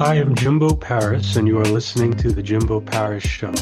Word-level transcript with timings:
I 0.00 0.14
am 0.14 0.34
Jimbo 0.34 0.76
Paris, 0.76 1.36
and 1.36 1.46
you 1.46 1.58
are 1.58 1.64
listening 1.66 2.14
to 2.14 2.32
The 2.32 2.42
Jimbo 2.42 2.80
Paris 2.80 3.22
Show. 3.22 3.52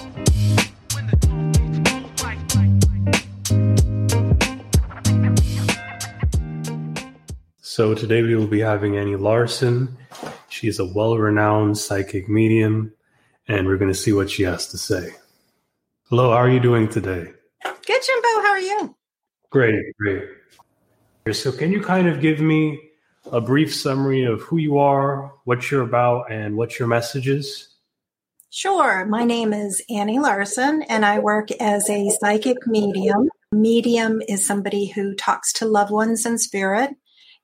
So, 7.61 7.93
today 7.93 8.23
we 8.23 8.37
will 8.37 8.47
be 8.47 8.61
having 8.61 8.97
Annie 8.97 9.17
Larson. 9.17 9.99
She 10.49 10.69
is 10.69 10.79
a 10.79 10.87
well 10.87 11.19
renowned 11.19 11.77
psychic 11.77 12.29
medium, 12.29 12.93
and 13.49 13.67
we're 13.67 13.77
going 13.77 13.93
to 13.93 13.99
see 13.99 14.13
what 14.13 14.31
she 14.31 14.45
has 14.45 14.69
to 14.69 14.79
say. 14.79 15.11
Hello, 16.05 16.31
how 16.31 16.37
are 16.37 16.51
you 16.51 16.61
doing 16.61 16.89
today? 16.89 17.33
Good, 17.65 18.03
Jimbo. 18.07 18.29
How 18.43 18.51
are 18.51 18.61
you? 18.61 18.97
Great, 19.51 19.85
great. 19.99 20.23
So, 21.33 21.51
can 21.51 21.73
you 21.73 21.83
kind 21.83 22.07
of 22.07 22.21
give 22.21 22.39
me 22.39 22.88
a 23.33 23.41
brief 23.41 23.75
summary 23.75 24.25
of 24.25 24.41
who 24.43 24.57
you 24.57 24.79
are, 24.79 25.33
what 25.45 25.71
you're 25.71 25.83
about, 25.83 26.31
and 26.31 26.57
what 26.57 26.79
your 26.79 26.89
message 26.89 27.29
is? 27.29 27.69
Sure. 28.51 29.05
My 29.05 29.25
name 29.25 29.53
is 29.53 29.83
Annie 29.91 30.19
Larson, 30.19 30.83
and 30.83 31.05
I 31.05 31.19
work 31.19 31.51
as 31.61 31.89
a 31.91 32.11
psychic 32.21 32.57
medium. 32.67 33.29
Medium 33.53 34.23
is 34.27 34.47
somebody 34.47 34.87
who 34.87 35.15
talks 35.15 35.53
to 35.55 35.67
loved 35.67 35.91
ones 35.91 36.25
in 36.25 36.39
spirit, 36.39 36.91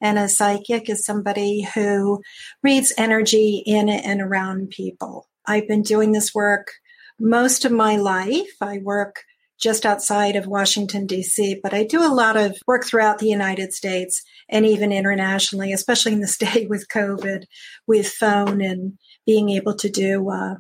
and 0.00 0.18
a 0.18 0.28
psychic 0.28 0.88
is 0.88 1.04
somebody 1.04 1.62
who 1.62 2.22
reads 2.62 2.92
energy 2.96 3.62
in 3.66 3.88
and 3.88 4.20
around 4.20 4.70
people. 4.70 5.28
I've 5.46 5.68
been 5.68 5.82
doing 5.82 6.12
this 6.12 6.34
work 6.34 6.72
most 7.18 7.64
of 7.64 7.72
my 7.72 7.96
life. 7.96 8.56
I 8.60 8.78
work 8.78 9.24
just 9.58 9.86
outside 9.86 10.36
of 10.36 10.46
Washington, 10.46 11.06
D.C., 11.06 11.60
but 11.62 11.72
I 11.72 11.84
do 11.84 12.04
a 12.04 12.12
lot 12.12 12.36
of 12.36 12.56
work 12.66 12.84
throughout 12.84 13.18
the 13.18 13.28
United 13.28 13.72
States 13.72 14.22
and 14.48 14.66
even 14.66 14.92
internationally, 14.92 15.72
especially 15.72 16.12
in 16.12 16.20
this 16.20 16.38
day 16.38 16.66
with 16.68 16.88
COVID, 16.88 17.44
with 17.86 18.08
phone 18.08 18.60
and 18.60 18.98
being 19.26 19.50
able 19.50 19.74
to 19.76 19.88
do, 19.88 20.28
uh, 20.30 20.56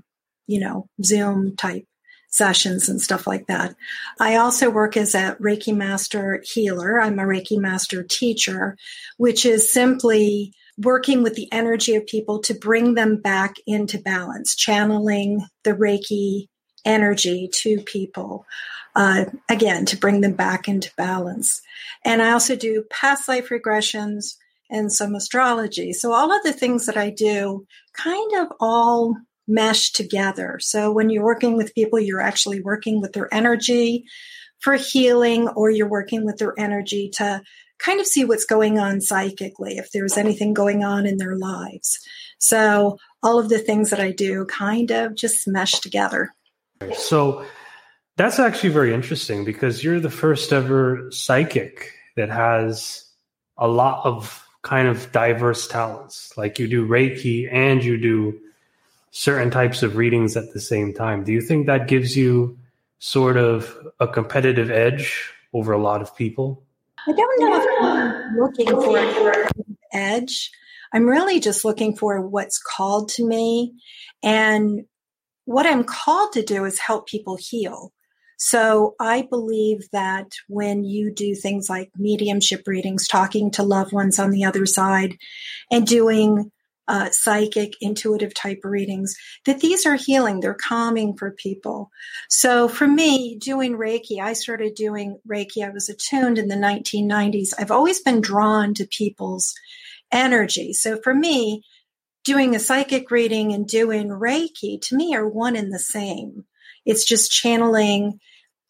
you 0.46 0.60
know, 0.60 0.88
Zoom 1.02 1.56
type 1.56 1.84
sessions 2.28 2.88
and 2.88 3.00
stuff 3.00 3.26
like 3.26 3.46
that. 3.46 3.76
I 4.18 4.36
also 4.36 4.68
work 4.68 4.96
as 4.96 5.14
a 5.14 5.36
Reiki 5.40 5.74
Master 5.74 6.42
healer. 6.44 7.00
I'm 7.00 7.18
a 7.20 7.22
Reiki 7.22 7.58
Master 7.58 8.02
teacher, 8.02 8.76
which 9.18 9.46
is 9.46 9.70
simply 9.70 10.52
working 10.76 11.22
with 11.22 11.34
the 11.34 11.50
energy 11.52 11.94
of 11.94 12.04
people 12.06 12.40
to 12.40 12.54
bring 12.54 12.94
them 12.94 13.16
back 13.20 13.54
into 13.66 13.98
balance, 13.98 14.56
channeling 14.56 15.46
the 15.62 15.72
Reiki 15.72 16.48
energy 16.84 17.48
to 17.52 17.78
people 17.82 18.44
uh, 18.94 19.24
again 19.48 19.84
to 19.86 19.96
bring 19.96 20.20
them 20.20 20.34
back 20.34 20.68
into 20.68 20.92
balance. 20.96 21.60
And 22.04 22.22
I 22.22 22.32
also 22.32 22.56
do 22.56 22.84
past 22.90 23.28
life 23.28 23.48
regressions 23.48 24.36
and 24.70 24.92
some 24.92 25.14
astrology. 25.14 25.92
So 25.92 26.12
all 26.12 26.32
of 26.32 26.42
the 26.42 26.52
things 26.52 26.86
that 26.86 26.96
I 26.96 27.10
do 27.10 27.66
kind 27.92 28.34
of 28.36 28.48
all 28.60 29.16
mesh 29.46 29.92
together. 29.92 30.58
So 30.60 30.90
when 30.90 31.10
you're 31.10 31.24
working 31.24 31.56
with 31.56 31.74
people, 31.74 32.00
you're 32.00 32.20
actually 32.20 32.60
working 32.60 33.00
with 33.00 33.12
their 33.12 33.32
energy 33.32 34.04
for 34.60 34.74
healing, 34.74 35.48
or 35.48 35.70
you're 35.70 35.88
working 35.88 36.24
with 36.24 36.38
their 36.38 36.54
energy 36.58 37.10
to 37.16 37.42
kind 37.78 38.00
of 38.00 38.06
see 38.06 38.24
what's 38.24 38.46
going 38.46 38.78
on 38.78 39.00
psychically, 39.02 39.76
if 39.76 39.90
there's 39.92 40.16
anything 40.16 40.54
going 40.54 40.82
on 40.82 41.04
in 41.04 41.18
their 41.18 41.36
lives. 41.36 41.98
So 42.38 42.98
all 43.22 43.38
of 43.38 43.50
the 43.50 43.58
things 43.58 43.90
that 43.90 44.00
I 44.00 44.10
do 44.10 44.46
kind 44.46 44.90
of 44.90 45.14
just 45.16 45.46
mesh 45.46 45.80
together. 45.80 46.34
So 46.96 47.44
that's 48.16 48.38
actually 48.38 48.70
very 48.70 48.94
interesting 48.94 49.44
because 49.44 49.82
you're 49.82 50.00
the 50.00 50.10
first 50.10 50.52
ever 50.52 51.10
psychic 51.10 51.92
that 52.16 52.30
has 52.30 53.04
a 53.58 53.66
lot 53.66 54.04
of 54.04 54.46
kind 54.62 54.88
of 54.88 55.10
diverse 55.12 55.66
talents. 55.68 56.36
Like 56.36 56.58
you 56.58 56.68
do 56.68 56.86
Reiki 56.86 57.52
and 57.52 57.82
you 57.84 57.98
do 57.98 58.40
certain 59.10 59.50
types 59.50 59.82
of 59.82 59.96
readings 59.96 60.36
at 60.36 60.52
the 60.52 60.60
same 60.60 60.92
time. 60.92 61.24
Do 61.24 61.32
you 61.32 61.40
think 61.40 61.66
that 61.66 61.88
gives 61.88 62.16
you 62.16 62.58
sort 62.98 63.36
of 63.36 63.76
a 64.00 64.08
competitive 64.08 64.70
edge 64.70 65.30
over 65.52 65.72
a 65.72 65.82
lot 65.82 66.00
of 66.00 66.16
people? 66.16 66.62
I 67.06 67.12
don't 67.12 67.40
know 67.40 67.60
if 67.60 67.82
I'm 67.82 68.36
looking 68.36 68.66
for 68.66 68.98
an 68.98 69.76
edge. 69.92 70.50
I'm 70.92 71.06
really 71.06 71.40
just 71.40 71.64
looking 71.64 71.94
for 71.96 72.20
what's 72.20 72.58
called 72.58 73.08
to 73.10 73.26
me. 73.26 73.74
And 74.22 74.86
what 75.44 75.66
I'm 75.66 75.84
called 75.84 76.32
to 76.32 76.42
do 76.42 76.64
is 76.64 76.78
help 76.78 77.06
people 77.06 77.36
heal. 77.38 77.92
So 78.36 78.94
I 79.00 79.22
believe 79.22 79.88
that 79.92 80.32
when 80.48 80.84
you 80.84 81.12
do 81.12 81.34
things 81.34 81.68
like 81.68 81.90
mediumship 81.96 82.66
readings, 82.66 83.08
talking 83.08 83.50
to 83.52 83.62
loved 83.62 83.92
ones 83.92 84.18
on 84.18 84.30
the 84.30 84.44
other 84.44 84.66
side, 84.66 85.16
and 85.70 85.86
doing 85.86 86.50
uh, 86.86 87.08
psychic, 87.12 87.74
intuitive 87.80 88.34
type 88.34 88.60
readings, 88.62 89.16
that 89.46 89.60
these 89.60 89.86
are 89.86 89.94
healing. 89.94 90.40
They're 90.40 90.54
calming 90.54 91.16
for 91.16 91.30
people. 91.30 91.90
So 92.28 92.68
for 92.68 92.86
me, 92.86 93.38
doing 93.38 93.76
Reiki, 93.76 94.20
I 94.20 94.34
started 94.34 94.74
doing 94.74 95.18
Reiki. 95.26 95.64
I 95.64 95.70
was 95.70 95.88
attuned 95.88 96.38
in 96.38 96.48
the 96.48 96.56
1990s. 96.56 97.54
I've 97.58 97.70
always 97.70 98.02
been 98.02 98.20
drawn 98.20 98.74
to 98.74 98.86
people's 98.86 99.54
energy. 100.12 100.72
So 100.72 100.98
for 101.02 101.14
me, 101.14 101.62
doing 102.24 102.54
a 102.54 102.60
psychic 102.60 103.10
reading 103.10 103.52
and 103.52 103.66
doing 103.66 104.08
Reiki 104.08 104.80
to 104.82 104.96
me 104.96 105.14
are 105.14 105.28
one 105.28 105.56
and 105.56 105.72
the 105.72 105.78
same. 105.78 106.44
It's 106.84 107.04
just 107.04 107.30
channeling 107.30 108.20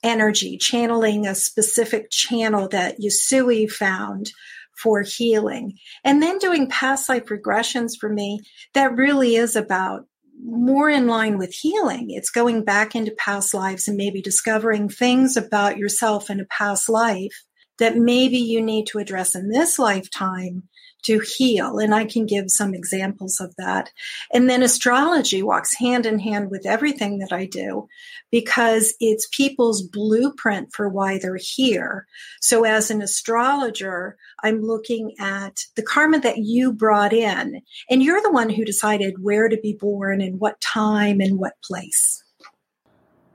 energy, 0.03 0.59
channeling 0.59 1.27
a 1.27 1.35
specific 1.35 2.11
channel 2.11 2.69
that 2.69 3.01
Usui 3.01 3.71
found 3.71 4.31
for 4.77 5.03
healing. 5.03 5.79
And 6.05 6.23
then 6.23 6.39
doing 6.39 6.69
past 6.69 7.09
life 7.09 7.27
regressions 7.27 7.93
for 7.99 8.09
me, 8.09 8.41
that 8.75 8.97
really 8.97 9.37
is 9.37 9.57
about 9.57 10.07
more 10.45 10.91
in 10.91 11.07
line 11.07 11.39
with 11.39 11.55
healing. 11.55 12.11
It's 12.11 12.31
going 12.31 12.65
back 12.65 12.95
into 12.95 13.13
past 13.13 13.55
lives 13.55 13.89
and 13.89 13.97
maybe 13.97 14.21
discovering 14.21 14.89
things 14.89 15.37
about 15.37 15.79
yourself 15.79 16.29
in 16.29 16.41
a 16.41 16.45
past 16.47 16.89
life 16.89 17.45
that 17.79 17.97
maybe 17.97 18.39
you 18.39 18.61
need 18.61 18.87
to 18.89 18.99
address 18.99 19.35
in 19.35 19.49
this 19.49 19.79
lifetime 19.79 20.65
to 21.05 21.21
heal. 21.21 21.79
And 21.79 21.95
I 21.95 22.05
can 22.05 22.27
give 22.27 22.51
some 22.51 22.75
examples 22.75 23.41
of 23.41 23.55
that. 23.57 23.91
And 24.33 24.49
then 24.51 24.63
astrology 24.63 25.43
walks 25.43 25.75
hand 25.75 26.07
in 26.07 26.19
hand 26.19 26.51
with 26.51 26.67
everything 26.67 27.19
that 27.19 27.33
I 27.33 27.47
do 27.47 27.89
because 28.31 28.95
it's 29.01 29.29
people's 29.33 29.83
blueprint 29.83 30.71
for 30.73 30.89
why 30.89 31.19
they're 31.19 31.39
here. 31.41 32.07
So 32.41 32.65
as 32.65 32.91
an 32.91 33.03
astrologer, 33.03 34.17
I'm 34.43 34.61
looking 34.63 35.15
at 35.21 35.61
the 35.77 35.83
karma 35.83 36.21
that 36.21 36.39
you 36.39 36.73
brought 36.73 37.13
in 37.13 37.61
and 37.89 38.03
you're 38.03 38.23
the 38.23 38.33
one 38.33 38.51
who 38.51 38.65
decided 38.65 39.23
where 39.23 39.49
to 39.49 39.57
be 39.59 39.75
born 39.75 40.21
and 40.21 40.41
what 40.41 40.61
time 40.61 41.21
and 41.21 41.39
what 41.39 41.55
place. 41.63 42.23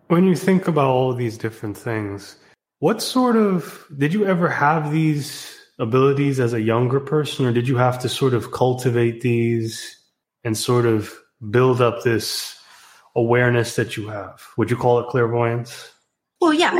When 0.08 0.26
you 0.26 0.36
think 0.36 0.68
about 0.68 0.88
all 0.88 1.14
these 1.14 1.38
different 1.38 1.78
things, 1.78 2.38
what 2.80 3.02
sort 3.02 3.36
of 3.36 3.86
did 3.98 4.14
you 4.14 4.26
ever 4.26 4.50
have 4.50 4.92
these 4.92 5.59
abilities 5.80 6.40
as 6.40 6.54
a 6.54 6.62
younger 6.62 7.00
person, 7.00 7.46
or 7.46 7.52
did 7.52 7.68
you 7.68 7.78
have 7.78 8.00
to 8.00 8.10
sort 8.10 8.34
of 8.34 8.52
cultivate 8.52 9.22
these 9.22 9.98
and 10.44 10.58
sort 10.58 10.86
of 10.86 11.14
build 11.50 11.82
up 11.82 12.04
this 12.04 12.60
awareness 13.16 13.76
that 13.76 13.98
you 13.98 14.08
have? 14.10 14.42
Would 14.58 14.70
you 14.70 14.78
call 14.78 15.00
it 15.00 15.08
clairvoyance? 15.08 15.92
Well, 16.42 16.54
yeah, 16.54 16.72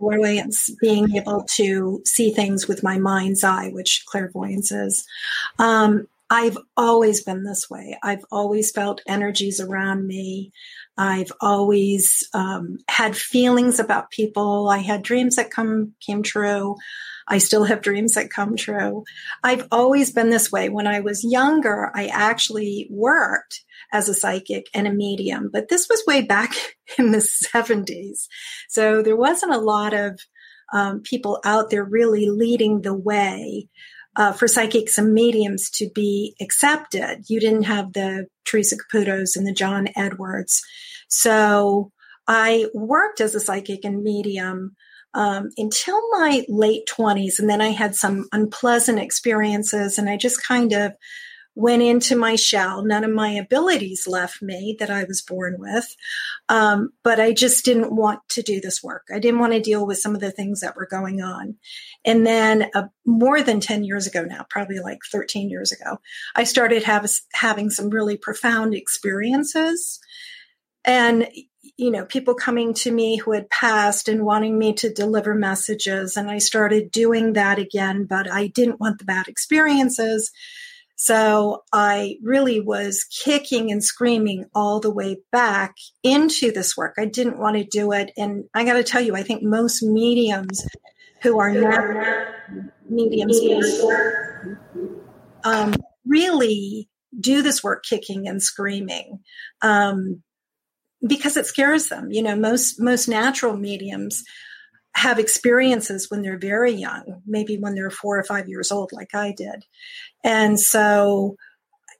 clairvoyance, 0.00 0.70
being 0.80 1.14
able 1.14 1.44
to 1.56 2.00
see 2.06 2.30
things 2.30 2.66
with 2.66 2.82
my 2.82 2.98
mind's 2.98 3.44
eye, 3.44 3.68
which 3.68 4.04
clairvoyance 4.06 4.72
is. 4.72 5.06
Um, 5.58 6.06
I've 6.30 6.56
always 6.76 7.22
been 7.22 7.44
this 7.44 7.68
way. 7.70 7.98
I've 8.02 8.24
always 8.32 8.72
felt 8.72 9.02
energies 9.06 9.60
around 9.60 10.06
me. 10.06 10.52
I've 10.98 11.32
always 11.40 12.26
um, 12.32 12.78
had 12.88 13.16
feelings 13.16 13.78
about 13.78 14.10
people. 14.10 14.68
I 14.68 14.78
had 14.78 15.02
dreams 15.02 15.36
that 15.36 15.50
come 15.50 15.92
came 16.00 16.22
true. 16.22 16.76
I 17.28 17.38
still 17.38 17.64
have 17.64 17.82
dreams 17.82 18.14
that 18.14 18.30
come 18.30 18.56
true. 18.56 19.04
I've 19.42 19.66
always 19.72 20.12
been 20.12 20.30
this 20.30 20.52
way. 20.52 20.68
When 20.68 20.86
I 20.86 21.00
was 21.00 21.24
younger, 21.24 21.90
I 21.94 22.06
actually 22.06 22.86
worked 22.90 23.64
as 23.92 24.08
a 24.08 24.14
psychic 24.14 24.68
and 24.72 24.86
a 24.86 24.92
medium, 24.92 25.50
but 25.52 25.68
this 25.68 25.88
was 25.88 26.02
way 26.06 26.22
back 26.22 26.54
in 26.98 27.10
the 27.10 27.18
70s. 27.18 28.28
So 28.68 29.02
there 29.02 29.16
wasn't 29.16 29.54
a 29.54 29.58
lot 29.58 29.92
of 29.92 30.20
um, 30.72 31.00
people 31.02 31.40
out 31.44 31.70
there 31.70 31.84
really 31.84 32.28
leading 32.28 32.82
the 32.82 32.94
way. 32.94 33.68
Uh, 34.16 34.32
for 34.32 34.48
psychics 34.48 34.96
and 34.96 35.12
mediums 35.12 35.68
to 35.68 35.90
be 35.94 36.34
accepted. 36.40 37.22
You 37.28 37.38
didn't 37.38 37.64
have 37.64 37.92
the 37.92 38.26
Teresa 38.46 38.76
Caputos 38.76 39.36
and 39.36 39.46
the 39.46 39.52
John 39.52 39.88
Edwards. 39.94 40.62
So 41.08 41.92
I 42.26 42.66
worked 42.72 43.20
as 43.20 43.34
a 43.34 43.40
psychic 43.40 43.84
and 43.84 44.02
medium 44.02 44.74
um, 45.12 45.50
until 45.56 46.00
my 46.12 46.44
late 46.48 46.88
20s. 46.88 47.38
And 47.38 47.48
then 47.48 47.60
I 47.60 47.68
had 47.68 47.94
some 47.94 48.26
unpleasant 48.32 48.98
experiences 48.98 49.98
and 49.98 50.08
I 50.08 50.16
just 50.16 50.46
kind 50.46 50.72
of 50.72 50.92
went 51.56 51.82
into 51.82 52.14
my 52.14 52.36
shell. 52.36 52.84
None 52.84 53.02
of 53.02 53.10
my 53.10 53.30
abilities 53.30 54.06
left 54.06 54.42
me 54.42 54.76
that 54.78 54.90
I 54.90 55.04
was 55.04 55.22
born 55.22 55.56
with. 55.58 55.96
Um, 56.50 56.90
but 57.02 57.18
I 57.18 57.32
just 57.32 57.64
didn't 57.64 57.96
want 57.96 58.20
to 58.30 58.42
do 58.42 58.60
this 58.60 58.82
work. 58.82 59.06
I 59.12 59.18
didn't 59.18 59.40
want 59.40 59.54
to 59.54 59.60
deal 59.60 59.86
with 59.86 59.98
some 59.98 60.14
of 60.14 60.20
the 60.20 60.30
things 60.30 60.60
that 60.60 60.76
were 60.76 60.86
going 60.86 61.22
on. 61.22 61.56
And 62.04 62.26
then 62.26 62.70
uh, 62.74 62.88
more 63.06 63.42
than 63.42 63.60
10 63.60 63.84
years 63.84 64.06
ago 64.06 64.22
now, 64.22 64.44
probably 64.50 64.80
like 64.80 64.98
13 65.10 65.48
years 65.48 65.72
ago, 65.72 65.98
I 66.36 66.44
started 66.44 66.82
have, 66.82 67.10
having 67.32 67.70
some 67.70 67.88
really 67.88 68.18
profound 68.18 68.74
experiences. 68.74 69.98
And 70.84 71.26
you 71.76 71.90
know, 71.90 72.04
people 72.04 72.34
coming 72.34 72.74
to 72.74 72.92
me 72.92 73.16
who 73.16 73.32
had 73.32 73.50
passed 73.50 74.08
and 74.08 74.24
wanting 74.24 74.58
me 74.58 74.72
to 74.74 74.92
deliver 74.92 75.34
messages. 75.34 76.16
And 76.16 76.30
I 76.30 76.38
started 76.38 76.92
doing 76.92 77.32
that 77.32 77.58
again, 77.58 78.04
but 78.04 78.30
I 78.30 78.46
didn't 78.46 78.80
want 78.80 78.98
the 78.98 79.04
bad 79.04 79.26
experiences. 79.26 80.30
So 80.96 81.62
I 81.72 82.16
really 82.22 82.58
was 82.58 83.04
kicking 83.04 83.70
and 83.70 83.84
screaming 83.84 84.46
all 84.54 84.80
the 84.80 84.90
way 84.90 85.18
back 85.30 85.74
into 86.02 86.50
this 86.50 86.74
work. 86.76 86.94
I 86.98 87.04
didn't 87.04 87.38
want 87.38 87.56
to 87.56 87.64
do 87.64 87.92
it. 87.92 88.10
And 88.16 88.44
I 88.54 88.64
got 88.64 88.74
to 88.74 88.84
tell 88.84 89.02
you, 89.02 89.14
I 89.14 89.22
think 89.22 89.42
most 89.42 89.82
mediums 89.82 90.66
who 91.22 91.38
are 91.38 91.52
not 91.52 91.84
mediums 92.88 93.38
um, 95.44 95.74
really 96.06 96.88
do 97.18 97.42
this 97.42 97.62
work 97.62 97.84
kicking 97.84 98.26
and 98.26 98.42
screaming 98.42 99.20
um, 99.62 100.22
because 101.06 101.36
it 101.36 101.46
scares 101.46 101.88
them. 101.88 102.08
You 102.10 102.22
know, 102.22 102.36
most 102.36 102.80
most 102.80 103.06
natural 103.06 103.56
mediums 103.56 104.24
have 104.94 105.18
experiences 105.18 106.10
when 106.10 106.22
they're 106.22 106.38
very 106.38 106.72
young, 106.72 107.20
maybe 107.26 107.58
when 107.58 107.74
they're 107.74 107.90
four 107.90 108.18
or 108.18 108.24
five 108.24 108.48
years 108.48 108.72
old, 108.72 108.92
like 108.92 109.14
I 109.14 109.34
did. 109.36 109.62
And 110.26 110.60
so 110.60 111.36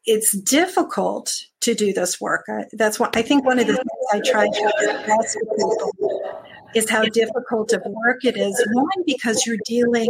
it's 0.05 0.37
difficult 0.37 1.32
to 1.61 1.75
do 1.75 1.93
this 1.93 2.20
work. 2.20 2.44
That's 2.73 3.00
what 3.00 3.17
I 3.17 3.23
think 3.23 3.44
one 3.44 3.58
of 3.58 3.67
the 3.67 3.75
things 3.75 3.88
I 4.12 4.20
try 4.20 4.46
to 4.46 4.73
address 4.90 5.37
with 5.40 5.56
people 5.56 6.43
is 6.75 6.90
how 6.90 7.05
difficult 7.05 7.73
of 7.73 7.82
work 7.87 8.25
it 8.25 8.37
is. 8.37 8.64
One, 8.73 9.05
because 9.06 9.46
you're 9.46 9.58
dealing 9.64 10.08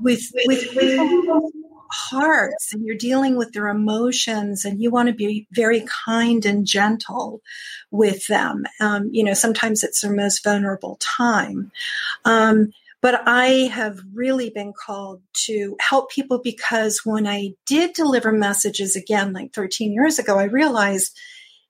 with 0.00 0.20
with 0.46 0.70
people's 0.70 1.52
hearts 1.92 2.72
and 2.72 2.84
you're 2.84 2.96
dealing 2.96 3.36
with 3.36 3.52
their 3.52 3.68
emotions 3.68 4.64
and 4.64 4.80
you 4.80 4.90
want 4.90 5.08
to 5.08 5.14
be 5.14 5.46
very 5.52 5.84
kind 6.06 6.44
and 6.46 6.66
gentle 6.66 7.40
with 7.90 8.26
them. 8.26 8.64
Um, 8.80 9.10
you 9.12 9.22
know, 9.22 9.34
sometimes 9.34 9.84
it's 9.84 10.00
their 10.00 10.12
most 10.12 10.42
vulnerable 10.42 10.96
time. 11.00 11.70
Um, 12.24 12.72
but 13.02 13.20
I 13.26 13.68
have 13.72 13.98
really 14.14 14.50
been 14.50 14.72
called 14.72 15.20
to 15.46 15.76
help 15.80 16.10
people 16.10 16.40
because 16.42 17.00
when 17.04 17.26
I 17.26 17.50
did 17.66 17.94
deliver 17.94 18.30
messages 18.30 18.94
again, 18.94 19.32
like 19.32 19.52
13 19.52 19.92
years 19.92 20.20
ago, 20.20 20.38
I 20.38 20.44
realized 20.44 21.18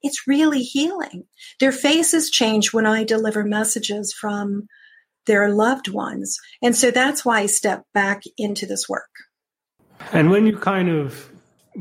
it's 0.02 0.28
really 0.28 0.62
healing. 0.62 1.24
Their 1.58 1.72
faces 1.72 2.30
change 2.30 2.74
when 2.74 2.86
I 2.86 3.04
deliver 3.04 3.44
messages 3.44 4.12
from 4.12 4.68
their 5.26 5.48
loved 5.48 5.88
ones. 5.88 6.38
And 6.60 6.76
so 6.76 6.90
that's 6.90 7.24
why 7.24 7.40
I 7.40 7.46
stepped 7.46 7.90
back 7.94 8.22
into 8.36 8.66
this 8.66 8.88
work. 8.88 9.10
And 10.12 10.30
when 10.30 10.46
you 10.46 10.58
kind 10.58 10.90
of 10.90 11.30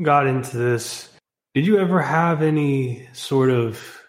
got 0.00 0.26
into 0.26 0.56
this, 0.56 1.10
did 1.54 1.66
you 1.66 1.78
ever 1.78 2.00
have 2.00 2.40
any 2.40 3.06
sort 3.12 3.50
of 3.50 4.00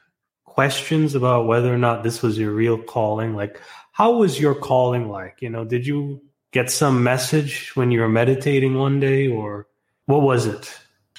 questions 0.46 1.16
about 1.16 1.48
whether 1.48 1.74
or 1.74 1.80
not 1.80 2.04
this 2.04 2.22
was 2.22 2.38
your 2.38 2.52
real 2.52 2.78
calling? 2.78 3.36
Like, 3.36 3.60
how 3.94 4.14
was 4.14 4.40
your 4.40 4.56
calling 4.56 5.10
like? 5.10 5.38
You 5.40 5.50
know, 5.50 5.64
did 5.64 5.88
you 5.88 6.22
get 6.52 6.70
some 6.70 7.04
message 7.04 7.72
when 7.76 7.92
you 7.92 8.02
were 8.02 8.10
meditating 8.10 8.78
one 8.78 9.00
day, 9.00 9.28
or 9.28 9.68
what 10.06 10.22
was 10.22 10.46
it? 10.46 10.72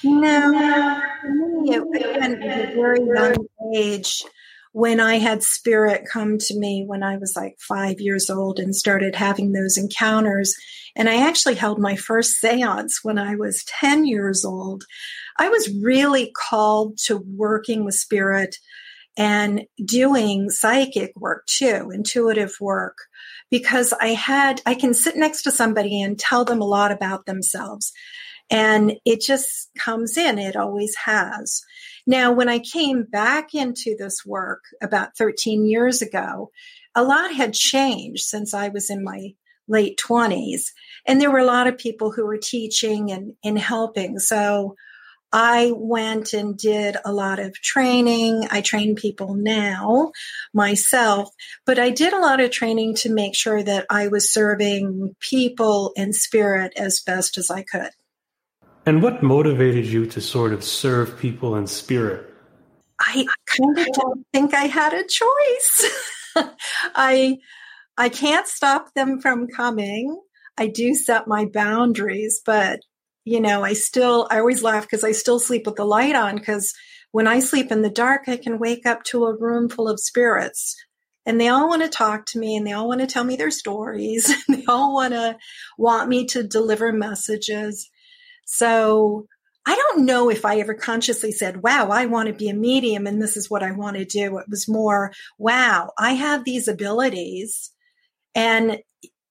No, 0.03 1.01
again, 1.95 2.43
at 2.43 2.73
a 2.73 2.75
very 2.75 3.01
young 3.01 3.37
age, 3.75 4.23
when 4.73 4.99
I 4.99 5.19
had 5.19 5.45
spirit 5.45 6.03
come 6.13 6.37
to 6.39 6.59
me 6.59 6.85
when 6.85 7.05
I 7.05 7.17
was 7.17 7.35
like 7.37 7.57
five 7.61 8.01
years 8.01 8.29
old 8.29 8.59
and 8.59 8.75
started 8.75 9.15
having 9.15 9.53
those 9.53 9.79
encounters. 9.79 10.55
And 10.97 11.09
I 11.09 11.27
actually 11.27 11.55
held 11.55 11.79
my 11.79 11.95
first 11.95 12.35
seance 12.35 13.01
when 13.05 13.17
I 13.17 13.37
was 13.37 13.65
10 13.65 14.05
years 14.05 14.45
old. 14.45 14.85
I 15.39 15.49
was 15.49 15.73
really 15.81 16.33
called 16.37 16.99
to 17.07 17.19
working 17.37 17.85
with 17.85 17.95
spirit 17.95 18.57
and 19.17 19.65
doing 19.85 20.51
psychic 20.51 21.13
work 21.17 21.47
too, 21.47 21.91
intuitive 21.93 22.57
work, 22.61 22.97
because 23.51 23.93
I 23.93 24.09
had, 24.09 24.61
I 24.67 24.75
can 24.75 24.95
sit 24.95 25.17
next 25.17 25.43
to 25.43 25.53
somebody 25.53 26.03
and 26.03 26.19
tell 26.19 26.45
them 26.45 26.61
a 26.61 26.67
lot 26.67 26.91
about 26.91 27.27
themselves. 27.27 27.93
And 28.51 28.95
it 29.05 29.21
just 29.21 29.71
comes 29.79 30.17
in, 30.17 30.39
it 30.39 30.57
always 30.57 30.95
has. 30.97 31.63
Now, 32.07 32.33
when 32.33 32.49
I 32.49 32.59
came 32.59 33.05
back 33.05 33.55
into 33.55 33.97
this 33.99 34.25
work 34.27 34.63
about 34.83 35.17
13 35.17 35.67
years 35.67 36.03
ago, 36.03 36.51
a 36.95 37.03
lot 37.03 37.33
had 37.33 37.55
changed 37.55 38.25
since 38.25 38.53
I 38.53 38.69
was 38.69 38.91
in 38.91 39.03
my 39.03 39.35
late 39.67 39.99
20s. 40.07 40.63
And 41.07 41.21
there 41.21 41.31
were 41.31 41.39
a 41.39 41.47
lot 41.47 41.67
of 41.67 41.79
people 41.79 42.13
who 42.13 42.27
were 42.27 42.39
teaching 42.39 43.11
and, 43.11 43.33
and 43.43 43.59
helping. 43.59 44.19
So 44.19 44.77
I 45.37 45.73
went 45.75 46.33
and 46.33 46.57
did 46.57 46.97
a 47.05 47.13
lot 47.13 47.41
of 47.41 47.61
training. 47.61 48.47
I 48.53 48.61
train 48.61 48.95
people 48.95 49.35
now 49.35 50.13
myself, 50.53 51.29
but 51.67 51.77
I 51.77 51.91
did 51.91 52.13
a 52.13 52.21
lot 52.21 52.39
of 52.39 52.53
training 52.53 52.95
to 52.99 53.13
make 53.13 53.35
sure 53.35 53.61
that 53.61 53.85
I 53.91 54.07
was 54.07 54.33
serving 54.33 55.17
people 55.19 55.93
in 55.97 56.13
spirit 56.13 56.73
as 56.77 57.01
best 57.01 57.37
as 57.37 57.51
I 57.51 57.65
could. 57.65 57.91
And 58.87 59.03
what 59.03 59.25
motivated 59.25 59.87
you 59.87 60.07
to 60.07 60.21
sort 60.21 60.53
of 60.53 60.63
serve 60.63 61.19
people 61.19 61.57
in 61.57 61.67
spirit? 61.67 62.33
I 63.01 63.27
kind 63.47 63.77
of 63.77 63.89
don't 63.93 64.25
think 64.33 64.55
I 64.55 64.67
had 64.67 64.93
a 64.93 65.03
choice. 65.03 66.15
I 66.95 67.39
I 67.97 68.09
can't 68.09 68.47
stop 68.47 68.95
them 68.95 69.21
from 69.21 69.49
coming. 69.49 70.17
I 70.57 70.69
do 70.69 70.95
set 70.95 71.27
my 71.27 71.47
boundaries, 71.47 72.41
but 72.47 72.79
you 73.25 73.41
know, 73.41 73.63
I 73.63 73.73
still, 73.73 74.29
I 74.31 74.39
always 74.39 74.63
laugh 74.63 74.83
because 74.83 75.05
I 75.05 75.13
still 75.13 75.39
sleep 75.39 75.67
with 75.67 75.77
the 75.77 75.85
light 75.85 76.15
on 76.15 76.37
because 76.37 76.75
when 77.11 77.27
I 77.27 77.41
sleep 77.41 77.73
in 77.73 77.83
the 77.83 77.91
dark, 77.91 78.29
I 78.29 78.37
can 78.37 78.59
wake 78.59 78.87
up 78.87 79.03
to 79.05 79.25
a 79.27 79.37
room 79.37 79.69
full 79.69 79.89
of 79.89 80.01
spirits 80.01 80.77
and 81.27 81.41
they 81.41 81.49
all 81.49 81.69
want 81.69 81.83
to 81.83 81.89
talk 81.89 82.27
to 82.27 82.39
me 82.39 82.57
and 82.57 82.67
they 82.67 82.73
all 82.73 82.89
want 82.89 83.01
to 83.01 83.07
tell 83.07 83.25
me 83.25 83.37
their 83.37 83.51
stories. 83.51 84.29
And 84.49 84.59
they 84.59 84.65
all 84.67 84.95
want 84.95 85.15
to 85.15 85.39
want 85.79 86.09
me 86.09 86.27
to 86.27 86.43
deliver 86.43 86.93
messages. 86.93 87.91
So 88.45 89.27
I 89.67 89.75
don't 89.75 90.05
know 90.05 90.29
if 90.29 90.45
I 90.45 90.59
ever 90.59 90.75
consciously 90.75 91.33
said, 91.33 91.63
wow, 91.63 91.89
I 91.89 92.07
want 92.07 92.27
to 92.29 92.35
be 92.35 92.51
a 92.51 92.55
medium 92.55 93.07
and 93.07 93.23
this 93.23 93.37
is 93.37 93.49
what 93.49 93.63
I 93.63 93.73
want 93.73 93.97
to 93.97 94.05
do. 94.05 94.37
It 94.39 94.47
was 94.49 94.69
more, 94.69 95.13
wow, 95.39 95.93
I 95.99 96.13
have 96.13 96.45
these 96.45 96.69
abilities 96.69 97.71
and, 98.35 98.79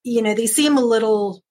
you 0.03 0.23
know, 0.23 0.33
they 0.33 0.47
seem 0.47 0.77
a 0.77 0.81
little 0.81 1.43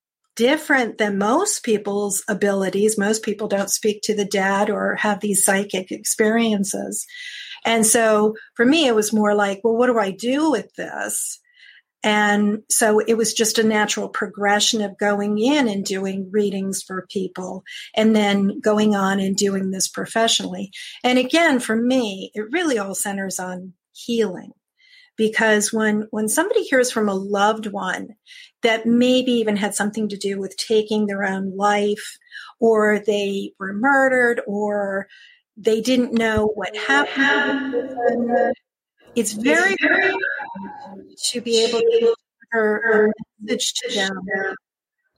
different 0.42 0.98
than 0.98 1.18
most 1.18 1.62
people's 1.62 2.24
abilities. 2.28 2.98
Most 2.98 3.22
people 3.22 3.46
don't 3.46 3.70
speak 3.70 4.02
to 4.02 4.14
the 4.16 4.24
dead 4.24 4.70
or 4.70 4.96
have 4.96 5.20
these 5.20 5.44
psychic 5.44 5.92
experiences. 5.92 7.06
And 7.64 7.86
so 7.86 8.34
for 8.56 8.66
me, 8.66 8.88
it 8.88 8.94
was 8.96 9.12
more 9.12 9.36
like, 9.36 9.60
well, 9.62 9.76
what 9.76 9.86
do 9.86 10.00
I 10.00 10.10
do 10.10 10.50
with 10.50 10.74
this? 10.74 11.38
And 12.02 12.64
so 12.68 12.98
it 12.98 13.16
was 13.16 13.34
just 13.34 13.60
a 13.60 13.62
natural 13.62 14.08
progression 14.08 14.82
of 14.82 14.98
going 14.98 15.38
in 15.38 15.68
and 15.68 15.84
doing 15.84 16.28
readings 16.32 16.82
for 16.82 17.06
people 17.08 17.62
and 17.94 18.16
then 18.16 18.58
going 18.58 18.96
on 18.96 19.20
and 19.20 19.36
doing 19.36 19.70
this 19.70 19.86
professionally. 19.86 20.72
And 21.04 21.20
again, 21.20 21.60
for 21.60 21.76
me, 21.76 22.32
it 22.34 22.50
really 22.50 22.80
all 22.80 22.96
centers 22.96 23.38
on 23.38 23.74
healing 23.92 24.50
because 25.16 25.72
when 25.72 26.08
when 26.10 26.26
somebody 26.26 26.62
hears 26.62 26.90
from 26.90 27.08
a 27.08 27.14
loved 27.14 27.66
one 27.66 28.08
that 28.62 28.86
maybe 28.86 29.32
even 29.32 29.56
had 29.56 29.74
something 29.74 30.08
to 30.08 30.16
do 30.16 30.38
with 30.38 30.56
taking 30.56 31.06
their 31.06 31.24
own 31.24 31.56
life 31.56 32.18
or 32.60 33.00
they 33.00 33.52
were 33.58 33.72
murdered 33.72 34.40
or 34.46 35.08
they 35.56 35.80
didn't 35.80 36.12
know 36.12 36.46
what 36.54 36.76
happened. 36.76 37.74
It's 39.14 39.32
very 39.32 39.76
very 39.80 40.14
to 41.30 41.40
be 41.40 41.64
able 41.64 41.80
to 41.80 42.14
deliver 42.52 43.06
a 43.08 43.12
message 43.40 43.74
to 43.74 43.94
them. 43.94 44.12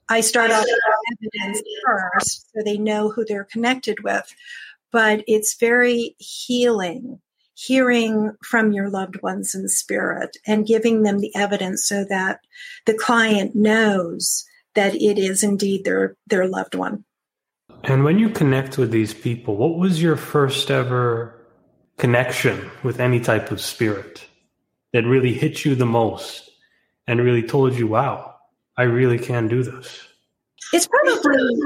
I 0.08 0.20
start 0.20 0.50
off 0.50 0.64
with 0.64 1.28
evidence 1.32 1.62
first 1.86 2.52
so 2.52 2.62
they 2.64 2.76
know 2.76 3.10
who 3.10 3.24
they're 3.24 3.44
connected 3.44 4.02
with 4.02 4.34
but 4.94 5.24
it's 5.26 5.58
very 5.58 6.14
healing 6.18 7.20
hearing 7.54 8.32
from 8.42 8.73
your 8.73 8.90
loved 8.90 9.23
ones 9.23 9.54
in 9.54 9.68
spirit 9.68 10.37
and 10.46 10.66
giving 10.66 11.02
them 11.02 11.18
the 11.18 11.34
evidence 11.34 11.87
so 11.87 12.04
that 12.04 12.40
the 12.87 12.94
client 12.94 13.54
knows 13.54 14.44
that 14.75 14.94
it 14.94 15.18
is 15.18 15.42
indeed 15.42 15.84
their 15.84 16.16
their 16.26 16.46
loved 16.46 16.75
one. 16.75 17.04
And 17.84 18.02
when 18.02 18.18
you 18.18 18.28
connect 18.28 18.78
with 18.78 18.90
these 18.90 19.14
people, 19.14 19.56
what 19.56 19.78
was 19.78 20.02
your 20.02 20.16
first 20.16 20.70
ever 20.70 21.38
connection 21.99 22.70
with 22.82 22.99
any 22.99 23.20
type 23.20 23.50
of 23.50 23.61
spirit 23.61 24.26
that 24.92 25.04
really 25.04 25.32
hit 25.32 25.64
you 25.64 25.75
the 25.75 25.87
most 25.87 26.50
and 27.06 27.20
really 27.20 27.42
told 27.42 27.75
you, 27.75 27.87
wow, 27.87 28.34
I 28.76 28.84
really 28.84 29.18
can 29.18 29.49
do 29.49 29.62
this? 29.62 30.06
It's 30.73 30.88
probably 30.88 31.61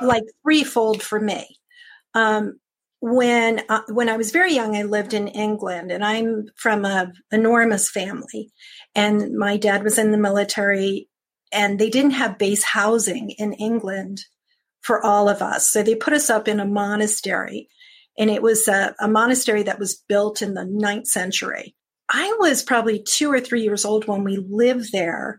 like 0.00 0.22
threefold 0.42 1.02
for 1.02 1.20
me. 1.20 1.58
Um, 2.14 2.58
when 3.00 3.62
uh, 3.68 3.82
when 3.88 4.08
I 4.08 4.16
was 4.16 4.30
very 4.30 4.54
young, 4.54 4.76
I 4.76 4.82
lived 4.82 5.14
in 5.14 5.28
England, 5.28 5.90
and 5.90 6.04
I'm 6.04 6.46
from 6.56 6.84
a 6.84 7.12
enormous 7.32 7.90
family, 7.90 8.52
and 8.94 9.36
my 9.36 9.56
dad 9.56 9.82
was 9.82 9.98
in 9.98 10.12
the 10.12 10.18
military, 10.18 11.08
and 11.50 11.78
they 11.78 11.88
didn't 11.88 12.12
have 12.12 12.38
base 12.38 12.62
housing 12.62 13.30
in 13.30 13.54
England 13.54 14.24
for 14.82 15.04
all 15.04 15.28
of 15.28 15.40
us, 15.40 15.70
so 15.70 15.82
they 15.82 15.94
put 15.94 16.12
us 16.12 16.28
up 16.28 16.46
in 16.46 16.60
a 16.60 16.66
monastery, 16.66 17.68
and 18.18 18.30
it 18.30 18.42
was 18.42 18.68
a, 18.68 18.94
a 19.00 19.08
monastery 19.08 19.62
that 19.62 19.78
was 19.78 20.02
built 20.06 20.42
in 20.42 20.52
the 20.52 20.66
ninth 20.66 21.06
century. 21.06 21.74
I 22.12 22.36
was 22.38 22.62
probably 22.62 23.02
two 23.02 23.32
or 23.32 23.40
three 23.40 23.62
years 23.62 23.84
old 23.84 24.06
when 24.08 24.24
we 24.24 24.36
lived 24.36 24.92
there, 24.92 25.38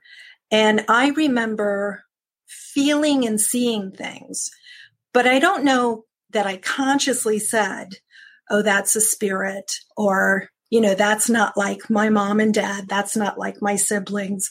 and 0.49 0.83
I 0.89 1.09
remember 1.09 2.03
feeling 2.47 3.25
and 3.27 3.39
seeing 3.39 3.91
things, 3.91 4.49
but 5.13 5.27
I 5.27 5.37
don't 5.37 5.63
know 5.63 6.05
that 6.33 6.45
I 6.45 6.57
consciously 6.57 7.39
said, 7.39 7.89
oh, 8.49 8.61
that's 8.61 8.95
a 8.95 9.01
spirit, 9.01 9.71
or, 9.95 10.49
you 10.69 10.81
know, 10.81 10.95
that's 10.95 11.29
not 11.29 11.57
like 11.57 11.89
my 11.89 12.09
mom 12.09 12.39
and 12.39 12.53
dad, 12.53 12.87
that's 12.87 13.15
not 13.15 13.37
like 13.37 13.61
my 13.61 13.75
siblings. 13.75 14.49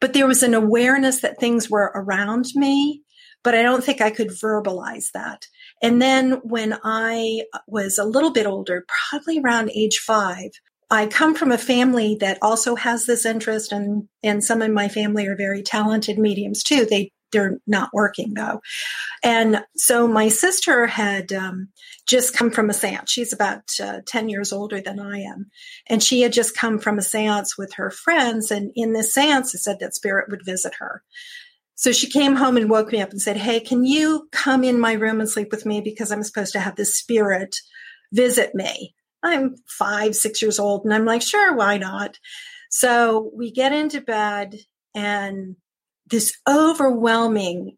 But 0.00 0.12
there 0.12 0.26
was 0.26 0.42
an 0.42 0.54
awareness 0.54 1.20
that 1.20 1.38
things 1.38 1.68
were 1.68 1.92
around 1.94 2.46
me, 2.54 3.02
but 3.42 3.54
I 3.54 3.62
don't 3.62 3.84
think 3.84 4.00
I 4.00 4.10
could 4.10 4.28
verbalize 4.28 5.06
that. 5.14 5.46
And 5.82 6.00
then 6.00 6.40
when 6.44 6.78
I 6.84 7.42
was 7.66 7.98
a 7.98 8.04
little 8.04 8.30
bit 8.30 8.46
older, 8.46 8.84
probably 9.10 9.40
around 9.40 9.70
age 9.74 9.98
five, 9.98 10.50
I 10.90 11.06
come 11.06 11.34
from 11.34 11.50
a 11.50 11.58
family 11.58 12.18
that 12.20 12.38
also 12.42 12.74
has 12.76 13.06
this 13.06 13.24
interest 13.24 13.72
and 13.72 14.08
and 14.22 14.44
some 14.44 14.60
in 14.60 14.74
my 14.74 14.88
family 14.88 15.26
are 15.26 15.36
very 15.36 15.62
talented 15.62 16.18
mediums 16.18 16.62
too. 16.62 16.84
They 16.84 17.10
they're 17.32 17.58
not 17.66 17.90
working 17.92 18.34
though. 18.34 18.60
And 19.22 19.64
so 19.76 20.06
my 20.06 20.28
sister 20.28 20.86
had 20.86 21.32
um, 21.32 21.68
just 22.06 22.34
come 22.34 22.50
from 22.50 22.70
a 22.70 22.74
seance. 22.74 23.10
She's 23.10 23.32
about 23.32 23.62
uh, 23.82 24.00
10 24.06 24.28
years 24.28 24.52
older 24.52 24.80
than 24.80 25.00
I 25.00 25.20
am. 25.20 25.50
And 25.86 26.02
she 26.02 26.20
had 26.22 26.32
just 26.32 26.56
come 26.56 26.78
from 26.78 26.98
a 26.98 27.02
seance 27.02 27.56
with 27.58 27.74
her 27.74 27.90
friends. 27.90 28.50
And 28.50 28.72
in 28.74 28.92
this 28.92 29.14
seance, 29.14 29.54
it 29.54 29.58
said 29.58 29.78
that 29.80 29.94
spirit 29.94 30.30
would 30.30 30.44
visit 30.44 30.74
her. 30.78 31.02
So 31.74 31.90
she 31.90 32.08
came 32.08 32.36
home 32.36 32.56
and 32.56 32.70
woke 32.70 32.92
me 32.92 33.00
up 33.00 33.10
and 33.10 33.20
said, 33.20 33.36
Hey, 33.36 33.58
can 33.58 33.84
you 33.84 34.28
come 34.30 34.62
in 34.62 34.78
my 34.78 34.92
room 34.92 35.20
and 35.20 35.28
sleep 35.28 35.50
with 35.50 35.66
me? 35.66 35.80
Because 35.80 36.12
I'm 36.12 36.22
supposed 36.22 36.52
to 36.52 36.60
have 36.60 36.76
this 36.76 36.96
spirit 36.96 37.56
visit 38.12 38.54
me. 38.54 38.94
I'm 39.22 39.56
five, 39.66 40.14
six 40.14 40.42
years 40.42 40.58
old. 40.58 40.84
And 40.84 40.92
I'm 40.92 41.04
like, 41.04 41.22
sure, 41.22 41.54
why 41.54 41.78
not? 41.78 42.18
So 42.70 43.30
we 43.34 43.50
get 43.50 43.72
into 43.72 44.00
bed 44.00 44.56
and 44.94 45.56
this 46.12 46.38
overwhelming, 46.48 47.76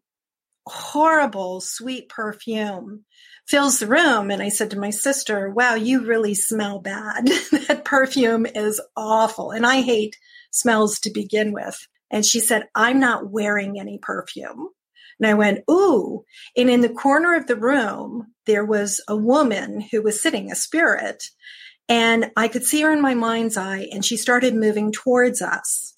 horrible, 0.67 1.61
sweet 1.61 2.09
perfume 2.09 3.05
fills 3.47 3.79
the 3.79 3.87
room. 3.87 4.29
And 4.29 4.43
I 4.43 4.49
said 4.49 4.71
to 4.71 4.79
my 4.79 4.89
sister, 4.89 5.49
wow, 5.49 5.75
you 5.75 6.05
really 6.05 6.35
smell 6.35 6.79
bad. 6.79 7.27
that 7.67 7.85
perfume 7.85 8.45
is 8.45 8.81
awful. 8.95 9.51
And 9.51 9.65
I 9.65 9.81
hate 9.81 10.17
smells 10.51 10.99
to 10.99 11.11
begin 11.11 11.53
with. 11.53 11.87
And 12.11 12.25
she 12.25 12.39
said, 12.39 12.67
I'm 12.75 12.99
not 12.99 13.31
wearing 13.31 13.79
any 13.79 13.99
perfume. 13.99 14.69
And 15.19 15.27
I 15.27 15.33
went, 15.33 15.63
ooh. 15.71 16.25
And 16.57 16.69
in 16.69 16.81
the 16.81 16.89
corner 16.89 17.35
of 17.35 17.47
the 17.47 17.55
room, 17.55 18.33
there 18.45 18.65
was 18.65 19.01
a 19.07 19.15
woman 19.15 19.79
who 19.79 20.01
was 20.01 20.21
sitting, 20.21 20.51
a 20.51 20.55
spirit. 20.55 21.23
And 21.87 22.31
I 22.35 22.49
could 22.49 22.65
see 22.65 22.81
her 22.81 22.91
in 22.91 23.01
my 23.01 23.13
mind's 23.13 23.57
eye, 23.57 23.87
and 23.91 24.03
she 24.03 24.17
started 24.17 24.55
moving 24.55 24.91
towards 24.91 25.41
us. 25.41 25.93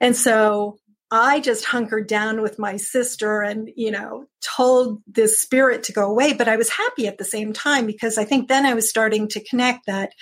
And 0.00 0.14
so 0.14 0.78
I 1.10 1.40
just 1.40 1.64
hunkered 1.64 2.06
down 2.06 2.40
with 2.40 2.58
my 2.58 2.76
sister 2.76 3.42
and, 3.42 3.68
you 3.76 3.90
know, 3.90 4.26
told 4.42 5.02
this 5.06 5.42
spirit 5.42 5.82
to 5.84 5.92
go 5.92 6.08
away. 6.08 6.32
But 6.34 6.48
I 6.48 6.56
was 6.56 6.70
happy 6.70 7.08
at 7.08 7.18
the 7.18 7.24
same 7.24 7.52
time 7.52 7.86
because 7.86 8.16
I 8.16 8.24
think 8.24 8.48
then 8.48 8.64
I 8.64 8.74
was 8.74 8.88
starting 8.88 9.26
to 9.28 9.44
connect 9.44 9.86
that 9.86 10.12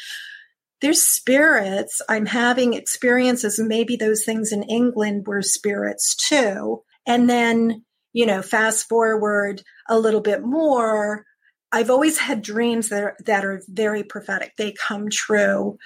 there's 0.81 1.03
spirits. 1.03 2.01
I'm 2.09 2.27
having 2.27 2.75
experiences. 2.75 3.59
Maybe 3.59 3.97
those 3.97 4.25
things 4.25 4.53
in 4.53 4.63
England 4.63 5.27
were 5.27 5.43
spirits 5.43 6.15
too. 6.15 6.83
And 7.07 7.29
then, 7.29 7.85
you 8.13 8.25
know, 8.27 8.43
fast 8.43 8.89
forward 8.89 9.63
a 9.89 9.99
little 9.99 10.21
bit 10.21 10.43
more. 10.43 11.25
I've 11.71 11.91
always 11.91 12.19
had 12.19 12.41
dreams 12.41 12.89
that 12.89 13.03
are, 13.03 13.17
that 13.27 13.45
are 13.45 13.63
very 13.69 14.05
prophetic. 14.05 14.53
They 14.57 14.73
come 14.73 15.11
true. 15.11 15.77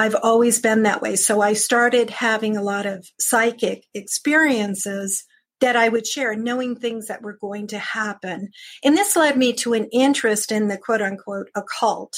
I've 0.00 0.16
always 0.22 0.62
been 0.62 0.84
that 0.84 1.02
way. 1.02 1.14
So 1.16 1.42
I 1.42 1.52
started 1.52 2.08
having 2.08 2.56
a 2.56 2.62
lot 2.62 2.86
of 2.86 3.06
psychic 3.18 3.84
experiences 3.92 5.26
that 5.60 5.76
I 5.76 5.90
would 5.90 6.06
share, 6.06 6.34
knowing 6.34 6.74
things 6.74 7.08
that 7.08 7.20
were 7.20 7.36
going 7.38 7.66
to 7.66 7.78
happen. 7.78 8.48
And 8.82 8.96
this 8.96 9.14
led 9.14 9.36
me 9.36 9.52
to 9.56 9.74
an 9.74 9.90
interest 9.92 10.52
in 10.52 10.68
the 10.68 10.78
quote 10.78 11.02
unquote 11.02 11.50
occult. 11.54 12.16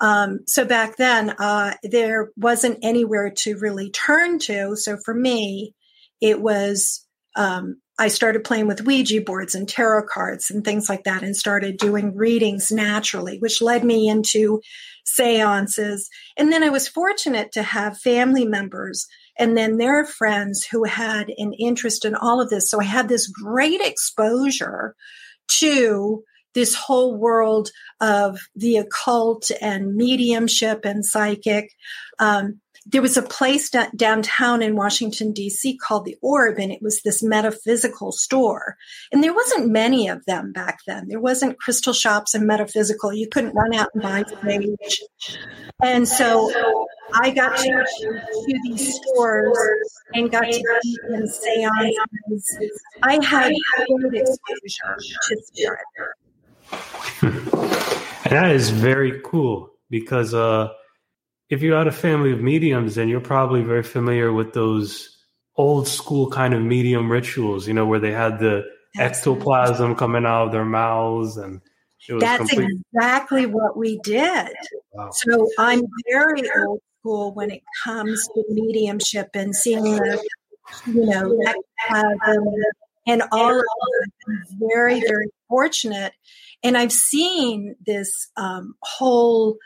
Um, 0.00 0.40
so 0.46 0.64
back 0.64 0.96
then, 0.96 1.34
uh, 1.38 1.74
there 1.82 2.30
wasn't 2.34 2.78
anywhere 2.80 3.30
to 3.40 3.58
really 3.58 3.90
turn 3.90 4.38
to. 4.48 4.74
So 4.74 4.96
for 5.04 5.12
me, 5.12 5.74
it 6.22 6.40
was 6.40 7.06
um, 7.36 7.81
I 7.98 8.08
started 8.08 8.44
playing 8.44 8.66
with 8.66 8.86
Ouija 8.86 9.20
boards 9.20 9.54
and 9.54 9.68
tarot 9.68 10.06
cards 10.06 10.50
and 10.50 10.64
things 10.64 10.88
like 10.88 11.04
that 11.04 11.22
and 11.22 11.36
started 11.36 11.76
doing 11.76 12.16
readings 12.16 12.70
naturally, 12.70 13.38
which 13.38 13.60
led 13.60 13.84
me 13.84 14.08
into 14.08 14.60
seances. 15.04 16.08
And 16.36 16.50
then 16.50 16.62
I 16.62 16.70
was 16.70 16.88
fortunate 16.88 17.52
to 17.52 17.62
have 17.62 17.98
family 17.98 18.46
members 18.46 19.06
and 19.38 19.56
then 19.56 19.76
their 19.76 20.04
friends 20.04 20.64
who 20.64 20.84
had 20.84 21.32
an 21.36 21.52
interest 21.58 22.04
in 22.04 22.14
all 22.14 22.40
of 22.40 22.50
this. 22.50 22.70
So 22.70 22.80
I 22.80 22.84
had 22.84 23.08
this 23.08 23.26
great 23.26 23.80
exposure 23.80 24.94
to 25.58 26.22
this 26.54 26.74
whole 26.74 27.16
world 27.16 27.70
of 28.00 28.38
the 28.54 28.76
occult 28.76 29.50
and 29.60 29.94
mediumship 29.94 30.84
and 30.84 31.04
psychic. 31.04 31.70
Um, 32.18 32.60
there 32.86 33.02
was 33.02 33.16
a 33.16 33.22
place 33.22 33.70
d- 33.70 33.84
downtown 33.94 34.62
in 34.62 34.76
Washington, 34.76 35.32
D.C. 35.32 35.76
called 35.78 36.04
the 36.04 36.16
Orb, 36.20 36.58
and 36.58 36.72
it 36.72 36.82
was 36.82 37.00
this 37.02 37.22
metaphysical 37.22 38.12
store. 38.12 38.76
And 39.12 39.22
there 39.22 39.34
wasn't 39.34 39.70
many 39.70 40.08
of 40.08 40.24
them 40.26 40.52
back 40.52 40.80
then. 40.86 41.08
There 41.08 41.20
wasn't 41.20 41.58
crystal 41.58 41.92
shops 41.92 42.34
and 42.34 42.46
metaphysical. 42.46 43.12
You 43.12 43.28
couldn't 43.28 43.54
run 43.54 43.74
out 43.74 43.90
and 43.94 44.02
buy 44.02 44.24
sage. 44.42 45.02
And 45.82 46.08
so 46.08 46.52
I 47.14 47.30
got 47.30 47.56
to 47.56 47.68
to 47.68 48.60
these 48.64 48.96
stores 48.96 50.00
and 50.14 50.30
got 50.30 50.44
to 50.44 50.78
eat 50.84 50.98
in 51.10 51.28
seances. 51.28 52.82
I 53.02 53.24
had 53.24 53.52
exposure 54.12 54.96
to 55.28 55.42
spirit. 55.44 55.78
and 57.22 57.40
that 58.30 58.50
is 58.50 58.70
very 58.70 59.20
cool 59.24 59.70
because 59.90 60.34
uh, 60.34 60.68
if 61.52 61.60
you're 61.60 61.76
out 61.76 61.86
a 61.86 61.92
family 61.92 62.32
of 62.32 62.40
mediums, 62.40 62.94
then 62.94 63.10
you're 63.10 63.20
probably 63.20 63.60
very 63.60 63.82
familiar 63.82 64.32
with 64.32 64.54
those 64.54 65.18
old 65.54 65.86
school 65.86 66.30
kind 66.30 66.54
of 66.54 66.62
medium 66.62 67.12
rituals, 67.12 67.68
you 67.68 67.74
know, 67.74 67.84
where 67.84 68.00
they 68.00 68.10
had 68.10 68.38
the 68.38 68.64
ectoplasm 68.98 69.94
coming 69.94 70.24
out 70.24 70.46
of 70.46 70.52
their 70.52 70.64
mouths 70.64 71.36
and 71.36 71.60
that's 72.20 72.38
complete- 72.38 72.80
exactly 72.94 73.44
what 73.44 73.76
we 73.76 73.98
did. 73.98 74.48
Wow. 74.94 75.10
So 75.10 75.46
I'm 75.58 75.82
very 76.10 76.42
old 76.58 76.80
school 77.00 77.34
when 77.34 77.50
it 77.50 77.62
comes 77.84 78.26
to 78.28 78.44
mediumship 78.48 79.28
and 79.34 79.54
seeing 79.54 79.84
the, 79.84 80.24
you 80.86 81.04
know, 81.04 81.38
ectoplasm 81.46 82.46
and 83.06 83.22
all 83.30 83.50
of 83.50 83.62
that. 83.62 84.10
I'm 84.26 84.42
very, 84.74 85.00
very 85.00 85.28
fortunate. 85.50 86.14
And 86.62 86.78
I've 86.78 86.92
seen 86.92 87.76
this 87.84 88.30
um, 88.38 88.74
whole 88.80 89.58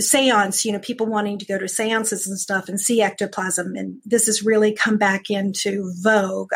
seance, 0.00 0.64
you 0.64 0.72
know, 0.72 0.78
people 0.78 1.06
wanting 1.06 1.38
to 1.38 1.46
go 1.46 1.58
to 1.58 1.68
seances 1.68 2.26
and 2.26 2.38
stuff 2.38 2.68
and 2.68 2.80
see 2.80 3.02
ectoplasm. 3.02 3.74
And 3.76 4.00
this 4.04 4.26
has 4.26 4.42
really 4.42 4.72
come 4.72 4.98
back 4.98 5.30
into 5.30 5.92
vogue 6.02 6.52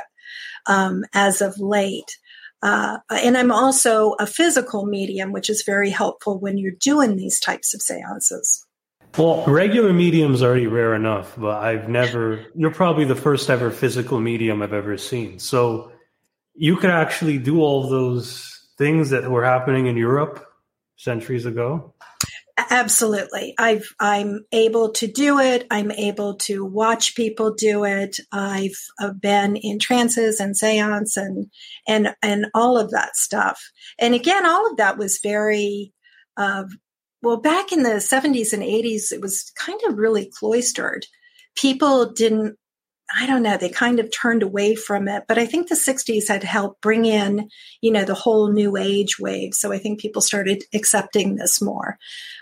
um, 0.66 1.04
as 1.12 1.40
of 1.40 1.59
late. 1.59 2.18
Uh, 2.62 2.99
and 3.11 3.37
I'm 3.37 3.52
also 3.52 4.12
a 4.18 4.26
physical 4.26 4.87
medium, 4.87 5.33
which 5.33 5.50
is 5.50 5.62
very 5.62 5.90
helpful 5.90 6.38
when 6.38 6.59
you're 6.59 6.73
doing 6.73 7.16
these 7.16 7.38
types 7.38 7.75
of 7.75 7.83
seances. 7.83 8.64
Well, 9.16 9.45
regular 9.47 9.92
mediums 9.92 10.42
are 10.42 10.49
already 10.49 10.66
rare 10.66 10.95
enough, 10.95 11.35
but 11.38 11.62
I've 11.62 11.88
never, 11.88 12.45
you're 12.54 12.73
probably 12.73 13.04
the 13.04 13.14
first 13.14 13.49
ever 13.49 13.71
physical 13.71 14.21
medium 14.21 14.62
I've 14.62 14.75
ever 14.75 14.99
seen. 14.99 15.38
So 15.38 15.92
you 16.54 16.76
could 16.76 16.90
actually 16.90 17.38
do 17.38 17.61
all 17.61 17.88
those 17.88 18.68
things 18.76 19.11
that 19.11 19.30
were 19.30 19.45
happening 19.45 19.87
in 19.87 19.97
Europe 19.97 20.47
centuries 20.97 21.47
ago. 21.47 21.95
Absolutely. 22.58 23.54
I've, 23.58 23.86
I'm 24.00 24.44
able 24.50 24.90
to 24.92 25.06
do 25.06 25.38
it. 25.38 25.66
I'm 25.70 25.90
able 25.90 26.36
to 26.36 26.64
watch 26.64 27.14
people 27.14 27.52
do 27.52 27.84
it. 27.84 28.16
I've 28.32 28.76
been 29.20 29.56
in 29.56 29.78
trances 29.78 30.40
and 30.40 30.56
seance 30.56 31.18
and, 31.18 31.50
and, 31.86 32.14
and 32.22 32.46
all 32.54 32.78
of 32.78 32.90
that 32.92 33.14
stuff. 33.16 33.60
And 33.98 34.14
again, 34.14 34.46
all 34.46 34.70
of 34.70 34.78
that 34.78 34.96
was 34.96 35.20
very, 35.22 35.92
uh, 36.38 36.64
well, 37.22 37.36
back 37.36 37.72
in 37.72 37.82
the 37.82 37.96
70s 37.96 38.54
and 38.54 38.62
80s, 38.62 39.12
it 39.12 39.20
was 39.20 39.52
kind 39.58 39.80
of 39.88 39.98
really 39.98 40.30
cloistered. 40.38 41.06
People 41.56 42.10
didn't 42.10 42.56
I 43.14 43.26
don't 43.26 43.42
know, 43.42 43.56
they 43.56 43.68
kind 43.68 44.00
of 44.00 44.10
turned 44.10 44.42
away 44.42 44.75
from 44.75 45.06
it. 45.06 45.25
But 45.28 45.38
I 45.38 45.46
think 45.46 45.68
the 45.68 45.75
60s 45.75 46.28
had 46.28 46.42
helped 46.42 46.80
bring 46.80 47.04
in, 47.04 47.48
you 47.80 47.92
know, 47.92 48.04
the 48.04 48.14
whole 48.14 48.52
new 48.52 48.76
age 48.76 49.18
wave. 49.18 49.54
So 49.54 49.72
I 49.72 49.78
think 49.78 50.00
people 50.00 50.22
started 50.22 50.64
accepting 50.75 51.36
this 51.36 51.62
more. 51.62 51.98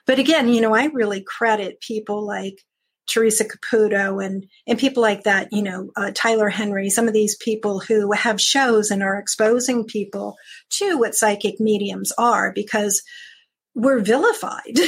But 0.07 0.19
again, 0.19 0.49
you 0.49 0.61
know, 0.61 0.75
I 0.75 0.87
really 0.87 1.23
credit 1.23 1.81
people 1.81 2.27
like 2.27 2.63
Teresa 3.07 3.45
Caputo 3.45 4.25
and 4.25 4.47
and 4.67 4.79
people 4.79 5.03
like 5.03 5.25
that, 5.25 5.53
you 5.53 5.63
know, 5.63 5.91
uh, 5.97 6.11
Tyler 6.15 6.49
Henry, 6.49 6.89
some 6.89 7.07
of 7.07 7.15
these 7.15 7.37
people 7.37 7.81
who 7.81 8.13
have 8.13 8.41
shows 8.41 8.91
and 8.91 9.03
are 9.03 9.19
exposing 9.19 9.85
people 9.85 10.37
to 10.71 10.99
what 10.99 11.15
psychic 11.15 11.61
mediums 11.61 12.13
are 12.17 12.53
because 12.53 13.03
we're 13.75 14.01
vilified. 14.01 14.79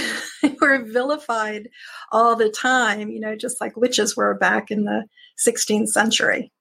we're 0.61 0.85
vilified 0.85 1.69
all 2.13 2.37
the 2.37 2.49
time, 2.49 3.11
you 3.11 3.21
know, 3.21 3.37
just 3.37 3.61
like 3.61 3.77
witches 3.77 4.17
were 4.17 4.35
back 4.35 4.71
in 4.71 4.85
the 4.85 5.05
16th 5.45 5.89
century. 5.89 6.53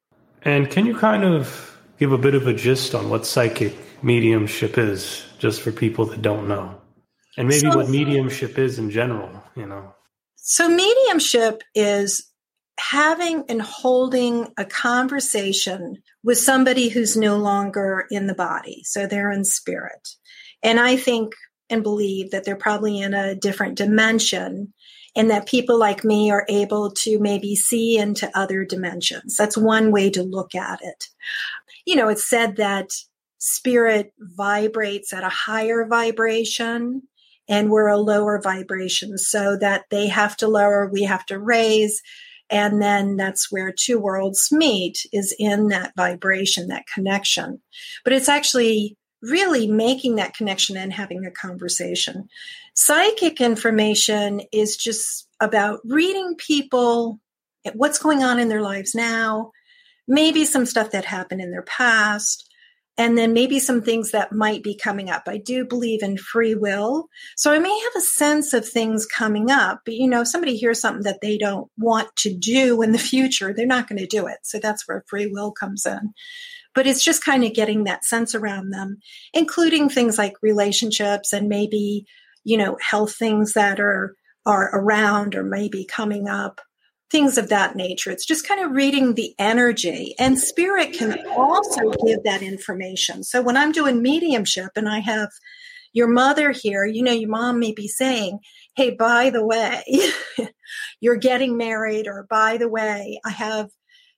And 0.41 0.69
can 0.69 0.85
you 0.85 0.95
kind 0.95 1.23
of 1.23 1.77
give 1.97 2.11
a 2.11 2.17
bit 2.17 2.35
of 2.35 2.47
a 2.47 2.53
gist 2.53 2.93
on 2.93 3.09
what 3.09 3.25
psychic 3.25 3.75
mediumship 4.03 4.77
is, 4.77 5.23
just 5.39 5.61
for 5.61 5.71
people 5.71 6.05
that 6.05 6.21
don't 6.21 6.47
know? 6.47 6.79
And 7.37 7.47
maybe 7.47 7.71
so, 7.71 7.75
what 7.75 7.89
mediumship 7.89 8.57
is 8.57 8.79
in 8.79 8.89
general, 8.91 9.43
you 9.55 9.65
know? 9.65 9.93
So, 10.35 10.69
mediumship 10.69 11.63
is 11.73 12.31
having 12.79 13.45
and 13.49 13.61
holding 13.61 14.53
a 14.57 14.65
conversation 14.65 15.97
with 16.23 16.37
somebody 16.37 16.89
who's 16.89 17.17
no 17.17 17.37
longer 17.37 18.05
in 18.09 18.27
the 18.27 18.35
body. 18.35 18.83
So, 18.83 19.07
they're 19.07 19.31
in 19.31 19.43
spirit. 19.43 20.07
And 20.63 20.79
I 20.79 20.95
think 20.95 21.33
and 21.69 21.83
believe 21.83 22.31
that 22.31 22.43
they're 22.43 22.55
probably 22.55 22.99
in 22.99 23.13
a 23.13 23.35
different 23.35 23.75
dimension 23.75 24.73
and 25.15 25.29
that 25.29 25.47
people 25.47 25.77
like 25.77 26.03
me 26.03 26.29
are 26.31 26.45
able 26.49 26.91
to 26.91 27.19
maybe 27.19 27.55
see 27.55 27.97
into 27.97 28.29
other 28.37 28.65
dimensions. 28.65 29.35
That's 29.37 29.57
one 29.57 29.91
way 29.91 30.09
to 30.11 30.23
look 30.23 30.55
at 30.55 30.79
it. 30.81 31.05
You 31.85 31.95
know, 31.95 32.09
it's 32.09 32.27
said 32.27 32.57
that 32.57 32.89
spirit 33.37 34.13
vibrates 34.19 35.13
at 35.13 35.23
a 35.23 35.29
higher 35.29 35.85
vibration 35.85 37.03
and 37.47 37.69
we're 37.69 37.87
a 37.87 37.97
lower 37.97 38.41
vibration 38.41 39.17
so 39.17 39.55
that 39.57 39.85
they 39.91 40.07
have 40.07 40.35
to 40.37 40.47
lower, 40.47 40.89
we 40.91 41.03
have 41.03 41.25
to 41.27 41.39
raise. 41.39 42.01
And 42.49 42.81
then 42.81 43.17
that's 43.17 43.51
where 43.51 43.71
two 43.71 43.99
worlds 43.99 44.49
meet 44.51 45.05
is 45.11 45.35
in 45.37 45.67
that 45.69 45.93
vibration, 45.95 46.67
that 46.67 46.85
connection. 46.93 47.61
But 48.03 48.13
it's 48.13 48.29
actually 48.29 48.97
really 49.21 49.67
making 49.67 50.15
that 50.15 50.35
connection 50.35 50.77
and 50.77 50.93
having 50.93 51.25
a 51.25 51.31
conversation. 51.31 52.27
Psychic 52.73 53.41
information 53.41 54.41
is 54.51 54.77
just 54.77 55.27
about 55.39 55.79
reading 55.85 56.35
people, 56.37 57.19
what's 57.73 57.99
going 57.99 58.23
on 58.23 58.39
in 58.39 58.49
their 58.49 58.61
lives 58.61 58.93
now, 58.93 59.51
maybe 60.07 60.45
some 60.45 60.65
stuff 60.65 60.91
that 60.91 61.05
happened 61.05 61.41
in 61.41 61.51
their 61.51 61.63
past, 61.63 62.49
and 62.97 63.17
then 63.17 63.33
maybe 63.33 63.59
some 63.59 63.81
things 63.81 64.11
that 64.11 64.31
might 64.31 64.63
be 64.63 64.75
coming 64.75 65.09
up. 65.09 65.23
I 65.27 65.37
do 65.37 65.65
believe 65.65 66.01
in 66.01 66.17
free 66.17 66.55
will. 66.55 67.09
So 67.35 67.51
I 67.51 67.59
may 67.59 67.77
have 67.77 67.95
a 67.97 68.05
sense 68.05 68.53
of 68.53 68.67
things 68.67 69.05
coming 69.05 69.51
up, 69.51 69.81
but 69.83 69.95
you 69.95 70.07
know, 70.07 70.21
if 70.21 70.29
somebody 70.29 70.55
hears 70.55 70.79
something 70.79 71.03
that 71.03 71.19
they 71.21 71.37
don't 71.37 71.69
want 71.77 72.15
to 72.17 72.33
do 72.33 72.81
in 72.81 72.93
the 72.93 72.97
future, 73.11 73.53
they're 73.53 73.65
not 73.65 73.89
going 73.89 73.99
to 73.99 74.07
do 74.07 74.27
it. 74.27 74.37
So 74.43 74.59
that's 74.59 74.87
where 74.87 75.03
free 75.07 75.27
will 75.27 75.51
comes 75.51 75.85
in 75.85 76.13
but 76.75 76.85
it's 76.85 77.03
just 77.03 77.23
kind 77.23 77.43
of 77.43 77.53
getting 77.53 77.85
that 77.85 78.05
sense 78.05 78.35
around 78.35 78.69
them, 78.69 78.97
including 79.33 79.89
things 79.89 80.17
like 80.17 80.33
relationships 80.41 81.33
and 81.33 81.47
maybe, 81.47 82.05
you 82.43 82.57
know, 82.57 82.77
health 82.81 83.15
things 83.15 83.53
that 83.53 83.79
are, 83.79 84.15
are 84.45 84.69
around 84.73 85.33
or 85.33 85.43
maybe 85.43 85.85
coming 85.85 86.27
up, 86.27 86.61
things 87.09 87.37
of 87.37 87.49
that 87.49 87.75
nature. 87.75 88.11
It's 88.11 88.25
just 88.25 88.47
kind 88.47 88.63
of 88.63 88.71
reading 88.71 89.13
the 89.13 89.33
energy 89.39 90.13
and 90.19 90.37
spirit 90.37 90.93
can 90.93 91.25
also 91.29 91.91
give 92.05 92.23
that 92.25 92.43
information. 92.43 93.23
So 93.23 93.41
when 93.41 93.57
I'm 93.57 93.71
doing 93.71 94.01
mediumship 94.01 94.71
and 94.75 94.89
I 94.89 94.99
have 94.99 95.29
your 95.93 96.09
mother 96.09 96.51
here, 96.51 96.83
you 96.83 97.01
know, 97.01 97.13
your 97.13 97.29
mom 97.29 97.57
may 97.57 97.71
be 97.71 97.87
saying, 97.87 98.39
Hey, 98.75 98.91
by 98.91 99.29
the 99.29 99.45
way, 99.45 99.81
you're 100.99 101.15
getting 101.15 101.55
married, 101.55 102.07
or 102.07 102.27
by 102.29 102.57
the 102.57 102.67
way, 102.67 103.21
I 103.23 103.29
have, 103.29 103.69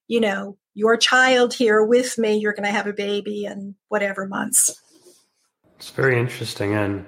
you 0.08 0.20
know, 0.20 0.58
your 0.74 0.98
child 0.98 1.54
here 1.54 1.84
with 1.84 2.18
me. 2.18 2.38
You're 2.38 2.54
going 2.54 2.66
to 2.66 2.72
have 2.72 2.88
a 2.88 2.94
baby 2.94 3.46
in 3.46 3.76
whatever 3.90 4.28
months. 4.28 4.82
It's 5.78 5.90
very 5.92 6.20
interesting. 6.20 6.74
And 6.74 7.06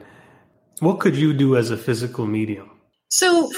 what 0.79 0.99
could 0.99 1.15
you 1.15 1.33
do 1.33 1.57
as 1.57 1.71
a 1.71 1.77
physical 1.77 2.25
medium? 2.25 2.69
So, 3.09 3.49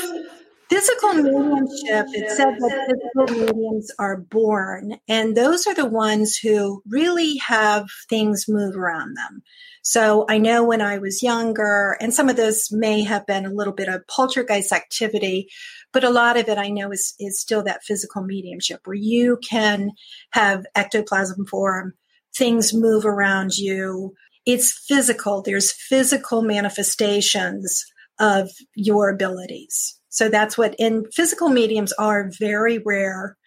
physical 0.70 1.14
mediumship, 1.14 2.06
it 2.14 2.32
said 2.32 2.56
that 2.58 2.88
physical 2.88 3.46
mediums 3.46 3.92
are 4.00 4.18
born, 4.18 4.98
and 5.08 5.36
those 5.36 5.68
are 5.68 5.76
the 5.76 5.86
ones 5.86 6.38
who 6.38 6.82
really 6.88 7.38
have 7.38 7.88
things 8.10 8.46
move 8.48 8.78
around 8.78 9.16
them. 9.18 9.44
So 9.84 10.26
I 10.30 10.38
know 10.38 10.64
when 10.64 10.82
I 10.82 11.00
was 11.00 11.24
younger, 11.24 11.98
and 12.00 12.14
some 12.14 12.30
of 12.30 12.36
this 12.36 12.72
may 12.72 13.04
have 13.04 13.26
been 13.26 13.46
a 13.46 13.54
little 13.54 13.74
bit 13.74 13.88
of 13.88 14.06
poltergeist 14.08 14.72
activity, 14.72 15.50
but 15.94 16.04
a 16.04 16.10
lot 16.10 16.38
of 16.38 16.48
it 16.48 16.58
I 16.58 16.70
know 16.70 16.92
is, 16.92 17.14
is 17.20 17.40
still 17.40 17.64
that 17.64 17.84
physical 17.84 18.24
mediumship 18.24 18.82
where 18.86 18.96
you 18.96 19.38
can 19.48 19.92
have 20.32 20.66
ectoplasm 20.76 21.46
form, 21.46 21.94
things 22.36 22.74
move 22.74 23.06
around 23.06 23.58
you. 23.58 24.14
It's 24.46 24.72
physical. 24.88 25.42
There's 25.42 25.72
physical 25.72 26.42
manifestations 26.42 27.86
of 28.20 28.50
your 28.76 29.10
abilities. 29.10 30.00
So 30.10 30.30
that's 30.30 30.58
what 30.58 30.76
in 30.78 31.06
physical 31.12 31.50
mediums 31.50 31.94
are 31.94 32.32
very 32.40 32.78
rare. 32.80 33.38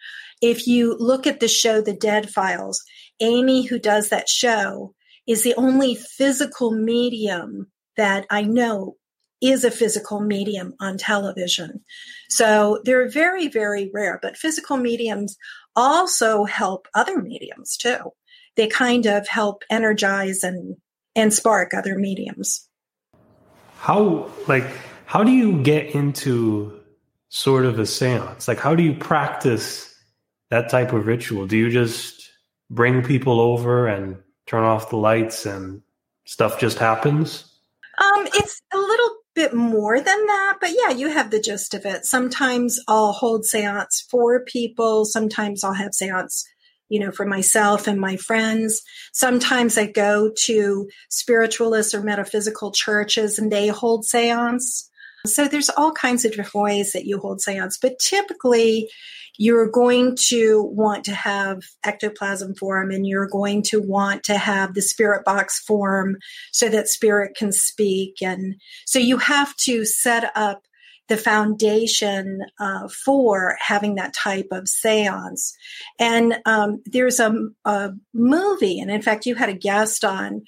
If 0.41 0.67
you 0.67 0.95
look 0.99 1.27
at 1.27 1.39
the 1.39 1.47
show, 1.47 1.81
The 1.81 1.93
Dead 1.93 2.29
Files, 2.29 2.83
Amy, 3.19 3.63
who 3.63 3.79
does 3.79 4.09
that 4.09 4.27
show, 4.27 4.93
is 5.27 5.43
the 5.43 5.55
only 5.55 5.95
physical 5.95 6.71
medium 6.71 7.71
that 7.97 8.25
I 8.29 8.43
know 8.43 8.97
is 9.41 9.63
a 9.63 9.71
physical 9.71 10.21
medium 10.21 10.73
on 10.79 10.97
television. 10.97 11.83
So 12.29 12.81
they're 12.83 13.09
very, 13.09 13.47
very 13.47 13.91
rare, 13.93 14.19
but 14.21 14.37
physical 14.37 14.77
mediums 14.77 15.37
also 15.75 16.45
help 16.45 16.87
other 16.93 17.21
mediums 17.21 17.77
too. 17.77 18.13
They 18.55 18.67
kind 18.67 19.05
of 19.05 19.27
help 19.27 19.63
energize 19.69 20.43
and, 20.43 20.77
and 21.15 21.33
spark 21.33 21.73
other 21.73 21.97
mediums. 21.97 22.67
How, 23.77 24.31
like, 24.47 24.65
how 25.05 25.23
do 25.23 25.31
you 25.31 25.61
get 25.61 25.93
into 25.93 26.79
sort 27.29 27.65
of 27.65 27.77
a 27.79 27.85
seance? 27.85 28.47
Like, 28.47 28.59
how 28.59 28.75
do 28.75 28.83
you 28.83 28.93
practice 28.93 29.93
that 30.49 30.69
type 30.69 30.93
of 30.93 31.05
ritual? 31.05 31.47
Do 31.47 31.57
you 31.57 31.69
just 31.69 32.31
bring 32.69 33.03
people 33.03 33.39
over 33.39 33.87
and 33.87 34.17
turn 34.45 34.63
off 34.63 34.89
the 34.89 34.97
lights 34.97 35.45
and 35.45 35.81
stuff 36.25 36.59
just 36.59 36.79
happens? 36.79 37.51
Um, 37.97 38.27
it's 38.33 38.61
bit 39.35 39.53
more 39.53 39.97
than 39.97 40.25
that, 40.25 40.57
but 40.61 40.71
yeah, 40.71 40.91
you 40.91 41.09
have 41.09 41.29
the 41.29 41.41
gist 41.41 41.73
of 41.73 41.85
it. 41.85 42.05
Sometimes 42.05 42.79
I'll 42.87 43.11
hold 43.11 43.45
seance 43.45 44.05
for 44.09 44.43
people. 44.45 45.05
Sometimes 45.05 45.63
I'll 45.63 45.73
have 45.73 45.93
seance, 45.93 46.45
you 46.89 46.99
know, 46.99 47.11
for 47.11 47.25
myself 47.25 47.87
and 47.87 47.99
my 47.99 48.15
friends. 48.15 48.81
Sometimes 49.13 49.77
I 49.77 49.87
go 49.87 50.31
to 50.45 50.87
spiritualist 51.09 51.93
or 51.93 52.01
metaphysical 52.01 52.71
churches 52.71 53.37
and 53.37 53.51
they 53.51 53.67
hold 53.67 54.05
seance. 54.05 54.89
So 55.25 55.47
there's 55.47 55.69
all 55.69 55.91
kinds 55.91 56.23
of 56.23 56.31
different 56.31 56.53
ways 56.53 56.93
that 56.93 57.05
you 57.05 57.19
hold 57.19 57.41
seance, 57.41 57.77
but 57.77 57.99
typically 57.99 58.89
you're 59.37 59.69
going 59.69 60.15
to 60.27 60.63
want 60.63 61.03
to 61.05 61.13
have 61.13 61.61
ectoplasm 61.83 62.55
form 62.55 62.91
and 62.91 63.07
you're 63.07 63.27
going 63.27 63.61
to 63.63 63.81
want 63.81 64.23
to 64.23 64.37
have 64.37 64.73
the 64.73 64.81
spirit 64.81 65.25
box 65.25 65.59
form 65.59 66.17
so 66.51 66.69
that 66.69 66.87
spirit 66.87 67.35
can 67.35 67.51
speak. 67.51 68.21
And 68.21 68.55
so 68.85 68.99
you 68.99 69.17
have 69.17 69.55
to 69.57 69.85
set 69.85 70.31
up 70.35 70.61
the 71.07 71.17
foundation 71.17 72.39
uh, 72.59 72.87
for 73.05 73.57
having 73.59 73.95
that 73.95 74.13
type 74.13 74.47
of 74.51 74.67
seance. 74.67 75.55
And 75.99 76.39
um, 76.45 76.81
there's 76.85 77.19
a, 77.19 77.33
a, 77.63 77.91
movie, 78.13 78.79
and 78.79 78.89
in 78.89 79.01
fact, 79.01 79.25
you 79.25 79.35
had 79.35 79.49
a 79.49 79.53
guest 79.53 80.03
on 80.03 80.41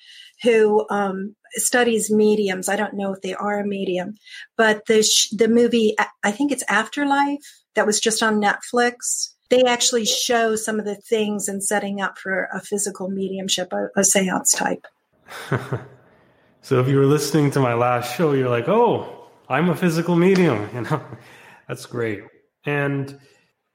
who 0.44 0.86
um, 0.90 1.36
studies 1.52 2.12
mediums. 2.12 2.70
I 2.70 2.76
don't 2.76 2.96
know 2.96 3.14
if 3.14 3.22
they 3.22 3.36
are 3.36 3.60
a 3.60 3.68
medium, 3.68 4.16
but 4.56 4.86
the 4.88 5.04
sh- 5.04 5.30
the 5.30 5.48
movie, 5.48 5.96
I 6.24 6.32
think 6.32 6.52
it's 6.52 6.64
Afterlife 6.70 7.40
that 7.78 7.86
was 7.86 8.00
just 8.00 8.24
on 8.24 8.42
Netflix. 8.42 9.34
They 9.50 9.64
actually 9.64 10.06
show 10.06 10.56
some 10.56 10.80
of 10.80 10.86
the 10.86 10.96
things 10.96 11.48
in 11.48 11.62
setting 11.62 12.02
up 12.02 12.18
for 12.18 12.50
a 12.52 12.60
physical 12.60 13.08
mediumship, 13.08 13.72
a, 13.72 13.90
a 13.96 14.04
seance 14.04 14.52
type. 14.52 14.86
so 16.62 16.80
if 16.80 16.88
you 16.88 16.98
were 16.98 17.06
listening 17.06 17.52
to 17.52 17.60
my 17.60 17.76
last 17.76 18.18
show, 18.18 18.34
you're 18.34 18.50
like, 18.50 18.68
oh, 18.68 19.30
I'm 19.48 19.70
a 19.70 19.76
physical 19.76 20.16
medium. 20.16 20.70
You 20.74 20.82
know, 20.82 21.02
that's 21.68 21.86
great. 21.86 22.24
And 22.66 23.18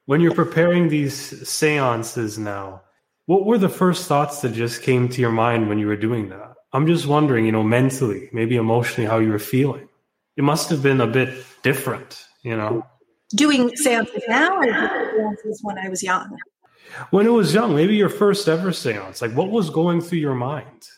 when 0.06 0.20
you're 0.20 0.34
preparing 0.34 0.88
these 0.88 1.48
seances 1.48 2.38
now, 2.38 2.82
what 3.26 3.46
were 3.46 3.58
the 3.58 3.68
first 3.68 4.08
thoughts 4.08 4.40
that 4.40 4.52
just 4.52 4.82
came 4.82 5.08
to 5.10 5.20
your 5.20 5.30
mind 5.30 5.68
when 5.68 5.78
you 5.78 5.86
were 5.86 5.96
doing 5.96 6.28
that? 6.30 6.54
I'm 6.72 6.88
just 6.88 7.06
wondering, 7.06 7.46
you 7.46 7.52
know, 7.52 7.62
mentally, 7.62 8.30
maybe 8.32 8.56
emotionally, 8.56 9.08
how 9.08 9.18
you 9.18 9.30
were 9.30 9.38
feeling. 9.38 9.88
It 10.36 10.42
must 10.42 10.70
have 10.70 10.82
been 10.82 11.00
a 11.00 11.06
bit 11.06 11.44
different, 11.62 12.26
you 12.42 12.56
know 12.56 12.84
doing 13.34 13.74
seances 13.76 14.22
now 14.28 14.58
or 14.58 15.36
seances 15.42 15.60
when 15.62 15.78
I 15.78 15.88
was 15.88 16.02
young? 16.02 16.36
When 17.10 17.26
it 17.26 17.30
was 17.30 17.54
young, 17.54 17.74
maybe 17.74 17.96
your 17.96 18.08
first 18.08 18.48
ever 18.48 18.72
seance, 18.72 19.22
like 19.22 19.32
what 19.32 19.50
was 19.50 19.70
going 19.70 20.00
through 20.00 20.18
your 20.18 20.34
mind? 20.34 20.88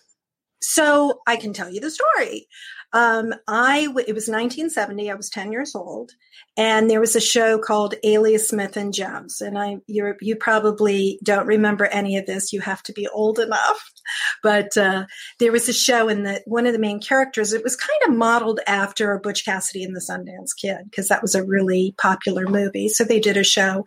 So 0.60 1.20
I 1.26 1.36
can 1.36 1.52
tell 1.52 1.70
you 1.70 1.80
the 1.80 1.90
story. 1.90 2.48
Um, 2.94 3.34
I 3.48 3.80
it 4.06 4.14
was 4.14 4.28
1970. 4.28 5.10
I 5.10 5.14
was 5.14 5.28
10 5.28 5.50
years 5.50 5.74
old, 5.74 6.12
and 6.56 6.88
there 6.88 7.00
was 7.00 7.16
a 7.16 7.20
show 7.20 7.58
called 7.58 7.96
Alias 8.04 8.48
Smith 8.48 8.76
and 8.76 8.94
Jones. 8.94 9.40
And 9.40 9.58
I 9.58 9.78
you 9.88 10.14
you 10.20 10.36
probably 10.36 11.18
don't 11.24 11.48
remember 11.48 11.86
any 11.86 12.16
of 12.16 12.26
this. 12.26 12.52
You 12.52 12.60
have 12.60 12.84
to 12.84 12.92
be 12.92 13.08
old 13.08 13.38
enough. 13.38 13.90
But 14.42 14.76
uh, 14.76 15.06
there 15.38 15.50
was 15.50 15.66
a 15.70 15.72
show, 15.72 16.10
and 16.10 16.26
that 16.26 16.42
one 16.44 16.66
of 16.66 16.74
the 16.74 16.78
main 16.78 17.00
characters. 17.00 17.54
It 17.54 17.64
was 17.64 17.74
kind 17.74 17.98
of 18.06 18.14
modeled 18.14 18.60
after 18.66 19.18
Butch 19.18 19.46
Cassidy 19.46 19.82
and 19.82 19.96
the 19.96 20.00
Sundance 20.00 20.50
Kid 20.54 20.90
because 20.90 21.08
that 21.08 21.22
was 21.22 21.34
a 21.34 21.42
really 21.42 21.94
popular 21.96 22.46
movie. 22.46 22.90
So 22.90 23.04
they 23.04 23.18
did 23.18 23.38
a 23.38 23.44
show, 23.44 23.86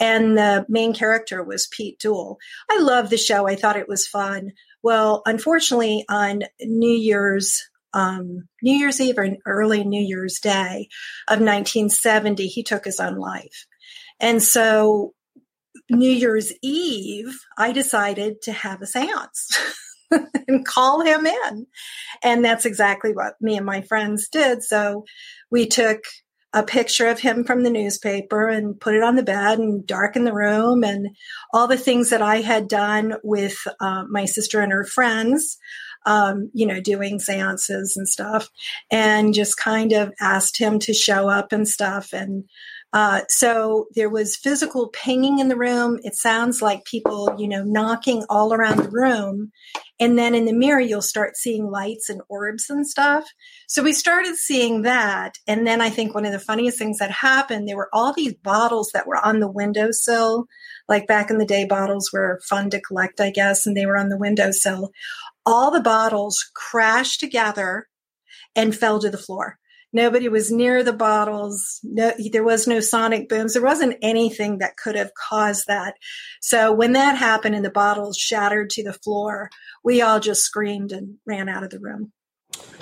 and 0.00 0.36
the 0.36 0.66
main 0.68 0.92
character 0.94 1.44
was 1.44 1.68
Pete 1.68 2.00
Duel. 2.00 2.38
I 2.68 2.80
loved 2.80 3.10
the 3.10 3.16
show. 3.16 3.46
I 3.46 3.54
thought 3.54 3.76
it 3.76 3.88
was 3.88 4.04
fun. 4.04 4.50
Well, 4.82 5.22
unfortunately, 5.26 6.04
on 6.08 6.42
New 6.60 6.90
Year's 6.98 7.70
um, 7.94 8.48
New 8.62 8.76
Year's 8.76 9.00
Eve 9.00 9.18
or 9.18 9.28
early 9.46 9.84
New 9.84 10.02
Year's 10.02 10.38
Day 10.40 10.88
of 11.28 11.40
1970, 11.40 12.46
he 12.46 12.62
took 12.62 12.84
his 12.84 13.00
own 13.00 13.16
life. 13.16 13.66
And 14.20 14.42
so 14.42 15.14
New 15.90 16.10
Year's 16.10 16.52
Eve, 16.62 17.38
I 17.58 17.72
decided 17.72 18.42
to 18.42 18.52
have 18.52 18.82
a 18.82 18.86
seance 18.86 19.50
and 20.48 20.64
call 20.64 21.00
him 21.00 21.26
in. 21.26 21.66
And 22.22 22.44
that's 22.44 22.66
exactly 22.66 23.12
what 23.12 23.34
me 23.40 23.56
and 23.56 23.66
my 23.66 23.82
friends 23.82 24.28
did. 24.28 24.62
So 24.62 25.04
we 25.50 25.66
took 25.66 26.04
a 26.54 26.62
picture 26.62 27.08
of 27.08 27.18
him 27.18 27.44
from 27.44 27.62
the 27.62 27.70
newspaper 27.70 28.48
and 28.48 28.78
put 28.78 28.94
it 28.94 29.02
on 29.02 29.16
the 29.16 29.22
bed 29.22 29.58
and 29.58 29.86
darken 29.86 30.24
the 30.24 30.34
room 30.34 30.84
and 30.84 31.08
all 31.52 31.66
the 31.66 31.78
things 31.78 32.10
that 32.10 32.20
I 32.20 32.42
had 32.42 32.68
done 32.68 33.14
with 33.22 33.56
uh, 33.80 34.04
my 34.08 34.26
sister 34.26 34.60
and 34.60 34.70
her 34.70 34.84
friends 34.84 35.58
um, 36.06 36.50
you 36.52 36.66
know, 36.66 36.80
doing 36.80 37.18
seances 37.18 37.96
and 37.96 38.08
stuff, 38.08 38.48
and 38.90 39.34
just 39.34 39.56
kind 39.56 39.92
of 39.92 40.12
asked 40.20 40.58
him 40.58 40.78
to 40.80 40.94
show 40.94 41.28
up 41.28 41.52
and 41.52 41.68
stuff. 41.68 42.12
And 42.12 42.44
uh, 42.94 43.22
so 43.28 43.86
there 43.94 44.10
was 44.10 44.36
physical 44.36 44.88
pinging 44.88 45.38
in 45.38 45.48
the 45.48 45.56
room. 45.56 45.98
It 46.02 46.14
sounds 46.14 46.60
like 46.60 46.84
people, 46.84 47.34
you 47.38 47.48
know, 47.48 47.64
knocking 47.64 48.22
all 48.28 48.52
around 48.52 48.78
the 48.78 48.90
room. 48.90 49.50
And 49.98 50.18
then 50.18 50.34
in 50.34 50.44
the 50.44 50.52
mirror, 50.52 50.80
you'll 50.80 51.00
start 51.00 51.36
seeing 51.36 51.70
lights 51.70 52.10
and 52.10 52.20
orbs 52.28 52.68
and 52.68 52.86
stuff. 52.86 53.24
So 53.66 53.82
we 53.82 53.94
started 53.94 54.36
seeing 54.36 54.82
that. 54.82 55.36
And 55.46 55.66
then 55.66 55.80
I 55.80 55.88
think 55.88 56.14
one 56.14 56.26
of 56.26 56.32
the 56.32 56.38
funniest 56.38 56.76
things 56.76 56.98
that 56.98 57.10
happened, 57.10 57.66
there 57.66 57.76
were 57.76 57.88
all 57.94 58.12
these 58.12 58.34
bottles 58.34 58.90
that 58.92 59.06
were 59.06 59.24
on 59.24 59.40
the 59.40 59.50
windowsill. 59.50 60.46
Like 60.88 61.06
back 61.06 61.30
in 61.30 61.38
the 61.38 61.46
day, 61.46 61.64
bottles 61.64 62.10
were 62.12 62.40
fun 62.46 62.68
to 62.70 62.80
collect, 62.80 63.20
I 63.20 63.30
guess, 63.30 63.66
and 63.66 63.74
they 63.74 63.86
were 63.86 63.96
on 63.96 64.10
the 64.10 64.18
windowsill 64.18 64.92
all 65.44 65.70
the 65.70 65.80
bottles 65.80 66.44
crashed 66.54 67.20
together 67.20 67.88
and 68.54 68.76
fell 68.76 68.98
to 69.00 69.10
the 69.10 69.18
floor. 69.18 69.58
Nobody 69.94 70.28
was 70.28 70.50
near 70.50 70.82
the 70.82 70.92
bottles. 70.94 71.78
No, 71.82 72.12
there 72.30 72.44
was 72.44 72.66
no 72.66 72.80
sonic 72.80 73.28
booms. 73.28 73.52
There 73.52 73.62
wasn't 73.62 73.98
anything 74.00 74.58
that 74.58 74.78
could 74.78 74.96
have 74.96 75.12
caused 75.14 75.66
that. 75.66 75.94
So 76.40 76.72
when 76.72 76.92
that 76.92 77.18
happened 77.18 77.54
and 77.54 77.64
the 77.64 77.70
bottles 77.70 78.16
shattered 78.16 78.70
to 78.70 78.82
the 78.82 78.94
floor, 78.94 79.50
we 79.84 80.00
all 80.00 80.18
just 80.18 80.44
screamed 80.44 80.92
and 80.92 81.16
ran 81.26 81.48
out 81.48 81.62
of 81.62 81.70
the 81.70 81.78
room. 81.78 82.12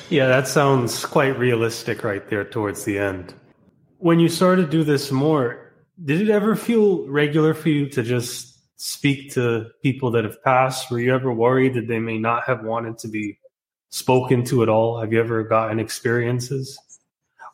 Yeah, 0.09 0.29
that 0.29 0.47
sounds 0.47 1.05
quite 1.05 1.37
realistic 1.39 2.05
right 2.05 2.29
there 2.29 2.45
towards 2.45 2.85
the 2.85 2.99
end. 2.99 3.35
When 3.99 4.21
you 4.21 4.29
started 4.29 4.67
to 4.67 4.71
do 4.71 4.85
this 4.85 5.11
more, 5.11 5.73
did 6.03 6.21
it 6.21 6.31
ever 6.31 6.55
feel 6.55 7.09
regular 7.09 7.55
for 7.55 7.69
you 7.69 7.89
to 7.91 8.03
just 8.03 8.50
speak 8.81 9.31
to 9.33 9.67
people 9.83 10.11
that 10.13 10.25
have 10.25 10.43
passed? 10.43 10.91
Were 10.91 10.99
you 10.99 11.15
ever 11.15 11.31
worried 11.33 11.75
that 11.75 11.87
they 11.87 11.99
may 11.99 12.19
not 12.19 12.45
have 12.45 12.65
wanted 12.65 12.97
to 12.99 13.09
be 13.09 13.39
spoken 13.91 14.43
to 14.47 14.63
at 14.63 14.71
all? 14.71 14.99
Have 14.99 15.13
you 15.13 15.21
ever 15.21 15.43
gotten 15.45 15.79
experiences? 15.79 16.81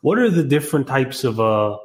What 0.01 0.19
are 0.19 0.29
the 0.29 0.43
different 0.43 0.87
types 0.87 1.25
of 1.25 1.39
uh 1.39 1.77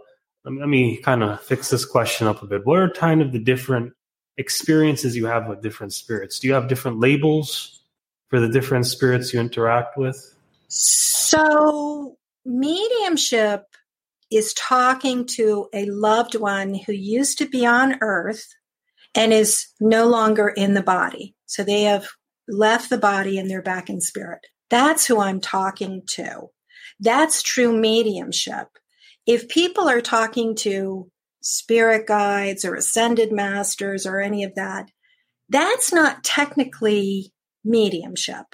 let 0.44 0.68
me 0.68 0.96
kind 0.96 1.22
of 1.22 1.40
fix 1.40 1.70
this 1.70 1.85
question 1.85 2.26
up 2.26 2.42
a 2.42 2.46
bit. 2.46 2.66
What 2.66 2.78
are 2.81 2.90
kind 2.90 3.22
of 3.22 3.31
the 3.31 3.38
different 3.38 3.92
experiences 4.38 5.14
you 5.14 5.26
have 5.26 5.46
with 5.46 5.62
different 5.62 5.92
spirits? 5.92 6.40
Do 6.40 6.48
you 6.48 6.55
have 6.55 6.68
different 6.68 6.98
labels 6.98 7.81
for 8.28 8.40
the 8.40 8.48
different 8.48 8.87
spirits 8.87 9.33
you 9.33 9.38
interact 9.38 9.96
with? 9.96 10.35
So, 10.66 12.16
mediumship 12.44 13.66
is 14.33 14.52
talking 14.55 15.26
to 15.26 15.68
a 15.72 15.85
loved 15.85 16.35
one 16.35 16.74
who 16.74 16.92
used 16.92 17.38
to 17.38 17.46
be 17.46 17.64
on 17.64 17.98
earth 18.00 18.52
and 19.14 19.33
is 19.33 19.66
no 19.81 20.07
longer 20.07 20.48
in 20.48 20.75
the 20.75 20.83
body. 20.83 21.35
So 21.46 21.64
they 21.64 21.83
have 21.83 22.07
left 22.48 22.90
the 22.90 22.98
body 22.98 23.38
and 23.38 23.51
they're 23.51 23.62
back 23.62 23.90
in 23.90 24.01
spirit. 24.01 24.40
That's 24.70 25.07
who 25.07 25.20
I'm 25.20 25.40
talking 25.40 26.03
to. 26.12 26.48
That's 26.98 27.42
true 27.42 27.77
mediumship. 27.77 28.68
If 29.27 29.48
people 29.48 29.88
are 29.88 30.01
talking 30.01 30.55
to 30.57 31.11
spirit 31.42 32.07
guides 32.07 32.64
or 32.64 32.75
ascended 32.75 33.33
masters 33.33 34.07
or 34.07 34.20
any 34.20 34.44
of 34.44 34.55
that, 34.55 34.88
that's 35.48 35.92
not 35.92 36.25
technically 36.25 37.33
mediumship. 37.64 38.46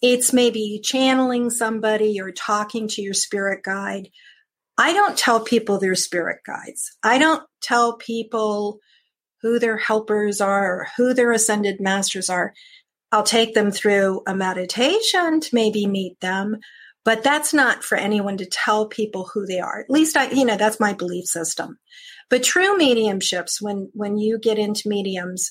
It's 0.00 0.32
maybe 0.32 0.80
channeling 0.82 1.50
somebody 1.50 2.20
or 2.20 2.30
talking 2.30 2.86
to 2.88 3.02
your 3.02 3.14
spirit 3.14 3.64
guide. 3.64 4.10
I 4.78 4.92
don't 4.92 5.18
tell 5.18 5.40
people 5.40 5.78
they're 5.78 5.96
spirit 5.96 6.38
guides. 6.46 6.96
I 7.02 7.18
don't 7.18 7.42
tell 7.60 7.96
people 7.96 8.78
who 9.42 9.58
their 9.58 9.76
helpers 9.76 10.40
are, 10.40 10.88
who 10.96 11.14
their 11.14 11.32
ascended 11.32 11.80
masters 11.80 12.28
are. 12.28 12.52
I'll 13.12 13.22
take 13.22 13.54
them 13.54 13.70
through 13.70 14.22
a 14.26 14.34
meditation 14.34 15.40
to 15.40 15.54
maybe 15.54 15.86
meet 15.86 16.20
them, 16.20 16.58
but 17.04 17.22
that's 17.22 17.54
not 17.54 17.82
for 17.82 17.96
anyone 17.96 18.36
to 18.38 18.46
tell 18.46 18.86
people 18.86 19.30
who 19.32 19.46
they 19.46 19.60
are. 19.60 19.80
At 19.80 19.90
least 19.90 20.16
I, 20.16 20.30
you 20.30 20.44
know, 20.44 20.56
that's 20.56 20.80
my 20.80 20.92
belief 20.92 21.24
system. 21.26 21.78
But 22.28 22.42
true 22.42 22.78
mediumships, 22.78 23.62
when 23.62 23.90
when 23.94 24.18
you 24.18 24.38
get 24.38 24.58
into 24.58 24.88
mediums, 24.88 25.50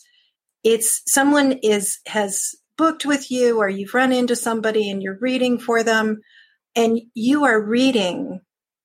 it's 0.63 1.01
someone 1.07 1.53
is 1.63 1.99
has 2.07 2.55
booked 2.77 3.05
with 3.05 3.31
you 3.31 3.57
or 3.57 3.67
you've 3.67 3.95
run 3.95 4.11
into 4.11 4.35
somebody 4.35 4.89
and 4.89 5.01
you're 5.01 5.17
reading 5.19 5.57
for 5.57 5.81
them 5.81 6.19
and 6.75 7.01
you 7.15 7.45
are 7.45 7.59
reading 7.59 8.39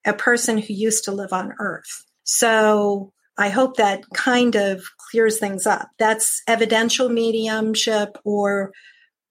a 0.06 0.14
person 0.14 0.56
who 0.56 0.72
used 0.72 1.04
to 1.04 1.12
live 1.12 1.32
on 1.32 1.52
earth. 1.58 2.04
So 2.24 3.12
I 3.42 3.48
hope 3.48 3.76
that 3.76 4.08
kind 4.14 4.54
of 4.54 4.84
clears 4.98 5.40
things 5.40 5.66
up. 5.66 5.90
That's 5.98 6.42
evidential 6.46 7.08
mediumship 7.08 8.16
or 8.22 8.70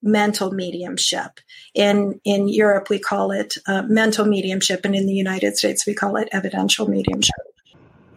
mental 0.04 0.52
mediumship. 0.52 1.40
In 1.74 2.20
in 2.26 2.50
Europe, 2.50 2.90
we 2.90 3.00
call 3.00 3.32
it 3.32 3.56
uh, 3.68 3.84
mental 3.84 4.26
mediumship, 4.26 4.84
and 4.84 4.96
in 4.96 5.06
the 5.06 5.14
United 5.14 5.56
States, 5.56 5.88
we 5.88 5.94
call 5.94 6.18
it 6.18 6.28
evidential 6.34 6.90
mediumship. 6.90 7.36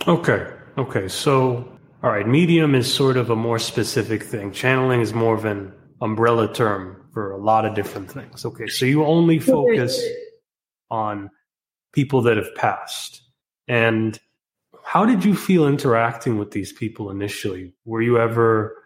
Okay. 0.09 0.51
Okay. 0.79 1.07
So, 1.07 1.65
all 2.03 2.11
right, 2.11 2.27
medium 2.27 2.75
is 2.75 2.93
sort 2.93 3.17
of 3.17 3.31
a 3.31 3.37
more 3.37 3.61
specific 3.61 4.25
thing. 4.25 4.51
Channeling 4.51 5.01
is 5.01 5.15
more 5.15 5.37
of 5.37 5.45
an 5.45 5.73
umbrella 6.01 6.53
term 6.53 7.07
for 7.13 7.31
a 7.31 7.39
lot 7.39 7.65
of 7.65 7.77
different 7.77 8.11
things. 8.11 8.45
Okay. 8.45 8.67
So 8.67 8.85
you 8.85 9.05
only 9.05 9.39
focus 9.39 10.03
on 10.91 11.31
people 11.93 12.23
that 12.23 12.37
have 12.37 12.53
passed, 12.57 13.23
and 13.69 14.19
how 14.85 15.07
did 15.07 15.25
you 15.25 15.35
feel 15.35 15.67
interacting 15.67 16.39
with 16.39 16.51
these 16.51 16.73
people 16.73 17.11
initially? 17.11 17.75
Were 17.85 18.03
you 18.03 18.19
ever 18.19 18.77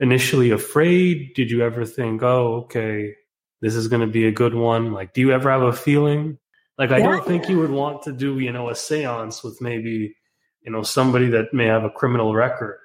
initially 0.00 0.50
afraid? 0.50 1.34
Did 1.34 1.50
you 1.50 1.62
ever 1.62 1.84
think, 1.84 2.22
oh, 2.22 2.62
okay, 2.64 3.14
this 3.60 3.74
is 3.74 3.88
going 3.88 4.00
to 4.00 4.06
be 4.06 4.26
a 4.26 4.32
good 4.32 4.54
one? 4.54 4.92
Like, 4.92 5.12
do 5.12 5.20
you 5.20 5.32
ever 5.32 5.50
have 5.50 5.62
a 5.62 5.72
feeling? 5.72 6.38
Like, 6.78 6.92
I 6.92 6.98
yeah. 6.98 7.08
don't 7.08 7.26
think 7.26 7.48
you 7.48 7.58
would 7.58 7.70
want 7.70 8.02
to 8.02 8.12
do, 8.12 8.38
you 8.38 8.52
know, 8.52 8.70
a 8.70 8.74
seance 8.76 9.42
with 9.42 9.60
maybe, 9.60 10.14
you 10.62 10.70
know, 10.70 10.82
somebody 10.82 11.28
that 11.30 11.52
may 11.52 11.66
have 11.66 11.82
a 11.82 11.90
criminal 11.90 12.34
record. 12.34 12.78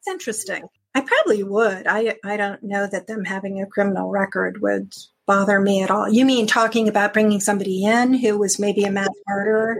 It's 0.00 0.08
interesting. 0.08 0.64
I 0.96 1.02
probably 1.02 1.44
would. 1.44 1.86
I 1.86 2.16
I 2.24 2.36
don't 2.36 2.62
know 2.62 2.88
that 2.90 3.06
them 3.06 3.24
having 3.24 3.60
a 3.60 3.66
criminal 3.66 4.10
record 4.10 4.62
would 4.62 4.94
bother 5.26 5.60
me 5.60 5.82
at 5.82 5.90
all. 5.90 6.08
You 6.08 6.24
mean 6.24 6.46
talking 6.46 6.88
about 6.88 7.12
bringing 7.12 7.38
somebody 7.38 7.84
in 7.84 8.14
who 8.14 8.38
was 8.38 8.58
maybe 8.58 8.84
a 8.84 8.90
mass 8.90 9.10
murderer? 9.28 9.78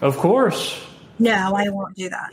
Of 0.00 0.16
course. 0.16 0.80
No, 1.20 1.52
I 1.54 1.68
won't 1.68 1.96
do 1.96 2.08
that. 2.08 2.30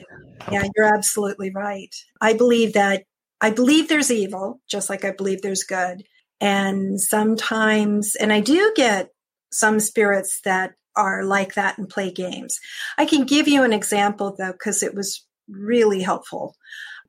Yeah, 0.52 0.65
you're 0.76 0.93
absolutely 0.93 1.52
right. 1.52 1.93
I 2.21 2.34
believe 2.34 2.73
that 2.73 3.04
I 3.41 3.52
believe 3.52 3.88
there's 3.88 4.10
evil, 4.10 4.62
just 4.67 4.89
like 4.89 5.06
I 5.06 5.12
believe 5.12 5.41
there's 5.41 5.63
good. 5.63 6.04
And 6.39 7.00
sometimes, 7.00 8.15
and 8.15 8.32
I 8.32 8.39
do 8.39 8.71
get 8.76 9.10
some 9.52 9.80
spirits 9.80 10.41
that 10.45 10.73
are 10.95 11.23
like 11.23 11.54
that 11.54 11.78
and 11.78 11.88
play 11.89 12.12
games. 12.12 12.60
I 12.97 13.06
can 13.06 13.26
give 13.26 13.47
you 13.47 13.63
an 13.63 13.73
example 13.73 14.36
though, 14.38 14.54
because 14.54 14.82
it 14.82 14.95
was 14.95 15.26
really 15.50 16.02
helpful. 16.02 16.56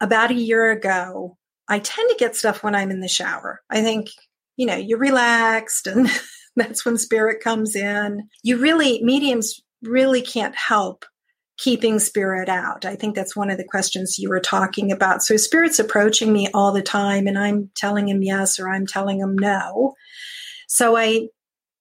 About 0.00 0.30
a 0.30 0.34
year 0.34 0.70
ago, 0.70 1.36
I 1.68 1.78
tend 1.78 2.10
to 2.10 2.16
get 2.18 2.36
stuff 2.36 2.62
when 2.62 2.74
I'm 2.74 2.90
in 2.90 3.00
the 3.00 3.08
shower. 3.08 3.60
I 3.70 3.82
think, 3.82 4.08
you 4.56 4.66
know, 4.66 4.76
you're 4.76 4.98
relaxed 4.98 5.86
and 5.86 6.08
that's 6.56 6.84
when 6.84 6.98
spirit 6.98 7.42
comes 7.42 7.76
in. 7.76 8.28
You 8.42 8.58
really, 8.58 9.02
mediums 9.02 9.60
really 9.82 10.22
can't 10.22 10.56
help 10.56 11.04
keeping 11.58 11.98
spirit 11.98 12.48
out? 12.48 12.84
I 12.84 12.96
think 12.96 13.14
that's 13.14 13.36
one 13.36 13.50
of 13.50 13.58
the 13.58 13.64
questions 13.64 14.18
you 14.18 14.28
were 14.28 14.40
talking 14.40 14.92
about. 14.92 15.22
So 15.22 15.36
spirit's 15.36 15.78
approaching 15.78 16.32
me 16.32 16.48
all 16.54 16.72
the 16.72 16.82
time 16.82 17.26
and 17.26 17.38
I'm 17.38 17.70
telling 17.74 18.08
him 18.08 18.22
yes 18.22 18.58
or 18.58 18.68
I'm 18.68 18.86
telling 18.86 19.20
him 19.20 19.36
no. 19.36 19.94
So 20.68 20.96
I 20.96 21.28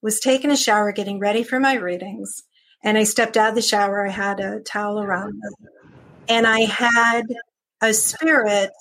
was 0.01 0.19
taking 0.19 0.51
a 0.51 0.57
shower, 0.57 0.91
getting 0.91 1.19
ready 1.19 1.43
for 1.43 1.59
my 1.59 1.75
readings, 1.75 2.43
and 2.83 2.97
I 2.97 3.03
stepped 3.03 3.37
out 3.37 3.49
of 3.49 3.55
the 3.55 3.61
shower. 3.61 4.07
I 4.07 4.11
had 4.11 4.39
a 4.39 4.61
towel 4.61 5.01
around 5.01 5.33
me, 5.33 5.69
and 6.29 6.47
I 6.47 6.61
had 6.61 7.23
a 7.81 7.93
spirit 7.93 8.71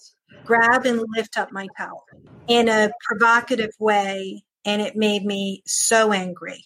grab 0.45 0.87
and 0.87 1.03
lift 1.17 1.37
up 1.37 1.51
my 1.51 1.67
towel 1.77 2.05
in 2.47 2.69
a 2.69 2.91
provocative 3.09 3.73
way, 3.81 4.45
and 4.65 4.81
it 4.81 4.95
made 4.95 5.25
me 5.25 5.63
so 5.67 6.13
angry 6.13 6.65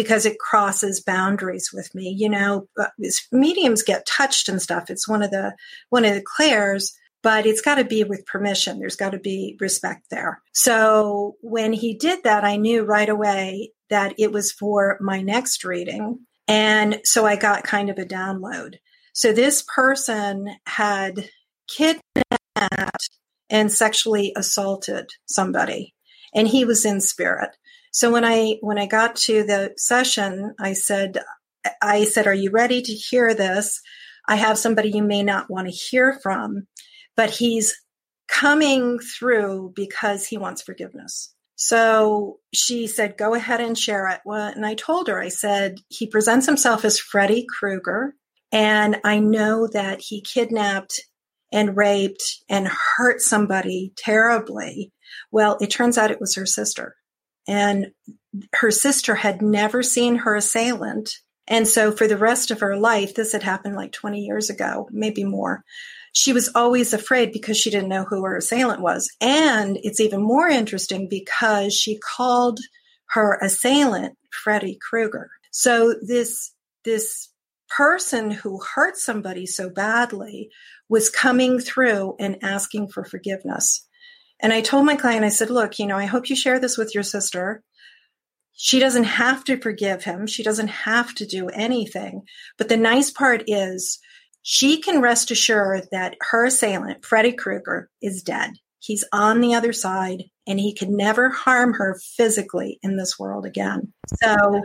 because 0.00 0.24
it 0.24 0.38
crosses 0.38 1.02
boundaries 1.02 1.70
with 1.74 1.94
me. 1.94 2.14
You 2.16 2.30
know, 2.30 2.66
uh, 2.78 2.86
mediums 3.30 3.82
get 3.82 4.06
touched 4.06 4.48
and 4.48 4.62
stuff. 4.62 4.88
It's 4.88 5.06
one 5.06 5.22
of 5.22 5.30
the 5.30 5.54
one 5.90 6.06
of 6.06 6.14
the 6.14 6.22
clairs, 6.22 6.96
but 7.22 7.44
it's 7.44 7.60
got 7.60 7.74
to 7.74 7.84
be 7.84 8.02
with 8.02 8.24
permission. 8.24 8.78
There's 8.78 8.96
got 8.96 9.10
to 9.10 9.18
be 9.18 9.58
respect 9.60 10.06
there. 10.10 10.40
So 10.54 11.36
when 11.42 11.74
he 11.74 11.94
did 11.94 12.24
that, 12.24 12.44
I 12.44 12.56
knew 12.56 12.82
right 12.82 13.08
away 13.08 13.72
that 13.90 14.14
it 14.18 14.32
was 14.32 14.52
for 14.52 14.96
my 15.02 15.20
next 15.20 15.64
reading. 15.64 16.20
And 16.48 17.00
so 17.04 17.26
I 17.26 17.36
got 17.36 17.64
kind 17.64 17.90
of 17.90 17.98
a 17.98 18.06
download. 18.06 18.76
So 19.12 19.34
this 19.34 19.62
person 19.74 20.48
had 20.64 21.28
kidnapped 21.68 23.10
and 23.50 23.70
sexually 23.70 24.32
assaulted 24.34 25.10
somebody 25.26 25.94
and 26.34 26.48
he 26.48 26.64
was 26.64 26.86
in 26.86 27.00
spirit. 27.00 27.50
So 27.92 28.12
when 28.12 28.24
I 28.24 28.56
when 28.60 28.78
I 28.78 28.86
got 28.86 29.16
to 29.16 29.42
the 29.42 29.72
session, 29.76 30.54
I 30.60 30.74
said 30.74 31.18
I 31.82 32.04
said, 32.04 32.26
"Are 32.26 32.34
you 32.34 32.50
ready 32.50 32.82
to 32.82 32.92
hear 32.92 33.34
this? 33.34 33.80
I 34.28 34.36
have 34.36 34.58
somebody 34.58 34.90
you 34.90 35.02
may 35.02 35.22
not 35.22 35.50
want 35.50 35.68
to 35.68 35.74
hear 35.74 36.18
from, 36.22 36.66
but 37.16 37.30
he's 37.30 37.74
coming 38.28 38.98
through 39.00 39.72
because 39.74 40.26
he 40.26 40.38
wants 40.38 40.62
forgiveness." 40.62 41.34
So 41.56 42.38
she 42.54 42.86
said, 42.86 43.18
"Go 43.18 43.34
ahead 43.34 43.60
and 43.60 43.76
share 43.78 44.08
it." 44.08 44.20
Well, 44.24 44.48
and 44.48 44.64
I 44.64 44.74
told 44.74 45.08
her, 45.08 45.20
I 45.20 45.28
said, 45.28 45.78
"He 45.88 46.06
presents 46.06 46.46
himself 46.46 46.84
as 46.84 46.98
Freddy 46.98 47.44
Krueger, 47.58 48.14
and 48.52 49.00
I 49.04 49.18
know 49.18 49.66
that 49.66 50.00
he 50.00 50.22
kidnapped 50.22 51.00
and 51.52 51.76
raped 51.76 52.44
and 52.48 52.68
hurt 52.68 53.20
somebody 53.20 53.92
terribly." 53.96 54.92
Well, 55.32 55.58
it 55.60 55.70
turns 55.70 55.98
out 55.98 56.12
it 56.12 56.20
was 56.20 56.36
her 56.36 56.46
sister. 56.46 56.94
And 57.50 57.90
her 58.54 58.70
sister 58.70 59.16
had 59.16 59.42
never 59.42 59.82
seen 59.82 60.14
her 60.14 60.36
assailant. 60.36 61.10
And 61.48 61.66
so 61.66 61.90
for 61.90 62.06
the 62.06 62.16
rest 62.16 62.52
of 62.52 62.60
her 62.60 62.76
life, 62.76 63.16
this 63.16 63.32
had 63.32 63.42
happened 63.42 63.74
like 63.74 63.90
20 63.90 64.20
years 64.20 64.50
ago, 64.50 64.88
maybe 64.92 65.24
more. 65.24 65.64
She 66.12 66.32
was 66.32 66.52
always 66.54 66.92
afraid 66.92 67.32
because 67.32 67.58
she 67.58 67.70
didn't 67.70 67.88
know 67.88 68.04
who 68.04 68.22
her 68.22 68.36
assailant 68.36 68.82
was. 68.82 69.10
And 69.20 69.80
it's 69.82 69.98
even 69.98 70.22
more 70.22 70.48
interesting 70.48 71.08
because 71.08 71.74
she 71.74 71.98
called 71.98 72.60
her 73.10 73.36
assailant 73.42 74.16
Freddy 74.30 74.78
Krueger. 74.80 75.28
So 75.50 75.96
this, 76.06 76.52
this 76.84 77.30
person 77.68 78.30
who 78.30 78.60
hurt 78.60 78.96
somebody 78.96 79.46
so 79.46 79.70
badly 79.70 80.50
was 80.88 81.10
coming 81.10 81.58
through 81.58 82.14
and 82.20 82.38
asking 82.44 82.90
for 82.90 83.04
forgiveness. 83.04 83.88
And 84.42 84.52
I 84.52 84.60
told 84.60 84.86
my 84.86 84.96
client, 84.96 85.24
I 85.24 85.28
said, 85.28 85.50
look, 85.50 85.78
you 85.78 85.86
know, 85.86 85.96
I 85.96 86.06
hope 86.06 86.30
you 86.30 86.36
share 86.36 86.58
this 86.58 86.78
with 86.78 86.94
your 86.94 87.04
sister. 87.04 87.62
She 88.52 88.78
doesn't 88.78 89.04
have 89.04 89.44
to 89.44 89.56
forgive 89.56 90.04
him. 90.04 90.26
She 90.26 90.42
doesn't 90.42 90.68
have 90.68 91.14
to 91.16 91.26
do 91.26 91.48
anything. 91.48 92.22
But 92.58 92.68
the 92.68 92.76
nice 92.76 93.10
part 93.10 93.44
is 93.46 93.98
she 94.42 94.80
can 94.80 95.00
rest 95.00 95.30
assured 95.30 95.88
that 95.92 96.16
her 96.30 96.46
assailant, 96.46 97.04
Freddy 97.04 97.32
Krueger, 97.32 97.90
is 98.00 98.22
dead. 98.22 98.52
He's 98.78 99.04
on 99.12 99.40
the 99.40 99.54
other 99.54 99.72
side 99.72 100.24
and 100.46 100.58
he 100.58 100.74
can 100.74 100.96
never 100.96 101.28
harm 101.28 101.74
her 101.74 102.00
physically 102.16 102.78
in 102.82 102.96
this 102.96 103.18
world 103.18 103.44
again. 103.44 103.92
So 104.22 104.62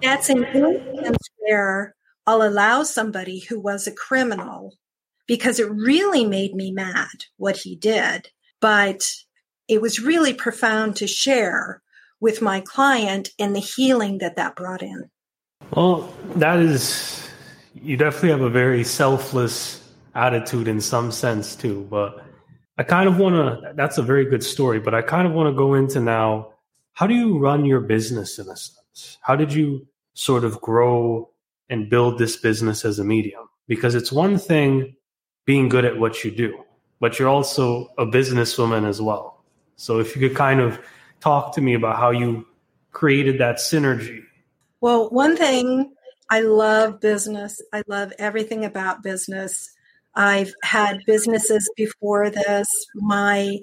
that's 0.00 0.30
an 0.30 0.44
instance 0.44 1.28
where 1.38 1.94
I'll 2.26 2.42
allow 2.42 2.84
somebody 2.84 3.40
who 3.40 3.60
was 3.60 3.86
a 3.86 3.92
criminal 3.92 4.74
because 5.26 5.58
it 5.58 5.70
really 5.70 6.24
made 6.24 6.54
me 6.54 6.70
mad 6.70 7.08
what 7.36 7.56
he 7.56 7.74
did 7.74 8.28
but 8.60 9.02
it 9.68 9.80
was 9.80 10.00
really 10.00 10.34
profound 10.34 10.96
to 10.96 11.06
share 11.06 11.82
with 12.20 12.42
my 12.42 12.60
client 12.60 13.30
and 13.38 13.54
the 13.54 13.60
healing 13.60 14.18
that 14.18 14.36
that 14.36 14.56
brought 14.56 14.82
in. 14.82 15.10
Well, 15.72 16.12
that 16.36 16.58
is, 16.58 17.28
you 17.74 17.96
definitely 17.96 18.30
have 18.30 18.40
a 18.40 18.50
very 18.50 18.82
selfless 18.82 19.82
attitude 20.14 20.66
in 20.66 20.80
some 20.80 21.12
sense 21.12 21.54
too. 21.54 21.86
But 21.90 22.24
I 22.78 22.82
kind 22.82 23.08
of 23.08 23.18
want 23.18 23.34
to, 23.36 23.72
that's 23.74 23.98
a 23.98 24.02
very 24.02 24.24
good 24.24 24.42
story, 24.42 24.80
but 24.80 24.94
I 24.94 25.02
kind 25.02 25.26
of 25.26 25.34
want 25.34 25.48
to 25.48 25.56
go 25.56 25.74
into 25.74 26.00
now 26.00 26.52
how 26.94 27.06
do 27.06 27.14
you 27.14 27.38
run 27.38 27.64
your 27.64 27.80
business 27.80 28.40
in 28.40 28.48
a 28.48 28.56
sense? 28.56 29.18
How 29.20 29.36
did 29.36 29.52
you 29.52 29.86
sort 30.14 30.42
of 30.42 30.60
grow 30.60 31.30
and 31.70 31.88
build 31.88 32.18
this 32.18 32.36
business 32.36 32.84
as 32.84 32.98
a 32.98 33.04
medium? 33.04 33.48
Because 33.68 33.94
it's 33.94 34.10
one 34.10 34.38
thing 34.38 34.96
being 35.44 35.68
good 35.68 35.84
at 35.84 35.98
what 36.00 36.24
you 36.24 36.32
do 36.32 36.64
but 37.00 37.18
you're 37.18 37.28
also 37.28 37.88
a 37.98 38.06
businesswoman 38.06 38.86
as 38.86 39.00
well. 39.00 39.42
So 39.76 40.00
if 40.00 40.16
you 40.16 40.28
could 40.28 40.36
kind 40.36 40.60
of 40.60 40.78
talk 41.20 41.54
to 41.54 41.60
me 41.60 41.74
about 41.74 41.96
how 41.96 42.10
you 42.10 42.46
created 42.92 43.38
that 43.38 43.56
synergy. 43.56 44.22
Well, 44.80 45.08
one 45.10 45.36
thing 45.36 45.92
I 46.30 46.40
love 46.40 47.00
business. 47.00 47.60
I 47.72 47.82
love 47.86 48.12
everything 48.18 48.64
about 48.64 49.02
business. 49.02 49.70
I've 50.14 50.52
had 50.62 51.00
businesses 51.06 51.70
before 51.76 52.30
this. 52.30 52.66
My 52.94 53.58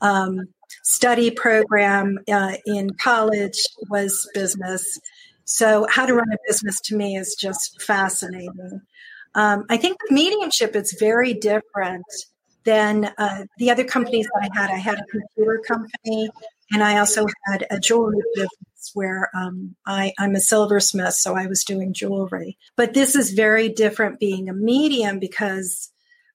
um, 0.00 0.40
study 0.82 1.30
program 1.30 2.18
uh, 2.30 2.54
in 2.66 2.90
college 2.94 3.58
was 3.88 4.28
business. 4.34 4.98
So, 5.44 5.86
how 5.88 6.06
to 6.06 6.14
run 6.14 6.32
a 6.32 6.36
business 6.46 6.80
to 6.82 6.96
me 6.96 7.16
is 7.16 7.36
just 7.38 7.82
fascinating. 7.82 8.80
Um, 9.34 9.64
I 9.68 9.76
think 9.76 9.96
with 10.02 10.12
mediumship 10.12 10.76
is 10.76 10.96
very 10.98 11.32
different 11.32 12.04
then 12.70 13.12
uh, 13.18 13.44
the 13.58 13.70
other 13.70 13.84
companies 13.84 14.28
that 14.32 14.48
I 14.50 14.60
had, 14.60 14.70
I 14.70 14.78
had 14.78 14.98
a 14.98 15.04
computer 15.10 15.60
company, 15.66 16.30
and 16.72 16.82
I 16.84 16.98
also 16.98 17.26
had 17.46 17.66
a 17.70 17.80
jewelry 17.80 18.22
business 18.34 18.92
where 18.94 19.28
um, 19.34 19.74
I, 19.86 20.12
I'm 20.18 20.36
a 20.36 20.40
silversmith, 20.40 21.14
so 21.14 21.34
I 21.34 21.46
was 21.46 21.64
doing 21.64 21.92
jewelry. 21.92 22.56
But 22.76 22.94
this 22.94 23.16
is 23.16 23.32
very 23.32 23.68
different 23.68 24.20
being 24.20 24.48
a 24.48 24.54
medium 24.54 25.18
because 25.18 25.90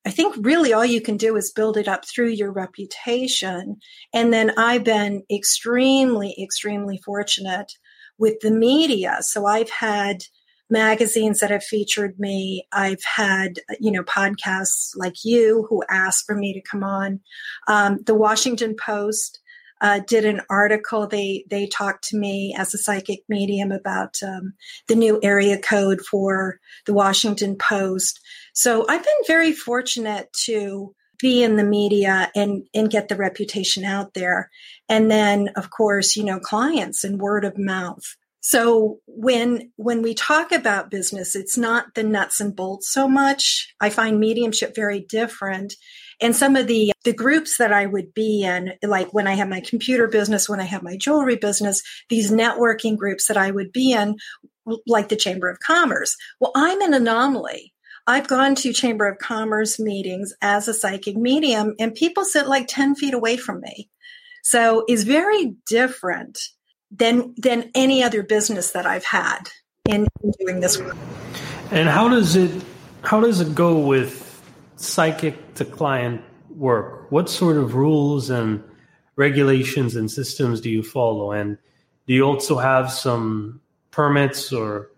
I 0.06 0.12
think 0.12 0.36
really 0.39 0.74
all 0.74 0.86
you 0.86 1.02
can 1.02 1.17
do 1.17 1.36
is 1.36 1.52
build 1.52 1.78
it 1.78 1.88
up 1.88 2.06
through 2.06 2.30
your 2.30 2.52
reputation. 2.52 3.78
And 4.13 4.32
then 4.32 4.52
I've 4.58 4.84
been 4.84 5.24
extremely, 5.32 6.36
extremely 6.41 7.00
fortunate 7.04 7.71
with 8.17 8.39
the 8.41 8.52
media. 8.52 9.17
So 9.21 9.45
I've 9.48 9.71
had 9.71 10.24
magazines 10.69 11.39
that 11.39 11.51
have 11.51 11.63
featured 11.63 12.19
me. 12.19 12.67
I've 12.71 13.04
had, 13.04 13.60
you 13.80 13.91
know, 13.91 14.04
podcasts 14.04 14.91
like 14.95 15.23
you 15.23 15.67
who 15.69 15.84
asked 15.89 16.25
for 16.25 16.36
me 16.36 16.54
to 16.54 16.62
come 16.62 16.84
on. 16.84 17.19
Um, 17.67 17.99
the 18.06 18.15
Washington 18.15 18.75
Post 18.75 19.39
uh, 19.82 19.99
did 20.08 20.25
an 20.25 20.41
article. 20.49 21.08
They 21.08 21.45
they 21.49 21.67
talked 21.67 22.06
to 22.10 22.17
me 22.17 22.56
as 22.58 22.73
a 22.73 22.78
psychic 22.78 23.19
medium 23.28 23.71
about 23.71 24.15
um, 24.23 24.54
the 24.88 24.95
new 24.95 25.19
area 25.21 25.60
code 25.60 26.01
for 26.01 26.60
the 26.86 26.93
Washington 26.93 27.58
Post. 27.58 28.19
So 28.54 28.86
I've 28.88 29.04
been 29.04 29.13
very 29.28 29.51
fortunate 29.51 30.32
to 30.45 30.95
be 31.19 31.43
in 31.43 31.56
the 31.56 31.63
media 31.63 32.32
and 32.36 32.67
and 32.73 32.89
get 32.89 33.08
the 33.08 33.15
reputation 33.15 33.84
out 33.84 34.13
there 34.13 34.49
and 34.89 35.10
then 35.10 35.49
of 35.56 35.69
course 35.69 36.15
you 36.15 36.23
know 36.23 36.39
clients 36.39 37.04
and 37.04 37.19
word 37.19 37.45
of 37.45 37.58
mouth 37.58 38.15
so 38.47 38.99
when 39.08 39.71
when 39.75 40.03
we 40.03 40.13
talk 40.13 40.51
about 40.51 40.91
business, 40.91 41.36
it's 41.36 41.58
not 41.58 41.95
the 41.95 42.03
nuts 42.03 42.39
and 42.39 42.55
bolts 42.55 42.93
so 42.93 43.08
much. 43.08 43.73
I 43.81 43.89
find 43.89 44.19
mediumship 44.19 44.75
very 44.75 44.99
different. 44.99 45.73
And 46.21 46.36
some 46.36 46.55
of 46.55 46.67
the 46.67 46.91
the 47.05 47.12
groups 47.12 47.58
that 47.58 47.73
I 47.73 47.88
would 47.88 48.13
be 48.13 48.43
in, 48.43 48.73
like 48.84 49.12
when 49.15 49.25
I 49.25 49.34
have 49.34 49.49
my 49.49 49.62
computer 49.62 50.08
business, 50.08 50.47
when 50.47 50.60
I 50.60 50.65
have 50.65 50.84
my 50.84 50.95
jewelry 50.95 51.38
business, 51.38 51.81
these 52.10 52.29
networking 52.29 52.95
groups 52.95 53.29
that 53.29 53.36
I 53.36 53.49
would 53.49 53.71
be 53.71 53.93
in, 53.93 54.15
like 54.86 55.10
the 55.10 55.15
Chamber 55.15 55.49
of 55.49 55.60
Commerce. 55.60 56.15
Well, 56.39 56.51
I'm 56.55 56.81
an 56.81 56.93
anomaly. 56.93 57.73
I've 58.05 58.27
gone 58.27 58.53
to 58.58 58.73
Chamber 58.73 59.08
of 59.08 59.17
Commerce 59.17 59.79
meetings 59.79 60.36
as 60.43 60.67
a 60.67 60.73
psychic 60.75 61.17
medium, 61.17 61.73
and 61.79 61.95
people 61.95 62.23
sit 62.23 62.45
like 62.45 62.67
10 62.67 62.93
feet 62.93 63.15
away 63.15 63.38
from 63.38 63.62
me. 63.62 63.89
So 64.43 64.84
it's 64.88 65.01
very 65.01 65.55
different 65.65 66.38
than 66.97 67.34
than 67.38 67.71
any 67.75 68.03
other 68.03 68.23
business 68.23 68.71
that 68.71 68.86
I've 68.86 69.05
had 69.05 69.49
in, 69.89 70.08
in 70.23 70.31
doing 70.39 70.60
this 70.60 70.79
work. 70.79 70.95
And 71.71 71.89
how 71.89 72.10
does 72.10 72.36
it 72.36 72.63
how 73.03 73.19
does 73.21 73.39
it 73.39 73.55
go 73.55 73.79
with 73.79 74.41
psychic 74.75 75.55
to 75.55 75.65
client 75.65 76.21
work? 76.49 77.12
What 77.12 77.29
sort 77.29 77.58
of 77.58 77.75
rules 77.75 78.29
and 78.29 78.63
regulations 79.15 79.95
and 79.95 80.10
systems 80.10 80.62
do 80.62 80.69
you 80.69 80.84
follow? 80.84 81.31
And 81.31 81.58
do 82.08 82.13
you 82.13 82.23
also 82.23 82.58
have 82.58 82.91
some 82.91 83.62
permits 83.91 84.51
or 84.51 84.89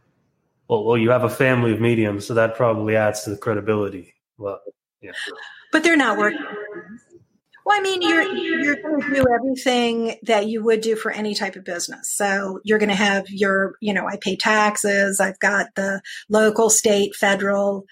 well, 0.67 0.83
well, 0.83 0.97
you 0.97 1.11
have 1.11 1.23
a 1.23 1.29
family 1.29 1.71
of 1.71 1.79
mediums, 1.79 2.25
so 2.25 2.33
that 2.33 2.55
probably 2.55 2.97
adds 2.97 3.23
to 3.23 3.29
the 3.29 3.37
credibility. 3.37 4.13
Well, 4.37 4.59
yeah. 5.01 5.11
But 5.71 5.83
they're 5.83 5.95
not 5.95 6.17
working. 6.17 6.45
Well, 7.67 7.77
I 7.77 7.81
mean, 7.81 8.01
you're 8.01 8.23
you're 8.23 8.81
going 8.81 9.01
to 9.01 9.13
do 9.13 9.25
everything 9.29 10.15
that 10.23 10.47
you 10.47 10.63
would 10.63 10.79
do 10.79 10.95
for 10.95 11.11
any 11.11 11.35
type 11.35 11.57
of 11.57 11.65
business. 11.65 12.09
So 12.15 12.61
you're 12.63 12.79
going 12.79 12.87
to 12.87 12.95
have 12.95 13.29
your, 13.29 13.75
you 13.81 13.93
know, 13.93 14.07
I 14.07 14.15
pay 14.21 14.37
taxes. 14.37 15.19
I've 15.19 15.37
got 15.39 15.67
the 15.75 16.01
local, 16.29 16.69
state, 16.69 17.13
federal, 17.13 17.83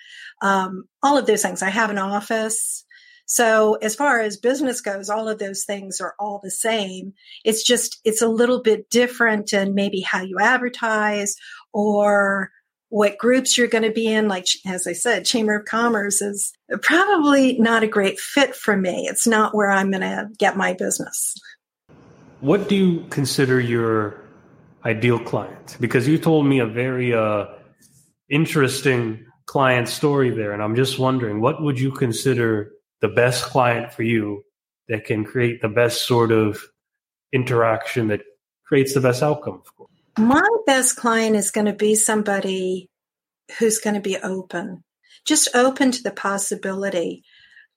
um, 0.42 0.86
all 1.04 1.18
of 1.18 1.26
those 1.26 1.42
things. 1.42 1.62
I 1.62 1.72
have 1.72 1.90
an 1.90 1.98
office. 1.98 2.86
So 3.26 3.74
as 3.82 3.96
far 3.96 4.22
as 4.22 4.38
business 4.38 4.80
goes, 4.80 5.10
all 5.10 5.28
of 5.28 5.40
those 5.40 5.66
things 5.66 6.00
are 6.00 6.16
all 6.20 6.40
the 6.42 6.52
same. 6.52 7.12
It's 7.44 7.62
just 7.62 8.00
it's 8.06 8.22
a 8.22 8.30
little 8.30 8.62
bit 8.62 8.90
different, 8.90 9.52
and 9.52 9.76
maybe 9.76 10.00
how 10.00 10.22
you 10.22 10.38
advertise 10.40 11.36
or 11.74 12.50
what 12.96 13.18
groups 13.18 13.58
you're 13.58 13.68
going 13.68 13.84
to 13.84 13.92
be 13.92 14.08
in. 14.08 14.30
Like, 14.30 14.48
as 14.66 14.88
I 14.88 14.94
said, 14.94 15.26
Chamber 15.26 15.58
of 15.58 15.66
Commerce 15.66 16.22
is 16.22 16.54
probably 16.82 17.60
not 17.60 17.84
a 17.84 17.88
great 17.88 18.18
fit 18.18 18.56
for 18.56 18.78
me. 18.78 19.06
It's 19.10 19.28
not 19.28 19.54
where 19.54 19.70
I'm 19.70 19.92
going 19.92 20.00
to 20.00 20.30
get 20.38 20.56
my 20.56 20.72
business. 20.72 21.36
What 22.40 22.70
do 22.70 22.76
you 22.78 23.06
consider 23.10 23.60
your 23.60 24.22
ideal 24.86 25.20
client? 25.20 25.76
Because 25.82 26.08
you 26.08 26.18
told 26.18 26.46
me 26.46 26.60
a 26.60 26.66
very 26.66 27.14
uh, 27.14 27.48
interesting 28.30 29.26
client 29.46 29.90
story 29.90 30.30
there. 30.30 30.54
And 30.54 30.64
I'm 30.64 30.78
just 30.78 30.98
wondering, 30.98 31.42
what 31.42 31.62
would 31.62 31.78
you 31.78 31.92
consider 31.92 32.72
the 33.02 33.10
best 33.10 33.44
client 33.44 33.92
for 33.92 34.04
you 34.04 34.46
that 34.88 35.04
can 35.04 35.26
create 35.26 35.62
the 35.62 35.68
best 35.68 36.08
sort 36.08 36.32
of 36.32 36.64
interaction 37.34 38.08
that 38.08 38.22
creates 38.66 38.94
the 38.94 39.02
best 39.02 39.22
outcome? 39.22 39.64
My 40.18 40.48
best 40.66 40.96
client 40.96 41.36
is 41.36 41.52
going 41.52 41.66
to 41.66 41.74
be 41.74 41.96
somebody 41.96 42.90
who's 43.60 43.80
going 43.80 43.96
to 43.96 44.02
be 44.02 44.18
open, 44.18 44.84
just 45.26 45.50
open 45.54 45.92
to 45.92 46.04
the 46.04 46.12
possibility. 46.12 47.24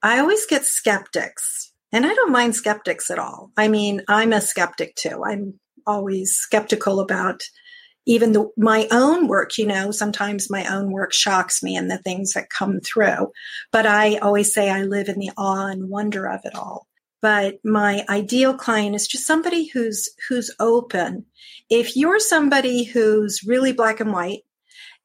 I 0.04 0.20
always 0.20 0.46
get 0.46 0.64
skeptics, 0.64 1.72
and 1.90 2.06
I 2.06 2.14
don't 2.14 2.30
mind 2.30 2.54
skeptics 2.54 3.10
at 3.10 3.18
all. 3.18 3.50
I 3.56 3.66
mean, 3.66 4.02
I'm 4.06 4.32
a 4.32 4.40
skeptic 4.40 4.94
too. 4.94 5.24
I'm 5.24 5.58
always 5.84 6.36
skeptical 6.36 7.00
about 7.00 7.42
even 8.06 8.32
the, 8.32 8.48
my 8.56 8.86
own 8.92 9.26
work. 9.26 9.58
You 9.58 9.66
know, 9.66 9.90
sometimes 9.90 10.48
my 10.48 10.64
own 10.72 10.92
work 10.92 11.12
shocks 11.12 11.60
me 11.60 11.74
and 11.74 11.90
the 11.90 11.98
things 11.98 12.34
that 12.34 12.50
come 12.50 12.78
through. 12.78 13.32
But 13.72 13.86
I 13.86 14.18
always 14.18 14.54
say 14.54 14.70
I 14.70 14.82
live 14.82 15.08
in 15.08 15.18
the 15.18 15.32
awe 15.36 15.66
and 15.66 15.90
wonder 15.90 16.28
of 16.28 16.42
it 16.44 16.54
all 16.54 16.86
but 17.20 17.56
my 17.64 18.04
ideal 18.08 18.54
client 18.54 18.94
is 18.94 19.06
just 19.06 19.26
somebody 19.26 19.66
who's 19.66 20.08
who's 20.28 20.54
open. 20.60 21.26
If 21.70 21.96
you're 21.96 22.20
somebody 22.20 22.84
who's 22.84 23.42
really 23.44 23.72
black 23.72 24.00
and 24.00 24.12
white 24.12 24.42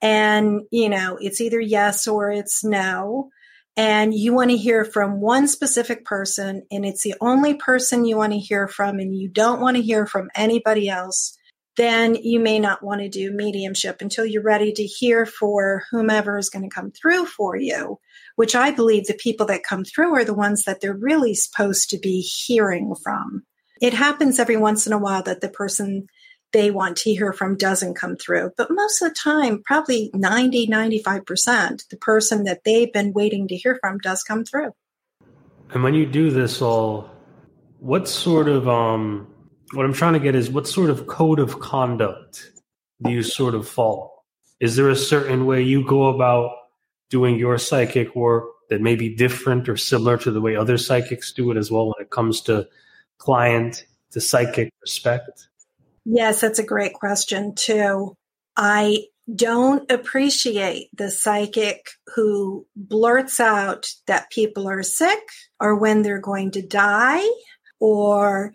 and 0.04 0.62
you 0.69 0.89
know 0.89 1.17
it's 1.19 1.41
either 1.41 1.60
yes 1.60 2.08
or 2.08 2.30
it's 2.30 2.63
no 2.63 3.30
and 3.76 4.13
you 4.13 4.34
want 4.34 4.52
to 4.52 4.58
hear 4.58 4.86
from 4.86 5.19
one 5.19 5.47
specific 5.47 6.06
person 6.06 6.63
and 6.69 6.86
it's 6.86 7.02
the 7.02 7.15
only 7.21 7.56
person 7.56 8.06
you 8.06 8.17
want 8.17 8.34
to 8.34 8.39
hear 8.39 8.67
from 8.67 8.99
and 8.99 9.15
you 9.15 9.30
don't 9.30 9.62
want 9.62 9.78
to 9.78 9.82
hear 9.82 10.06
from 10.06 10.30
anybody 10.36 10.89
else 10.89 11.38
then 11.75 12.15
you 12.15 12.39
may 12.39 12.59
not 12.59 12.83
want 12.83 13.01
to 13.01 13.09
do 13.09 13.31
mediumship 13.31 14.01
until 14.01 14.25
you're 14.25 14.43
ready 14.43 14.71
to 14.73 14.83
hear 14.83 15.25
for 15.25 15.83
whomever 15.89 16.38
is 16.38 16.49
going 16.49 16.67
to 16.67 16.73
come 16.73 16.91
through 16.91 17.25
for 17.25 17.55
you, 17.55 17.99
which 18.36 18.55
I 18.55 18.71
believe 18.71 19.07
the 19.07 19.15
people 19.15 19.45
that 19.47 19.63
come 19.63 19.83
through 19.83 20.13
are 20.15 20.25
the 20.25 20.33
ones 20.33 20.65
that 20.65 20.81
they're 20.81 20.93
really 20.93 21.33
supposed 21.33 21.89
to 21.89 21.97
be 21.97 22.21
hearing 22.21 22.95
from. 22.95 23.43
It 23.81 23.93
happens 23.93 24.39
every 24.39 24.57
once 24.57 24.86
in 24.86 24.93
a 24.93 24.99
while 24.99 25.23
that 25.23 25.41
the 25.41 25.49
person 25.49 26.07
they 26.51 26.69
want 26.69 26.97
to 26.97 27.13
hear 27.13 27.33
from 27.33 27.57
doesn't 27.57 27.95
come 27.95 28.15
through, 28.15 28.51
but 28.55 28.69
most 28.69 29.01
of 29.01 29.09
the 29.09 29.15
time, 29.15 29.63
probably 29.65 30.12
90, 30.13 30.67
95%, 30.67 31.88
the 31.89 31.97
person 31.97 32.43
that 32.43 32.63
they've 32.63 32.93
been 32.93 33.12
waiting 33.13 33.47
to 33.47 33.55
hear 33.55 33.79
from 33.81 33.97
does 33.97 34.21
come 34.21 34.45
through. 34.45 34.71
And 35.71 35.81
when 35.81 35.95
you 35.95 36.05
do 36.05 36.29
this 36.29 36.62
all, 36.62 37.09
what 37.79 38.07
sort 38.07 38.47
of 38.47 38.67
um 38.69 39.27
what 39.73 39.86
I'm 39.86 39.93
trying 39.93 40.13
to 40.13 40.19
get 40.19 40.36
is 40.36 40.49
what 40.49 40.67
sort 40.67 40.89
of 40.89 41.07
code 41.07 41.39
of 41.39 41.59
conduct 41.59 42.51
do 43.03 43.12
you 43.12 43.23
sort 43.23 43.55
of 43.55 43.67
follow? 43.67 44.12
Is 44.59 44.75
there 44.75 44.89
a 44.89 44.95
certain 44.95 45.45
way 45.45 45.62
you 45.62 45.86
go 45.86 46.07
about 46.07 46.51
doing 47.09 47.38
your 47.38 47.57
psychic 47.57 48.15
work 48.15 48.45
that 48.69 48.81
may 48.81 48.95
be 48.95 49.15
different 49.15 49.67
or 49.67 49.77
similar 49.77 50.17
to 50.17 50.31
the 50.31 50.41
way 50.41 50.55
other 50.55 50.77
psychics 50.77 51.33
do 51.33 51.51
it 51.51 51.57
as 51.57 51.69
well 51.69 51.88
when 51.88 52.05
it 52.05 52.09
comes 52.09 52.41
to 52.41 52.67
client 53.17 53.86
to 54.12 54.21
psychic 54.21 54.71
respect? 54.81 55.47
Yes, 56.05 56.41
that's 56.41 56.59
a 56.59 56.65
great 56.65 56.93
question, 56.93 57.55
too. 57.55 58.15
I 58.55 59.05
don't 59.33 59.89
appreciate 59.91 60.89
the 60.93 61.09
psychic 61.09 61.91
who 62.15 62.67
blurts 62.75 63.39
out 63.39 63.89
that 64.07 64.29
people 64.29 64.67
are 64.67 64.83
sick 64.83 65.19
or 65.59 65.75
when 65.75 66.01
they're 66.01 66.19
going 66.19 66.51
to 66.51 66.62
die 66.62 67.25
or 67.79 68.53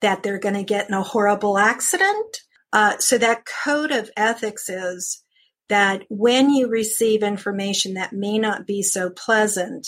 that 0.00 0.22
they're 0.22 0.38
going 0.38 0.54
to 0.54 0.62
get 0.62 0.88
in 0.88 0.94
a 0.94 1.02
horrible 1.02 1.58
accident. 1.58 2.38
Uh, 2.72 2.98
so 2.98 3.18
that 3.18 3.46
code 3.64 3.90
of 3.90 4.10
ethics 4.16 4.68
is 4.68 5.22
that 5.68 6.02
when 6.08 6.50
you 6.50 6.68
receive 6.68 7.22
information 7.22 7.94
that 7.94 8.12
may 8.12 8.38
not 8.38 8.66
be 8.66 8.82
so 8.82 9.10
pleasant, 9.10 9.86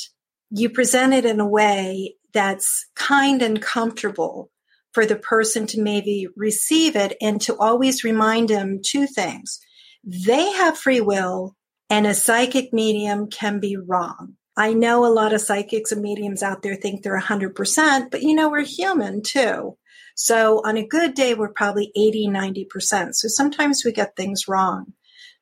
you 0.50 0.68
present 0.70 1.12
it 1.12 1.24
in 1.24 1.40
a 1.40 1.48
way 1.48 2.14
that's 2.32 2.86
kind 2.94 3.42
and 3.42 3.60
comfortable 3.60 4.50
for 4.92 5.06
the 5.06 5.16
person 5.16 5.66
to 5.66 5.80
maybe 5.80 6.28
receive 6.36 6.96
it 6.96 7.16
and 7.20 7.40
to 7.40 7.56
always 7.56 8.04
remind 8.04 8.48
them 8.48 8.80
two 8.84 9.06
things. 9.06 9.58
They 10.04 10.50
have 10.52 10.76
free 10.76 11.00
will 11.00 11.56
and 11.88 12.06
a 12.06 12.14
psychic 12.14 12.72
medium 12.72 13.28
can 13.28 13.60
be 13.60 13.76
wrong. 13.76 14.34
I 14.56 14.74
know 14.74 15.06
a 15.06 15.12
lot 15.12 15.32
of 15.32 15.40
psychics 15.40 15.92
and 15.92 16.02
mediums 16.02 16.42
out 16.42 16.62
there 16.62 16.74
think 16.74 17.02
they're 17.02 17.18
100%, 17.18 18.10
but 18.10 18.22
you 18.22 18.34
know, 18.34 18.50
we're 18.50 18.64
human 18.64 19.22
too. 19.22 19.76
So 20.14 20.60
on 20.64 20.76
a 20.76 20.86
good 20.86 21.14
day, 21.14 21.34
we're 21.34 21.52
probably 21.52 21.92
80, 21.96 22.28
90%. 22.28 23.14
So 23.14 23.28
sometimes 23.28 23.84
we 23.84 23.92
get 23.92 24.16
things 24.16 24.48
wrong. 24.48 24.92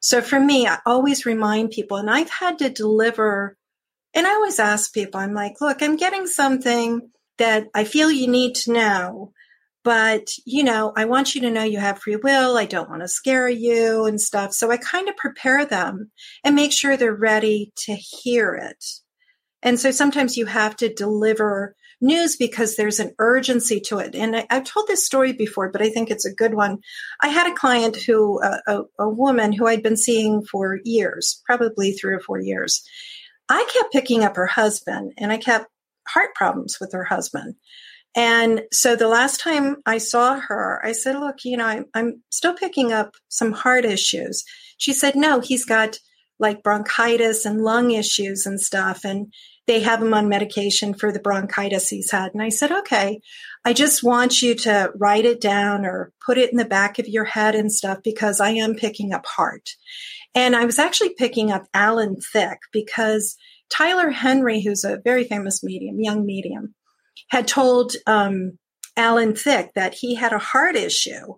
So 0.01 0.23
for 0.23 0.41
me, 0.41 0.67
I 0.67 0.79
always 0.87 1.27
remind 1.27 1.71
people, 1.71 1.99
and 1.99 2.11
I've 2.11 2.31
had 2.31 2.59
to 2.61 2.71
deliver, 2.71 3.57
and 4.15 4.27
I 4.27 4.31
always 4.31 4.59
ask 4.59 4.93
people, 4.95 5.21
I'm 5.21 5.35
like, 5.35 5.61
look, 5.61 5.83
I'm 5.83 5.97
getting 5.97 6.27
something 6.27 7.11
that 7.39 7.69
I 7.75 7.85
feel 7.85 8.11
you 8.11 8.29
need 8.29 8.55
to 8.57 8.73
know. 8.73 9.33
But, 9.83 10.29
you 10.45 10.63
know, 10.63 10.93
I 10.95 11.07
want 11.07 11.35
you 11.35 11.41
to 11.41 11.51
know 11.51 11.63
you 11.63 11.79
have 11.79 12.01
free 12.01 12.17
will. 12.17 12.59
I 12.59 12.67
don't 12.67 12.91
want 12.91 13.01
to 13.01 13.09
scare 13.09 13.49
you 13.49 14.05
and 14.05 14.21
stuff. 14.21 14.53
So 14.53 14.71
I 14.71 14.77
kind 14.77 15.09
of 15.09 15.17
prepare 15.17 15.65
them 15.65 16.11
and 16.45 16.55
make 16.55 16.73
sure 16.73 16.97
they're 16.97 17.15
ready 17.15 17.73
to 17.85 17.95
hear 17.95 18.55
it. 18.55 18.85
And 19.63 19.81
so 19.81 19.91
sometimes 19.91 20.37
you 20.37 20.47
have 20.47 20.77
to 20.77 20.93
deliver 20.93 21.75
news 22.01 22.37
because 22.37 22.77
there's 22.77 23.01
an 23.01 23.15
urgency 23.19 23.81
to 23.81 23.99
it. 23.99 24.15
And 24.15 24.37
I, 24.37 24.47
have 24.51 24.65
told 24.65 24.87
this 24.87 25.05
story 25.05 25.33
before, 25.33 25.71
but 25.71 25.83
I 25.83 25.91
think 25.91 26.11
it's 26.11 26.25
a 26.25 26.35
good 26.35 26.55
one. 26.55 26.79
I 27.21 27.29
had 27.29 27.51
a 27.51 27.55
client 27.55 27.97
who, 27.97 28.43
uh, 28.43 28.59
a, 28.67 28.81
a 28.99 29.09
woman 29.09 29.53
who 29.53 29.67
I'd 29.67 29.83
been 29.83 29.97
seeing 29.97 30.43
for 30.43 30.79
years, 30.85 31.43
probably 31.45 31.93
three 31.93 32.15
or 32.15 32.21
four 32.21 32.41
years. 32.41 32.83
I 33.49 33.69
kept 33.73 33.93
picking 33.93 34.25
up 34.25 34.37
her 34.37 34.47
husband 34.47 35.13
and 35.19 35.33
I 35.33 35.37
kept 35.37 35.67
heart 36.09 36.35
problems 36.35 36.79
with 36.81 36.93
her 36.93 37.05
husband. 37.05 37.57
And 38.17 38.63
so 38.73 38.97
the 38.97 39.09
last 39.09 39.41
time 39.41 39.77
I 39.87 39.99
saw 39.99 40.41
her, 40.41 40.85
I 40.85 40.93
said, 40.93 41.19
Look, 41.19 41.45
you 41.45 41.57
know, 41.57 41.67
I'm, 41.67 41.85
I'm, 41.95 42.23
still 42.31 42.55
picking 42.55 42.93
up 42.93 43.15
some 43.29 43.53
heart 43.53 43.85
issues. 43.85 44.45
She 44.79 44.93
said, 44.93 45.15
No, 45.15 45.41
he's 45.41 45.65
got 45.65 45.99
like 46.41 46.63
bronchitis 46.63 47.45
and 47.45 47.61
lung 47.61 47.93
issues 47.93 48.47
and 48.47 48.61
stuff. 48.61 49.05
And 49.05 49.33
they 49.71 49.79
have 49.79 50.03
him 50.03 50.13
on 50.13 50.29
medication 50.29 50.95
for 50.95 51.13
the 51.13 51.21
bronchitis 51.21 51.89
he's 51.89 52.11
had. 52.11 52.33
And 52.33 52.43
I 52.43 52.49
said, 52.49 52.73
okay, 52.73 53.21
I 53.65 53.73
just 53.73 54.03
want 54.03 54.43
you 54.43 54.57
to 54.57 54.91
write 54.97 55.25
it 55.25 55.41
down 55.41 55.87
or 55.87 56.13
put 56.27 56.39
it 56.39 56.51
in 56.51 56.57
the 56.57 56.65
back 56.65 56.99
of 56.99 57.07
your 57.07 57.25
head 57.25 57.55
and 57.55 57.71
stuff 57.71 57.99
because 58.03 58.41
I 58.41 58.51
am 58.51 58.75
picking 58.75 59.13
up 59.13 59.25
heart. 59.27 59.71
And 60.35 60.57
I 60.57 60.65
was 60.65 60.81
actually 60.81 61.15
picking 61.15 61.53
up 61.53 61.67
Alan 61.73 62.17
Thicke 62.33 62.59
because 62.73 63.37
Tyler 63.69 64.11
Henry, 64.11 64.61
who's 64.61 64.83
a 64.83 65.01
very 65.05 65.23
famous 65.23 65.63
medium, 65.63 66.01
young 66.01 66.27
medium, 66.27 66.75
had 67.29 67.47
told 67.47 67.93
um, 68.09 68.59
Alan 68.97 69.37
Thicke 69.37 69.71
that 69.77 69.95
he 69.95 70.17
had 70.17 70.33
a 70.33 70.39
heart 70.41 70.75
issue 70.75 71.35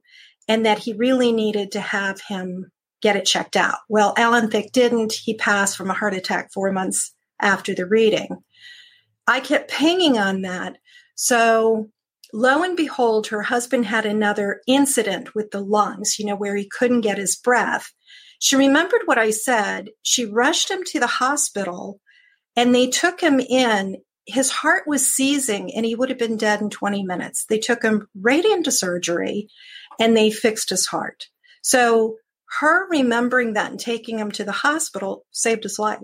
and 0.48 0.64
that 0.64 0.78
he 0.78 0.94
really 0.94 1.32
needed 1.32 1.72
to 1.72 1.80
have 1.80 2.22
him 2.22 2.72
get 3.02 3.14
it 3.14 3.26
checked 3.26 3.56
out. 3.56 3.80
Well, 3.90 4.14
Alan 4.16 4.50
Thicke 4.50 4.72
didn't. 4.72 5.12
He 5.12 5.34
passed 5.34 5.76
from 5.76 5.90
a 5.90 5.94
heart 5.94 6.14
attack 6.14 6.50
four 6.50 6.72
months 6.72 7.12
after 7.42 7.74
the 7.74 7.86
reading. 7.86 8.42
I 9.26 9.40
kept 9.40 9.70
pinging 9.70 10.18
on 10.18 10.42
that. 10.42 10.78
So 11.14 11.90
lo 12.32 12.62
and 12.62 12.76
behold, 12.76 13.28
her 13.28 13.42
husband 13.42 13.86
had 13.86 14.06
another 14.06 14.60
incident 14.66 15.34
with 15.34 15.50
the 15.50 15.60
lungs, 15.60 16.18
you 16.18 16.26
know, 16.26 16.36
where 16.36 16.56
he 16.56 16.68
couldn't 16.68 17.02
get 17.02 17.18
his 17.18 17.36
breath. 17.36 17.92
She 18.38 18.56
remembered 18.56 19.02
what 19.04 19.18
I 19.18 19.30
said. 19.30 19.90
She 20.02 20.24
rushed 20.24 20.70
him 20.70 20.82
to 20.86 21.00
the 21.00 21.06
hospital 21.06 22.00
and 22.56 22.74
they 22.74 22.88
took 22.88 23.20
him 23.20 23.38
in. 23.38 23.98
His 24.26 24.50
heart 24.50 24.84
was 24.86 25.14
seizing 25.14 25.74
and 25.74 25.84
he 25.84 25.94
would 25.94 26.08
have 26.08 26.18
been 26.18 26.36
dead 26.36 26.60
in 26.60 26.70
20 26.70 27.04
minutes. 27.04 27.44
They 27.44 27.58
took 27.58 27.82
him 27.82 28.08
right 28.20 28.44
into 28.44 28.72
surgery 28.72 29.48
and 30.00 30.16
they 30.16 30.30
fixed 30.30 30.70
his 30.70 30.86
heart. 30.86 31.28
So 31.62 32.16
her 32.58 32.88
remembering 32.88 33.54
that 33.54 33.70
and 33.70 33.80
taking 33.80 34.18
him 34.18 34.30
to 34.32 34.44
the 34.44 34.52
hospital 34.52 35.24
saved 35.30 35.62
his 35.62 35.78
life. 35.78 36.00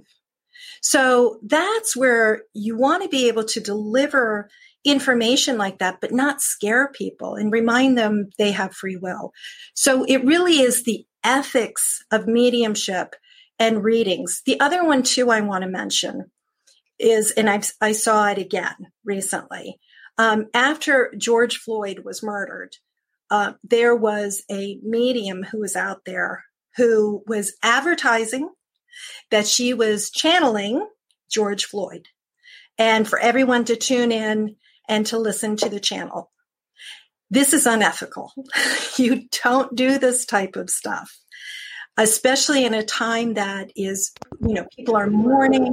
So 0.83 1.39
that's 1.43 1.97
where 1.97 2.43
you 2.55 2.77
want 2.77 3.03
to 3.03 3.09
be 3.09 3.29
able 3.29 3.45
to 3.45 3.61
deliver 3.61 4.49
information 4.85 5.59
like 5.59 5.79
that, 5.79 6.01
but 6.01 6.13
not 6.13 6.41
scare 6.41 6.91
people 6.93 7.35
and 7.35 7.53
remind 7.53 7.99
them 7.99 8.31
they 8.39 8.53
have 8.53 8.75
free 8.75 8.97
will. 8.97 9.33
So 9.75 10.05
it 10.05 10.25
really 10.25 10.61
is 10.61 10.85
the 10.85 11.05
ethics 11.25 12.03
of 12.11 12.27
mediumship 12.27 13.15
and 13.59 13.83
readings. 13.83 14.43
The 14.47 14.61
other 14.61 14.85
one 14.85 15.03
too 15.03 15.31
I 15.31 15.41
want 15.41 15.63
to 15.63 15.71
mention 15.71 16.31
is, 16.99 17.33
and 17.33 17.51
I've, 17.51 17.73
I 17.81 17.93
saw 17.93 18.29
it 18.29 18.39
again 18.39 18.75
recently. 19.05 19.79
Um, 20.17 20.47
after 20.55 21.13
George 21.17 21.59
Floyd 21.59 22.01
was 22.05 22.23
murdered, 22.23 22.77
uh, 23.31 23.53
there 23.63 23.95
was 23.95 24.43
a 24.51 24.81
medium 24.83 25.43
who 25.43 25.61
was 25.61 25.77
out 25.77 26.05
there 26.07 26.45
who 26.77 27.23
was 27.27 27.55
advertising 27.63 28.49
that 29.31 29.47
she 29.47 29.75
was 29.75 30.11
channeling 30.11 30.87
George 31.31 31.65
Floyd 31.65 32.09
and 32.79 33.07
for 33.07 33.19
everyone 33.19 33.65
to 33.67 33.77
tune 33.77 34.13
in 34.13 34.57
and 34.89 35.07
to 35.07 35.19
listen 35.19 35.57
to 35.57 35.69
the 35.69 35.81
channel. 35.81 36.31
This 37.31 37.53
is 37.53 37.67
unethical. 37.67 38.33
you 38.97 39.29
don't 39.43 39.75
do 39.77 39.99
this 39.99 40.25
type 40.25 40.57
of 40.57 40.71
stuff, 40.71 41.15
especially 41.99 42.65
in 42.65 42.73
a 42.73 42.85
time 42.85 43.35
that 43.35 43.71
is, 43.77 44.13
you 44.41 44.55
know, 44.55 44.67
people 44.75 44.97
are 44.97 45.11
mourning 45.11 45.67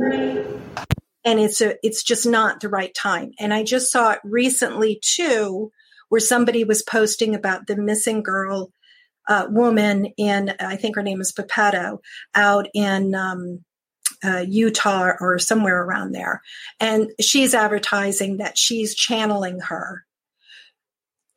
and 1.23 1.39
it's 1.39 1.61
a, 1.61 1.75
it's 1.85 2.03
just 2.03 2.25
not 2.25 2.59
the 2.59 2.69
right 2.69 2.93
time. 2.93 3.31
And 3.39 3.53
I 3.53 3.63
just 3.63 3.91
saw 3.91 4.11
it 4.11 4.19
recently 4.23 4.99
too, 5.01 5.71
where 6.09 6.21
somebody 6.21 6.63
was 6.63 6.83
posting 6.83 7.33
about 7.33 7.67
the 7.67 7.77
missing 7.77 8.21
girl 8.21 8.71
uh, 9.27 9.47
woman 9.49 10.05
in, 10.17 10.53
I 10.59 10.75
think 10.75 10.95
her 10.95 11.03
name 11.03 11.21
is 11.21 11.31
Pepetto, 11.31 11.99
out 12.33 12.67
in 12.73 13.15
um, 13.15 13.63
uh, 14.23 14.45
Utah 14.47 15.13
or 15.19 15.39
somewhere 15.39 15.83
around 15.83 16.11
there. 16.11 16.41
And 16.79 17.11
she's 17.19 17.53
advertising 17.53 18.37
that 18.37 18.57
she's 18.57 18.95
channeling 18.95 19.59
her. 19.61 20.05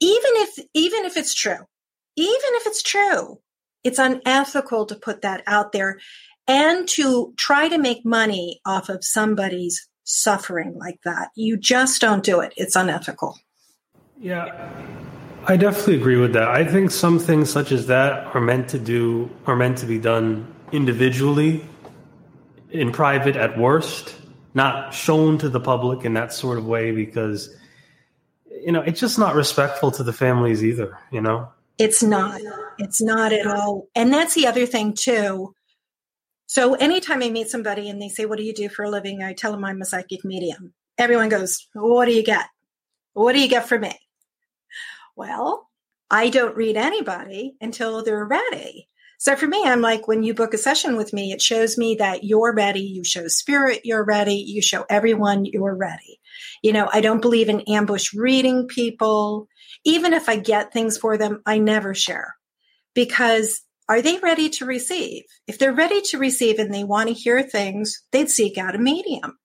Even 0.00 0.30
if, 0.34 0.58
even 0.74 1.04
if 1.04 1.16
it's 1.16 1.34
true, 1.34 1.66
even 2.16 2.50
if 2.54 2.66
it's 2.66 2.82
true, 2.82 3.40
it's 3.84 3.98
unethical 3.98 4.86
to 4.86 4.94
put 4.94 5.22
that 5.22 5.42
out 5.46 5.72
there 5.72 5.98
and 6.46 6.88
to 6.88 7.32
try 7.36 7.68
to 7.68 7.78
make 7.78 8.04
money 8.04 8.60
off 8.64 8.88
of 8.88 9.04
somebody's 9.04 9.88
suffering 10.04 10.74
like 10.78 10.98
that. 11.04 11.28
You 11.36 11.56
just 11.56 12.00
don't 12.00 12.24
do 12.24 12.40
it. 12.40 12.54
It's 12.56 12.76
unethical. 12.76 13.38
Yeah. 14.20 14.72
I 15.50 15.56
definitely 15.56 15.96
agree 15.96 16.16
with 16.16 16.34
that. 16.34 16.48
I 16.48 16.62
think 16.62 16.90
some 16.90 17.18
things 17.18 17.50
such 17.50 17.72
as 17.72 17.86
that 17.86 18.34
are 18.34 18.40
meant 18.40 18.68
to 18.68 18.78
do 18.78 19.30
are 19.46 19.56
meant 19.56 19.78
to 19.78 19.86
be 19.86 19.98
done 19.98 20.46
individually 20.72 21.64
in 22.70 22.92
private 22.92 23.34
at 23.34 23.56
worst, 23.58 24.14
not 24.52 24.92
shown 24.92 25.38
to 25.38 25.48
the 25.48 25.58
public 25.58 26.04
in 26.04 26.12
that 26.12 26.34
sort 26.34 26.58
of 26.58 26.66
way 26.66 26.90
because 26.90 27.48
you 28.50 28.72
know, 28.72 28.82
it's 28.82 29.00
just 29.00 29.18
not 29.18 29.34
respectful 29.34 29.90
to 29.92 30.02
the 30.02 30.12
families 30.12 30.62
either, 30.62 30.98
you 31.10 31.22
know. 31.22 31.48
It's 31.78 32.02
not. 32.02 32.40
It's 32.78 33.00
not 33.00 33.32
at 33.32 33.46
all. 33.46 33.88
And 33.94 34.12
that's 34.12 34.34
the 34.34 34.46
other 34.46 34.66
thing 34.66 34.92
too. 34.92 35.54
So 36.46 36.74
anytime 36.74 37.22
I 37.22 37.30
meet 37.30 37.48
somebody 37.48 37.88
and 37.88 38.02
they 38.02 38.08
say, 38.08 38.26
"What 38.26 38.36
do 38.36 38.44
you 38.44 38.52
do 38.52 38.68
for 38.68 38.84
a 38.84 38.90
living?" 38.90 39.22
I 39.22 39.32
tell 39.32 39.52
them 39.52 39.64
I'm 39.64 39.80
a 39.80 39.86
psychic 39.86 40.24
medium. 40.24 40.74
Everyone 40.98 41.28
goes, 41.30 41.68
"What 41.72 42.06
do 42.06 42.12
you 42.12 42.22
get? 42.22 42.46
What 43.14 43.32
do 43.32 43.40
you 43.40 43.48
get 43.48 43.68
for 43.68 43.78
me?" 43.78 43.94
Well, 45.18 45.68
I 46.08 46.28
don't 46.30 46.56
read 46.56 46.76
anybody 46.76 47.56
until 47.60 48.04
they're 48.04 48.24
ready. 48.24 48.88
So 49.18 49.34
for 49.34 49.48
me, 49.48 49.64
I'm 49.64 49.80
like, 49.80 50.06
when 50.06 50.22
you 50.22 50.32
book 50.32 50.54
a 50.54 50.58
session 50.58 50.96
with 50.96 51.12
me, 51.12 51.32
it 51.32 51.42
shows 51.42 51.76
me 51.76 51.96
that 51.96 52.22
you're 52.22 52.54
ready. 52.54 52.82
You 52.82 53.02
show 53.02 53.26
spirit, 53.26 53.80
you're 53.82 54.04
ready. 54.04 54.36
You 54.36 54.62
show 54.62 54.86
everyone 54.88 55.44
you're 55.44 55.74
ready. 55.74 56.20
You 56.62 56.72
know, 56.72 56.88
I 56.92 57.00
don't 57.00 57.20
believe 57.20 57.48
in 57.48 57.62
ambush 57.62 58.14
reading 58.14 58.68
people. 58.68 59.48
Even 59.84 60.12
if 60.12 60.28
I 60.28 60.36
get 60.36 60.72
things 60.72 60.96
for 60.96 61.18
them, 61.18 61.42
I 61.44 61.58
never 61.58 61.94
share 61.94 62.36
because 62.94 63.62
are 63.88 64.02
they 64.02 64.18
ready 64.18 64.50
to 64.50 64.66
receive? 64.66 65.24
If 65.48 65.58
they're 65.58 65.72
ready 65.72 66.00
to 66.10 66.18
receive 66.18 66.60
and 66.60 66.72
they 66.72 66.84
want 66.84 67.08
to 67.08 67.14
hear 67.14 67.42
things, 67.42 68.04
they'd 68.12 68.30
seek 68.30 68.56
out 68.56 68.76
a 68.76 68.78
medium 68.78 69.36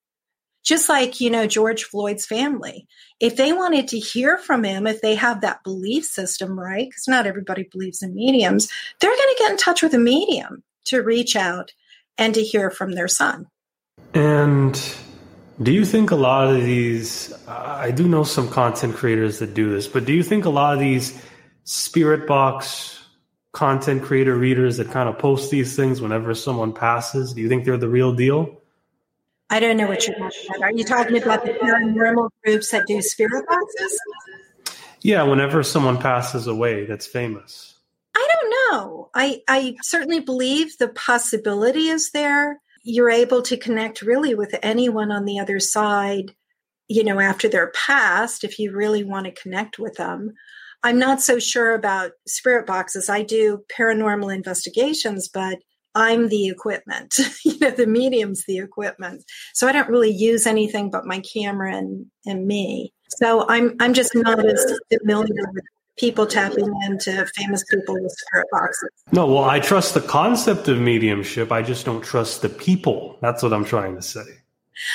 just 0.64 0.88
like 0.88 1.20
you 1.20 1.30
know 1.30 1.46
george 1.46 1.84
floyd's 1.84 2.26
family. 2.26 2.86
If 3.20 3.36
they 3.36 3.52
wanted 3.52 3.88
to 3.88 3.98
hear 3.98 4.38
from 4.38 4.64
him 4.64 4.86
if 4.86 5.00
they 5.00 5.14
have 5.14 5.42
that 5.42 5.62
belief 5.62 6.04
system 6.04 6.58
right 6.58 6.88
because 6.88 7.06
not 7.06 7.26
everybody 7.26 7.68
believes 7.70 8.02
in 8.02 8.14
mediums 8.14 8.68
they're 9.00 9.10
going 9.10 9.20
to 9.20 9.36
get 9.38 9.50
in 9.52 9.56
touch 9.56 9.82
with 9.82 9.94
a 9.94 9.98
medium 9.98 10.62
to 10.86 11.00
reach 11.00 11.36
out 11.36 11.72
and 12.18 12.34
to 12.34 12.42
hear 12.42 12.70
from 12.70 12.92
their 12.92 13.08
son. 13.08 13.46
And 14.12 14.80
do 15.62 15.72
you 15.72 15.84
think 15.84 16.10
a 16.10 16.16
lot 16.16 16.48
of 16.48 16.64
these 16.64 17.32
i 17.46 17.90
do 17.90 18.08
know 18.08 18.24
some 18.24 18.48
content 18.48 18.96
creators 18.96 19.38
that 19.38 19.54
do 19.54 19.70
this 19.70 19.86
but 19.86 20.04
do 20.04 20.12
you 20.12 20.22
think 20.22 20.44
a 20.44 20.50
lot 20.50 20.74
of 20.74 20.80
these 20.80 21.20
spirit 21.62 22.26
box 22.26 23.00
content 23.52 24.02
creator 24.02 24.34
readers 24.36 24.78
that 24.78 24.90
kind 24.90 25.08
of 25.08 25.16
post 25.18 25.50
these 25.50 25.76
things 25.76 26.00
whenever 26.00 26.34
someone 26.34 26.72
passes 26.72 27.34
do 27.34 27.40
you 27.40 27.48
think 27.48 27.64
they're 27.64 27.76
the 27.76 27.88
real 27.88 28.12
deal 28.12 28.60
I 29.50 29.60
don't 29.60 29.76
know 29.76 29.86
what 29.86 30.06
you're 30.06 30.16
talking 30.18 30.40
about. 30.48 30.62
Are 30.62 30.72
you 30.72 30.84
talking 30.84 31.22
about 31.22 31.44
the 31.44 31.52
paranormal 31.52 32.30
groups 32.44 32.70
that 32.70 32.86
do 32.86 33.00
spirit 33.02 33.44
boxes? 33.46 33.98
Yeah, 35.02 35.22
whenever 35.24 35.62
someone 35.62 35.98
passes 35.98 36.46
away 36.46 36.86
that's 36.86 37.06
famous. 37.06 37.74
I 38.16 38.28
don't 38.32 38.50
know. 38.50 39.10
I, 39.14 39.42
I 39.48 39.76
certainly 39.82 40.20
believe 40.20 40.78
the 40.78 40.88
possibility 40.88 41.88
is 41.88 42.10
there. 42.12 42.60
You're 42.84 43.10
able 43.10 43.42
to 43.42 43.56
connect 43.56 44.02
really 44.02 44.34
with 44.34 44.54
anyone 44.62 45.10
on 45.10 45.24
the 45.24 45.38
other 45.38 45.60
side, 45.60 46.32
you 46.88 47.04
know, 47.04 47.20
after 47.20 47.48
they're 47.48 47.72
passed, 47.72 48.44
if 48.44 48.58
you 48.58 48.72
really 48.72 49.04
want 49.04 49.26
to 49.26 49.32
connect 49.32 49.78
with 49.78 49.94
them. 49.96 50.32
I'm 50.82 50.98
not 50.98 51.22
so 51.22 51.38
sure 51.38 51.74
about 51.74 52.12
spirit 52.26 52.66
boxes. 52.66 53.08
I 53.08 53.22
do 53.22 53.64
paranormal 53.76 54.34
investigations, 54.34 55.28
but 55.28 55.58
I'm 55.94 56.28
the 56.28 56.48
equipment. 56.48 57.14
you 57.44 57.58
know, 57.58 57.70
the 57.70 57.86
medium's 57.86 58.44
the 58.44 58.58
equipment. 58.58 59.24
So 59.52 59.68
I 59.68 59.72
don't 59.72 59.88
really 59.88 60.10
use 60.10 60.46
anything 60.46 60.90
but 60.90 61.06
my 61.06 61.20
camera 61.20 61.76
and, 61.76 62.06
and 62.26 62.46
me. 62.46 62.92
So 63.08 63.46
I'm 63.48 63.76
I'm 63.80 63.94
just 63.94 64.14
not 64.14 64.44
as 64.44 64.78
familiar 64.92 65.28
with 65.52 65.64
people 65.96 66.26
tapping 66.26 66.72
into 66.86 67.26
famous 67.36 67.64
people 67.64 67.94
with 67.94 68.12
spirit 68.12 68.46
boxes. 68.50 68.90
No, 69.12 69.26
well, 69.26 69.44
I 69.44 69.60
trust 69.60 69.94
the 69.94 70.00
concept 70.00 70.68
of 70.68 70.78
mediumship. 70.78 71.52
I 71.52 71.62
just 71.62 71.86
don't 71.86 72.02
trust 72.02 72.42
the 72.42 72.48
people. 72.48 73.16
That's 73.20 73.42
what 73.42 73.52
I'm 73.52 73.64
trying 73.64 73.94
to 73.94 74.02
say. 74.02 74.24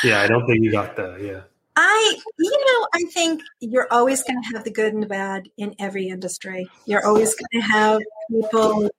Yeah, 0.04 0.22
I 0.22 0.28
don't 0.28 0.46
think 0.46 0.64
you 0.64 0.72
got 0.72 0.96
that. 0.98 1.22
Yeah. 1.22 1.42
I, 1.76 2.18
you 2.38 2.52
know, 2.52 2.88
I 2.94 3.04
think 3.14 3.42
you're 3.62 3.88
always 3.90 4.22
going 4.24 4.42
to 4.42 4.50
have 4.50 4.66
the 4.66 4.72
good 4.72 4.94
and 4.94 5.02
the 5.02 5.08
bad 5.08 5.48
in 5.58 5.76
every 5.80 6.10
industry. 6.10 6.68
You're 6.86 7.06
always 7.06 7.34
going 7.36 7.62
to 7.62 7.68
have 7.68 8.02
people 8.30 8.90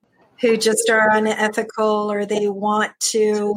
who 0.41 0.57
just 0.57 0.88
are 0.91 1.11
unethical 1.11 2.11
or 2.11 2.24
they 2.24 2.49
want 2.49 2.93
to 3.01 3.57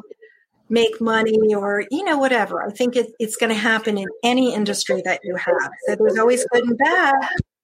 make 0.70 1.00
money 1.00 1.54
or 1.54 1.86
you 1.92 2.04
know 2.04 2.18
whatever. 2.18 2.64
I 2.64 2.72
think 2.72 2.96
it, 2.96 3.12
it's 3.20 3.36
going 3.36 3.52
to 3.52 3.56
happen 3.56 3.98
in 3.98 4.08
any 4.24 4.54
industry 4.54 5.02
that 5.06 5.22
you 5.24 5.36
have. 5.36 5.72
So 5.88 5.96
there's 5.96 6.18
always 6.18 6.46
good 6.52 6.64
and 6.64 6.78
bad. 6.78 7.14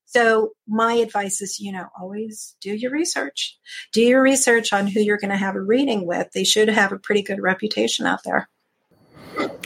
So 0.05 0.51
my 0.67 0.93
advice 0.93 1.41
is 1.41 1.59
you 1.59 1.71
know 1.71 1.87
always 1.99 2.55
do 2.61 2.73
your 2.73 2.91
research. 2.91 3.57
Do 3.93 4.01
your 4.01 4.21
research 4.21 4.73
on 4.73 4.87
who 4.87 5.01
you're 5.01 5.17
going 5.17 5.31
to 5.31 5.37
have 5.37 5.55
a 5.55 5.61
reading 5.61 6.05
with. 6.05 6.31
They 6.33 6.43
should 6.43 6.69
have 6.69 6.91
a 6.91 6.99
pretty 6.99 7.21
good 7.21 7.41
reputation 7.41 8.05
out 8.05 8.23
there. 8.23 8.49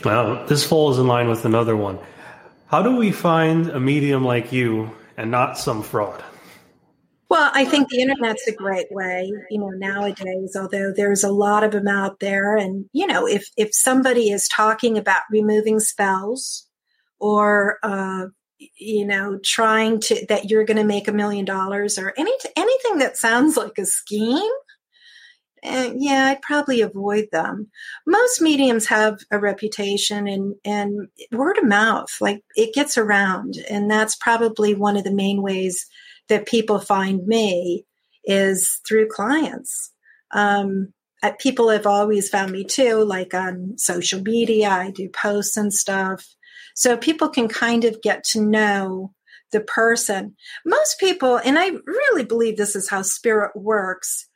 Well 0.04 0.44
this 0.46 0.64
falls 0.64 0.98
in 0.98 1.06
line 1.06 1.28
with 1.28 1.44
another 1.44 1.76
one. 1.76 1.98
How 2.68 2.82
do 2.82 2.96
we 2.96 3.12
find 3.12 3.68
a 3.68 3.78
medium 3.78 4.24
like 4.24 4.52
you 4.52 4.90
and 5.16 5.30
not 5.30 5.58
some 5.58 5.82
fraud 5.82 6.24
well, 7.30 7.50
I 7.54 7.64
think 7.64 7.88
the 7.88 8.00
internet's 8.00 8.46
a 8.46 8.52
great 8.52 8.86
way, 8.90 9.32
you 9.50 9.58
know, 9.58 9.70
nowadays, 9.70 10.56
although 10.58 10.92
there's 10.94 11.24
a 11.24 11.32
lot 11.32 11.64
of 11.64 11.72
them 11.72 11.88
out 11.88 12.20
there. 12.20 12.56
And, 12.56 12.86
you 12.92 13.06
know, 13.06 13.26
if, 13.26 13.48
if 13.56 13.70
somebody 13.72 14.30
is 14.30 14.48
talking 14.48 14.98
about 14.98 15.22
removing 15.30 15.80
spells 15.80 16.66
or, 17.18 17.78
uh, 17.82 18.26
you 18.78 19.06
know, 19.06 19.38
trying 19.42 20.00
to, 20.00 20.26
that 20.28 20.50
you're 20.50 20.64
going 20.64 20.76
to 20.76 20.84
make 20.84 21.08
a 21.08 21.12
million 21.12 21.44
dollars 21.44 21.98
or 21.98 22.12
any, 22.16 22.32
anything 22.56 22.98
that 22.98 23.16
sounds 23.16 23.56
like 23.56 23.78
a 23.78 23.86
scheme, 23.86 24.50
uh, 25.64 25.92
yeah, 25.96 26.26
I'd 26.26 26.42
probably 26.42 26.82
avoid 26.82 27.28
them. 27.32 27.70
Most 28.06 28.42
mediums 28.42 28.86
have 28.86 29.18
a 29.30 29.38
reputation 29.38 30.28
and, 30.28 30.54
and 30.64 31.08
word 31.32 31.56
of 31.56 31.64
mouth, 31.64 32.14
like 32.20 32.42
it 32.54 32.74
gets 32.74 32.98
around. 32.98 33.56
And 33.70 33.90
that's 33.90 34.14
probably 34.16 34.74
one 34.74 34.98
of 34.98 35.04
the 35.04 35.14
main 35.14 35.40
ways 35.40 35.86
that 36.28 36.46
people 36.46 36.78
find 36.78 37.26
me 37.26 37.84
is 38.24 38.80
through 38.86 39.08
clients. 39.08 39.92
Um, 40.32 40.92
people 41.38 41.70
have 41.70 41.86
always 41.86 42.28
found 42.28 42.52
me 42.52 42.64
too, 42.64 43.04
like 43.04 43.34
on 43.34 43.74
social 43.78 44.20
media. 44.20 44.68
I 44.68 44.90
do 44.90 45.08
posts 45.08 45.56
and 45.56 45.72
stuff. 45.72 46.24
So 46.74 46.96
people 46.96 47.28
can 47.28 47.48
kind 47.48 47.84
of 47.84 48.02
get 48.02 48.24
to 48.32 48.40
know 48.40 49.12
the 49.52 49.60
person. 49.60 50.34
Most 50.66 50.98
people, 50.98 51.36
and 51.36 51.58
I 51.58 51.70
really 51.86 52.24
believe 52.24 52.56
this 52.56 52.76
is 52.76 52.90
how 52.90 53.02
spirit 53.02 53.52
works, 53.54 54.28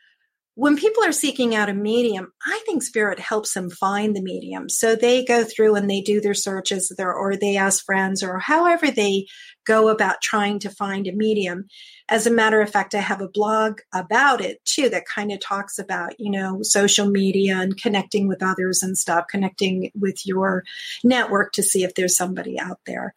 when 0.54 0.76
people 0.76 1.04
are 1.04 1.12
seeking 1.12 1.54
out 1.54 1.68
a 1.68 1.74
medium, 1.74 2.32
I 2.44 2.60
think 2.66 2.82
spirit 2.82 3.20
helps 3.20 3.54
them 3.54 3.70
find 3.70 4.16
the 4.16 4.22
medium. 4.22 4.68
So 4.68 4.96
they 4.96 5.24
go 5.24 5.44
through 5.44 5.76
and 5.76 5.88
they 5.88 6.00
do 6.00 6.20
their 6.20 6.34
searches 6.34 6.92
there, 6.96 7.14
or 7.14 7.36
they 7.36 7.56
ask 7.56 7.84
friends 7.84 8.24
or 8.24 8.38
however 8.38 8.90
they 8.90 9.26
go 9.68 9.88
about 9.88 10.22
trying 10.22 10.58
to 10.60 10.70
find 10.70 11.06
a 11.06 11.12
medium. 11.12 11.66
As 12.08 12.26
a 12.26 12.30
matter 12.30 12.62
of 12.62 12.70
fact, 12.70 12.94
I 12.94 13.00
have 13.00 13.20
a 13.20 13.28
blog 13.28 13.80
about 13.92 14.40
it 14.40 14.64
too 14.64 14.88
that 14.88 15.04
kind 15.04 15.30
of 15.30 15.40
talks 15.40 15.78
about, 15.78 16.18
you 16.18 16.30
know, 16.30 16.62
social 16.62 17.08
media 17.08 17.58
and 17.58 17.76
connecting 17.76 18.28
with 18.28 18.42
others 18.42 18.82
and 18.82 18.96
stuff, 18.96 19.26
connecting 19.30 19.92
with 19.94 20.26
your 20.26 20.64
network 21.04 21.52
to 21.52 21.62
see 21.62 21.84
if 21.84 21.94
there's 21.94 22.16
somebody 22.16 22.58
out 22.58 22.80
there. 22.86 23.14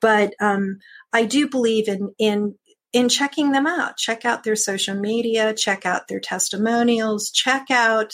But 0.00 0.34
um, 0.40 0.80
I 1.10 1.24
do 1.24 1.48
believe 1.48 1.88
in 1.88 2.14
in 2.18 2.54
in 2.92 3.08
checking 3.08 3.52
them 3.52 3.66
out. 3.66 3.96
Check 3.96 4.26
out 4.26 4.44
their 4.44 4.56
social 4.56 4.94
media, 4.94 5.54
check 5.54 5.86
out 5.86 6.06
their 6.06 6.20
testimonials, 6.20 7.30
check 7.30 7.70
out 7.70 8.12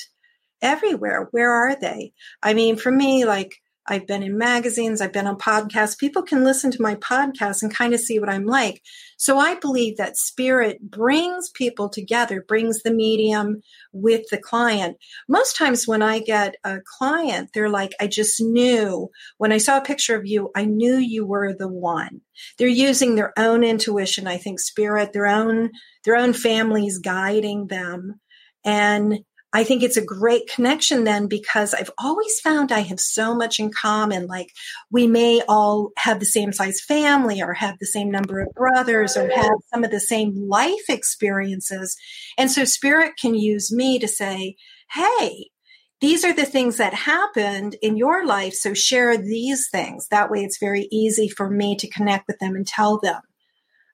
everywhere. 0.62 1.28
Where 1.32 1.50
are 1.50 1.74
they? 1.78 2.12
I 2.40 2.54
mean, 2.54 2.76
for 2.76 2.92
me, 2.92 3.24
like 3.24 3.60
I've 3.90 4.06
been 4.06 4.22
in 4.22 4.38
magazines, 4.38 5.00
I've 5.00 5.12
been 5.12 5.26
on 5.26 5.36
podcasts. 5.36 5.98
People 5.98 6.22
can 6.22 6.44
listen 6.44 6.70
to 6.70 6.80
my 6.80 6.94
podcast 6.94 7.62
and 7.62 7.74
kind 7.74 7.92
of 7.92 8.00
see 8.00 8.20
what 8.20 8.30
I'm 8.30 8.46
like. 8.46 8.80
So 9.18 9.38
I 9.38 9.56
believe 9.56 9.96
that 9.96 10.16
spirit 10.16 10.80
brings 10.80 11.50
people 11.50 11.88
together, 11.88 12.44
brings 12.46 12.82
the 12.82 12.92
medium 12.92 13.60
with 13.92 14.22
the 14.30 14.38
client. 14.38 14.96
Most 15.28 15.56
times 15.56 15.88
when 15.88 16.02
I 16.02 16.20
get 16.20 16.54
a 16.62 16.78
client, 16.98 17.50
they're 17.52 17.68
like, 17.68 17.92
I 18.00 18.06
just 18.06 18.40
knew 18.40 19.10
when 19.38 19.52
I 19.52 19.58
saw 19.58 19.78
a 19.78 19.82
picture 19.82 20.16
of 20.16 20.24
you, 20.24 20.50
I 20.54 20.64
knew 20.64 20.96
you 20.96 21.26
were 21.26 21.52
the 21.52 21.68
one. 21.68 22.20
They're 22.58 22.68
using 22.68 23.16
their 23.16 23.38
own 23.38 23.64
intuition, 23.64 24.28
I 24.28 24.38
think 24.38 24.60
spirit, 24.60 25.12
their 25.12 25.26
own, 25.26 25.70
their 26.04 26.16
own 26.16 26.32
families 26.32 26.98
guiding 26.98 27.66
them. 27.66 28.20
And 28.64 29.20
I 29.52 29.64
think 29.64 29.82
it's 29.82 29.96
a 29.96 30.04
great 30.04 30.48
connection 30.48 31.02
then 31.04 31.26
because 31.26 31.74
I've 31.74 31.90
always 31.98 32.38
found 32.38 32.70
I 32.70 32.80
have 32.80 33.00
so 33.00 33.34
much 33.34 33.58
in 33.58 33.72
common. 33.72 34.26
Like 34.26 34.52
we 34.90 35.08
may 35.08 35.42
all 35.48 35.90
have 35.96 36.20
the 36.20 36.26
same 36.26 36.52
size 36.52 36.80
family 36.80 37.42
or 37.42 37.54
have 37.54 37.78
the 37.78 37.86
same 37.86 38.10
number 38.10 38.40
of 38.40 38.54
brothers 38.54 39.16
or 39.16 39.28
have 39.28 39.50
some 39.72 39.82
of 39.82 39.90
the 39.90 40.00
same 40.00 40.48
life 40.48 40.88
experiences. 40.88 41.96
And 42.38 42.50
so 42.50 42.64
spirit 42.64 43.14
can 43.20 43.34
use 43.34 43.72
me 43.72 43.98
to 43.98 44.06
say, 44.06 44.54
Hey, 44.92 45.50
these 46.00 46.24
are 46.24 46.32
the 46.32 46.46
things 46.46 46.76
that 46.76 46.94
happened 46.94 47.76
in 47.82 47.96
your 47.96 48.24
life. 48.24 48.54
So 48.54 48.72
share 48.72 49.18
these 49.18 49.68
things. 49.68 50.06
That 50.08 50.30
way 50.30 50.44
it's 50.44 50.58
very 50.58 50.88
easy 50.92 51.28
for 51.28 51.50
me 51.50 51.76
to 51.76 51.90
connect 51.90 52.28
with 52.28 52.38
them 52.38 52.54
and 52.54 52.66
tell 52.66 52.98
them 53.00 53.20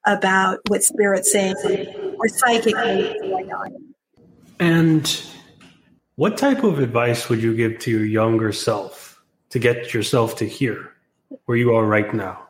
about 0.05 0.59
what 0.67 0.83
spirit's 0.83 1.31
saying 1.31 1.55
or 2.19 2.27
psychically. 2.29 3.17
And 4.59 5.21
what 6.17 6.35
type 6.35 6.63
of 6.63 6.79
advice 6.79 7.29
would 7.29 7.43
you 7.43 7.55
give 7.55 7.77
to 7.77 7.91
your 7.91 8.03
younger 8.03 8.51
self 8.51 9.21
to 9.51 9.59
get 9.59 9.93
yourself 9.93 10.35
to 10.37 10.45
here, 10.45 10.91
where 11.45 11.57
you 11.57 11.75
are 11.75 11.85
right 11.85 12.11
now? 12.11 12.49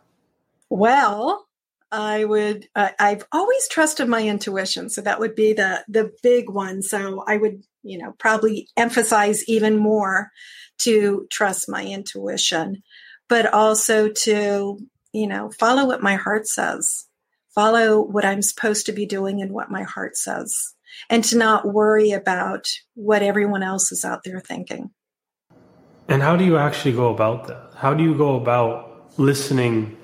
Well, 0.70 1.46
I 1.92 2.24
would. 2.24 2.70
Uh, 2.74 2.92
I've 2.98 3.26
always 3.34 3.68
trusted 3.68 4.08
my 4.08 4.24
intuition, 4.26 4.90
so 4.90 5.02
that 5.02 5.20
would 5.20 5.36
be 5.36 5.52
the 5.52 5.84
the 5.90 6.14
big 6.24 6.50
one. 6.50 6.82
So 6.82 7.26
I 7.28 7.36
would, 7.36 7.62
you 7.84 7.98
know, 7.98 8.14
probably 8.18 8.70
emphasize 8.78 9.44
even 9.50 9.78
more 9.78 10.32
to 10.80 11.28
trust 11.30 11.68
my 11.68 11.84
intuition, 11.84 12.84
but 13.28 13.54
also 13.54 14.08
to, 14.08 14.80
you 15.12 15.28
know, 15.28 15.52
follow 15.52 15.86
what 15.86 16.02
my 16.02 16.16
heart 16.16 16.48
says, 16.48 17.06
follow 17.54 18.02
what 18.02 18.24
I'm 18.24 18.42
supposed 18.42 18.86
to 18.86 18.94
be 18.94 19.06
doing 19.06 19.42
and 19.42 19.52
what 19.52 19.70
my 19.70 19.84
heart 19.84 20.16
says 20.16 20.74
and 21.10 21.24
to 21.26 21.38
not 21.38 21.66
worry 21.66 22.12
about 22.12 22.68
what 22.96 23.22
everyone 23.22 23.64
else 23.64 23.92
is 23.92 24.06
out 24.06 24.24
there 24.24 24.40
thinking. 24.40 24.92
And 26.08 26.22
how 26.22 26.36
do 26.36 26.46
you 26.46 26.58
actually 26.58 26.94
go 26.94 27.14
about 27.14 27.48
that? 27.48 27.72
How 27.76 27.94
do 27.94 28.04
you 28.04 28.16
go 28.16 28.36
about 28.36 29.12
listening 29.18 29.98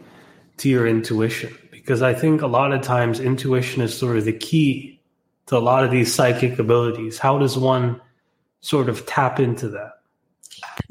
to 0.58 0.70
your 0.70 0.88
intuition? 0.88 1.58
Because 1.72 2.02
I 2.02 2.14
think 2.14 2.42
a 2.42 2.48
lot 2.48 2.74
of 2.74 2.82
times 2.82 3.20
intuition 3.20 3.82
is 3.82 3.98
sort 3.98 4.18
of 4.18 4.26
the 4.26 4.34
key 4.34 5.00
to 5.48 5.58
a 5.58 5.60
lot 5.60 5.84
of 5.84 5.92
these 5.92 6.14
psychic 6.14 6.60
abilities. 6.60 7.18
How 7.18 7.38
does 7.38 7.58
one 7.58 8.02
sort 8.62 8.90
of 8.90 9.06
tap 9.06 9.40
into 9.40 9.70
that? 9.70 9.94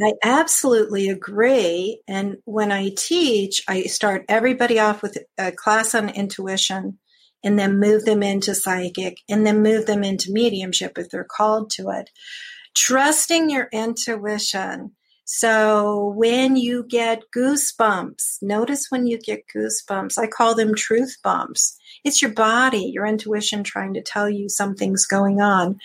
I 0.00 0.12
absolutely 0.22 1.08
agree. 1.08 2.00
And 2.06 2.38
when 2.44 2.72
I 2.72 2.90
teach, 2.96 3.62
I 3.68 3.84
start 3.84 4.24
everybody 4.28 4.78
off 4.78 5.02
with 5.02 5.18
a 5.38 5.52
class 5.52 5.94
on 5.94 6.08
intuition 6.08 6.98
and 7.44 7.58
then 7.58 7.78
move 7.78 8.04
them 8.04 8.22
into 8.22 8.54
psychic 8.54 9.18
and 9.28 9.46
then 9.46 9.62
move 9.62 9.86
them 9.86 10.04
into 10.04 10.32
mediumship 10.32 10.98
if 10.98 11.08
they're 11.10 11.24
called 11.28 11.70
to 11.70 11.90
it. 11.90 12.10
Trusting 12.74 13.50
your 13.50 13.68
intuition. 13.72 14.92
So 15.24 16.12
when 16.16 16.56
you 16.56 16.84
get 16.88 17.22
goosebumps, 17.34 18.42
notice 18.42 18.86
when 18.90 19.06
you 19.06 19.18
get 19.18 19.44
goosebumps. 19.54 20.18
I 20.18 20.26
call 20.26 20.54
them 20.54 20.74
truth 20.74 21.16
bumps. 21.22 21.76
It's 22.04 22.20
your 22.20 22.32
body, 22.32 22.90
your 22.92 23.06
intuition 23.06 23.62
trying 23.62 23.94
to 23.94 24.02
tell 24.02 24.28
you 24.28 24.48
something's 24.48 25.06
going 25.06 25.40
on 25.40 25.78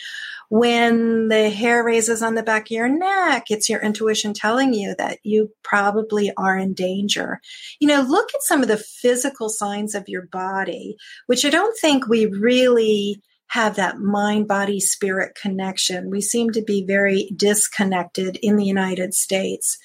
when 0.50 1.28
the 1.28 1.50
hair 1.50 1.84
raises 1.84 2.22
on 2.24 2.36
the 2.36 2.44
back 2.44 2.68
of 2.68 2.72
your 2.72 2.88
neck, 2.88 3.46
it's 3.50 3.68
your 3.68 3.82
intuition 3.82 4.34
telling 4.34 4.74
you 4.74 4.96
that 4.98 5.20
you 5.24 5.52
probably 5.64 6.32
are 6.38 6.58
in 6.58 6.74
danger. 6.74 7.42
You 7.80 7.90
know, 7.90 8.02
look 8.02 8.30
at 8.34 8.44
some 8.44 8.62
of 8.62 8.70
the 8.70 8.78
physical 8.78 9.50
signs 9.50 9.94
of 9.94 10.08
your 10.08 10.28
body, 10.28 10.96
which 11.26 11.44
I 11.44 11.50
don't 11.50 11.78
think 11.80 12.08
we 12.08 12.28
really 12.28 13.22
have 13.50 13.76
that 13.76 14.00
mind 14.00 14.48
body 14.48 14.80
spirit 14.80 15.38
connection. 15.40 16.10
We 16.10 16.22
seem 16.22 16.52
to 16.52 16.62
be 16.62 16.86
very 16.86 17.32
disconnected 17.36 18.38
in 18.42 18.56
the 18.56 18.66
United 18.66 19.14
States. 19.14 19.78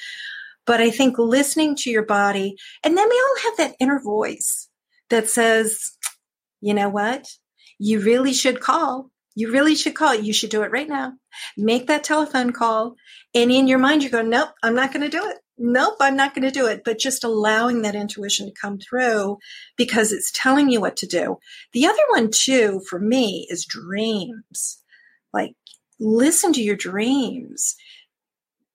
But 0.66 0.80
I 0.80 0.90
think 0.90 1.18
listening 1.18 1.76
to 1.76 1.90
your 1.90 2.04
body, 2.04 2.56
and 2.84 2.96
then 2.96 3.08
we 3.08 3.16
all 3.16 3.50
have 3.50 3.56
that 3.58 3.76
inner 3.80 4.00
voice 4.00 4.68
that 5.10 5.28
says, 5.28 5.96
you 6.60 6.74
know 6.74 6.88
what? 6.88 7.28
You 7.78 8.00
really 8.00 8.32
should 8.32 8.60
call 8.60 9.10
you 9.34 9.50
really 9.50 9.74
should 9.74 9.94
call. 9.94 10.14
You 10.14 10.32
should 10.32 10.50
do 10.50 10.62
it 10.62 10.70
right 10.70 10.88
now. 10.88 11.14
Make 11.56 11.86
that 11.86 12.04
telephone 12.04 12.52
call. 12.52 12.96
And 13.34 13.50
in 13.50 13.66
your 13.66 13.78
mind, 13.78 14.02
you 14.02 14.10
go, 14.10 14.22
nope, 14.22 14.50
I'm 14.62 14.74
not 14.74 14.92
going 14.92 15.08
to 15.08 15.16
do 15.16 15.24
it. 15.26 15.36
Nope, 15.64 15.94
I'm 16.00 16.16
not 16.16 16.34
going 16.34 16.42
to 16.42 16.50
do 16.50 16.66
it. 16.66 16.82
But 16.84 16.98
just 16.98 17.22
allowing 17.22 17.82
that 17.82 17.94
intuition 17.94 18.46
to 18.46 18.52
come 18.60 18.78
through 18.78 19.38
because 19.76 20.10
it's 20.10 20.32
telling 20.34 20.68
you 20.70 20.80
what 20.80 20.96
to 20.96 21.06
do. 21.06 21.38
The 21.72 21.86
other 21.86 22.02
one, 22.10 22.30
too, 22.34 22.80
for 22.90 22.98
me 22.98 23.46
is 23.48 23.64
dreams. 23.64 24.82
Like, 25.32 25.54
listen 26.00 26.52
to 26.54 26.62
your 26.62 26.74
dreams 26.74 27.76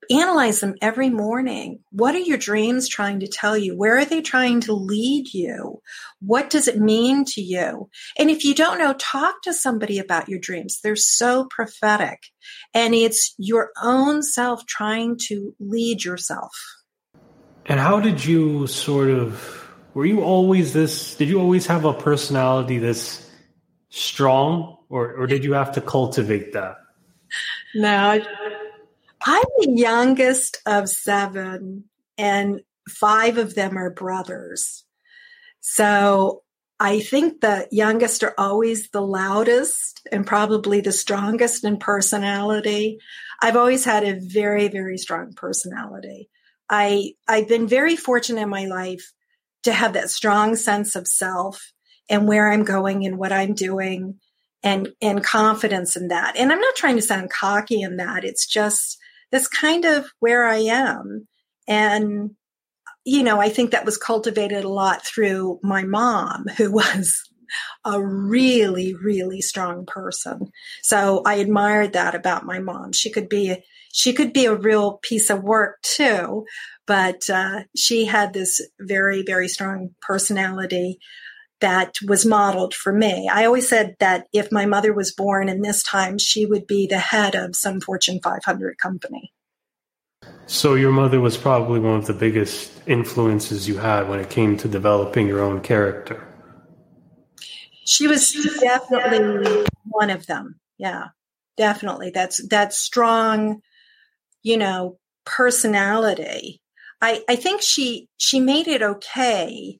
analyze 0.09 0.59
them 0.59 0.75
every 0.81 1.09
morning. 1.09 1.79
What 1.91 2.15
are 2.15 2.19
your 2.19 2.37
dreams 2.37 2.87
trying 2.87 3.19
to 3.21 3.27
tell 3.27 3.57
you? 3.57 3.75
Where 3.75 3.97
are 3.97 4.05
they 4.05 4.21
trying 4.21 4.61
to 4.61 4.73
lead 4.73 5.33
you? 5.33 5.81
What 6.19 6.49
does 6.49 6.67
it 6.67 6.79
mean 6.79 7.25
to 7.25 7.41
you? 7.41 7.89
And 8.17 8.29
if 8.29 8.43
you 8.43 8.55
don't 8.55 8.79
know, 8.79 8.93
talk 8.93 9.41
to 9.43 9.53
somebody 9.53 9.99
about 9.99 10.29
your 10.29 10.39
dreams. 10.39 10.79
They're 10.81 10.95
so 10.95 11.45
prophetic. 11.49 12.19
And 12.73 12.93
it's 12.93 13.33
your 13.37 13.71
own 13.81 14.23
self 14.23 14.65
trying 14.65 15.17
to 15.27 15.53
lead 15.59 16.03
yourself. 16.03 16.51
And 17.67 17.79
how 17.79 17.99
did 17.99 18.23
you 18.23 18.67
sort 18.67 19.09
of, 19.09 19.69
were 19.93 20.05
you 20.05 20.21
always 20.21 20.73
this, 20.73 21.15
did 21.15 21.27
you 21.27 21.39
always 21.39 21.65
have 21.67 21.83
a 21.85 21.93
personality 21.93 22.77
this 22.77 23.29
strong 23.89 24.77
or, 24.89 25.13
or 25.13 25.27
did 25.27 25.43
you 25.43 25.53
have 25.53 25.73
to 25.73 25.81
cultivate 25.81 26.53
that? 26.53 26.77
No, 27.75 28.21
I'm 29.25 29.43
the 29.57 29.71
youngest 29.75 30.61
of 30.65 30.87
seven, 30.87 31.85
and 32.17 32.61
five 32.89 33.37
of 33.37 33.55
them 33.55 33.77
are 33.77 33.89
brothers. 33.89 34.85
So 35.59 36.43
I 36.79 37.01
think 37.01 37.41
the 37.41 37.67
youngest 37.71 38.23
are 38.23 38.33
always 38.37 38.89
the 38.89 39.01
loudest 39.01 40.07
and 40.11 40.25
probably 40.25 40.79
the 40.79 40.93
strongest 40.93 41.65
in 41.65 41.77
personality. 41.77 42.99
I've 43.41 43.57
always 43.57 43.83
had 43.83 44.03
a 44.03 44.19
very, 44.19 44.69
very 44.69 44.97
strong 44.97 45.33
personality. 45.33 46.29
I 46.69 47.13
I've 47.27 47.47
been 47.47 47.67
very 47.67 47.95
fortunate 47.95 48.41
in 48.41 48.49
my 48.49 48.65
life 48.65 49.11
to 49.63 49.71
have 49.71 49.93
that 49.93 50.09
strong 50.09 50.55
sense 50.55 50.95
of 50.95 51.07
self 51.07 51.73
and 52.09 52.27
where 52.27 52.51
I'm 52.51 52.63
going 52.63 53.05
and 53.05 53.17
what 53.17 53.31
I'm 53.31 53.53
doing 53.53 54.19
and 54.63 54.89
and 55.01 55.23
confidence 55.23 55.95
in 55.95 56.07
that. 56.09 56.35
And 56.37 56.51
I'm 56.51 56.59
not 56.59 56.75
trying 56.75 56.95
to 56.95 57.01
sound 57.01 57.29
cocky 57.29 57.81
in 57.81 57.97
that. 57.97 58.23
It's 58.23 58.45
just 58.45 58.97
that's 59.31 59.47
kind 59.47 59.85
of 59.85 60.07
where 60.19 60.45
I 60.45 60.57
am. 60.57 61.27
And, 61.67 62.31
you 63.05 63.23
know, 63.23 63.41
I 63.41 63.49
think 63.49 63.71
that 63.71 63.85
was 63.85 63.97
cultivated 63.97 64.63
a 64.63 64.69
lot 64.69 65.05
through 65.05 65.59
my 65.63 65.83
mom, 65.83 66.45
who 66.57 66.71
was 66.73 67.21
a 67.85 68.01
really, 68.01 68.93
really 68.93 69.41
strong 69.41 69.85
person. 69.85 70.51
So 70.81 71.21
I 71.25 71.35
admired 71.35 71.93
that 71.93 72.15
about 72.15 72.45
my 72.45 72.59
mom. 72.59 72.93
She 72.93 73.09
could 73.09 73.29
be, 73.29 73.63
she 73.97 74.13
could 74.13 74.31
be 74.31 74.45
a 74.45 74.55
real 74.55 74.99
piece 75.01 75.31
of 75.31 75.43
work 75.43 75.81
too, 75.81 76.45
but 76.85 77.27
uh, 77.31 77.63
she 77.75 78.05
had 78.05 78.31
this 78.31 78.61
very, 78.79 79.23
very 79.23 79.47
strong 79.47 79.95
personality. 80.01 80.99
that 81.59 81.95
was 82.07 82.23
modeled 82.23 82.75
for 82.75 82.93
me. 82.93 83.27
I 83.27 83.45
always 83.45 83.67
said 83.67 83.95
that 83.99 84.27
if 84.31 84.51
my 84.51 84.67
mother 84.67 84.93
was 84.93 85.11
born 85.11 85.49
in 85.49 85.63
this 85.63 85.81
time, 85.81 86.19
she 86.19 86.45
would 86.45 86.67
be 86.67 86.85
the 86.85 86.99
head 86.99 87.33
of 87.33 87.55
some 87.55 87.81
Fortune 87.81 88.19
500 88.23 88.77
company. 88.77 89.33
So, 90.45 90.75
your 90.75 90.91
mother 90.91 91.19
was 91.19 91.35
probably 91.35 91.79
one 91.79 91.95
of 91.95 92.05
the 92.05 92.13
biggest 92.13 92.71
influences 92.85 93.67
you 93.67 93.79
had 93.79 94.07
when 94.07 94.19
it 94.19 94.29
came 94.29 94.55
to 94.57 94.67
developing 94.67 95.27
your 95.27 95.41
own 95.41 95.61
character. 95.61 96.23
She 97.85 98.05
was 98.05 98.31
definitely 98.61 99.65
one 99.85 100.11
of 100.11 100.27
them. 100.27 100.59
Yeah, 100.77 101.07
definitely. 101.57 102.11
That's 102.11 102.47
that 102.49 102.71
strong, 102.73 103.63
you 104.47 104.55
know, 104.55 104.97
personality. 105.25 106.61
I, 107.01 107.21
I 107.27 107.35
think 107.35 107.61
she 107.61 108.07
she 108.15 108.39
made 108.39 108.69
it 108.69 108.81
okay 108.81 109.77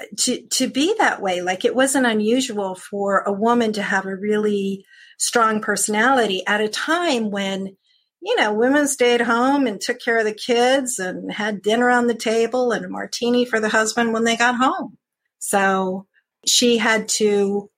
uh, 0.00 0.04
to 0.20 0.46
to 0.52 0.68
be 0.68 0.94
that 0.98 1.20
way. 1.20 1.42
Like 1.42 1.64
it 1.64 1.74
wasn't 1.74 2.06
unusual 2.06 2.76
for 2.76 3.24
a 3.26 3.32
woman 3.32 3.72
to 3.72 3.82
have 3.82 4.06
a 4.06 4.14
really 4.14 4.84
strong 5.18 5.60
personality 5.60 6.46
at 6.46 6.60
a 6.60 6.68
time 6.68 7.32
when 7.32 7.76
you 8.22 8.36
know 8.36 8.54
women 8.54 8.86
stayed 8.86 9.20
home 9.20 9.66
and 9.66 9.80
took 9.80 9.98
care 10.00 10.18
of 10.18 10.24
the 10.24 10.32
kids 10.32 11.00
and 11.00 11.32
had 11.32 11.60
dinner 11.60 11.90
on 11.90 12.06
the 12.06 12.14
table 12.14 12.70
and 12.70 12.84
a 12.84 12.88
martini 12.88 13.44
for 13.44 13.58
the 13.58 13.68
husband 13.68 14.12
when 14.12 14.22
they 14.22 14.36
got 14.36 14.54
home. 14.54 14.96
So 15.40 16.06
she 16.46 16.78
had 16.78 17.08
to 17.20 17.68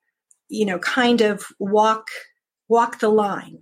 you 0.51 0.67
know 0.67 0.79
kind 0.81 1.23
of 1.23 1.47
walk 1.59 2.09
walk 2.69 2.99
the 2.99 3.09
line. 3.09 3.61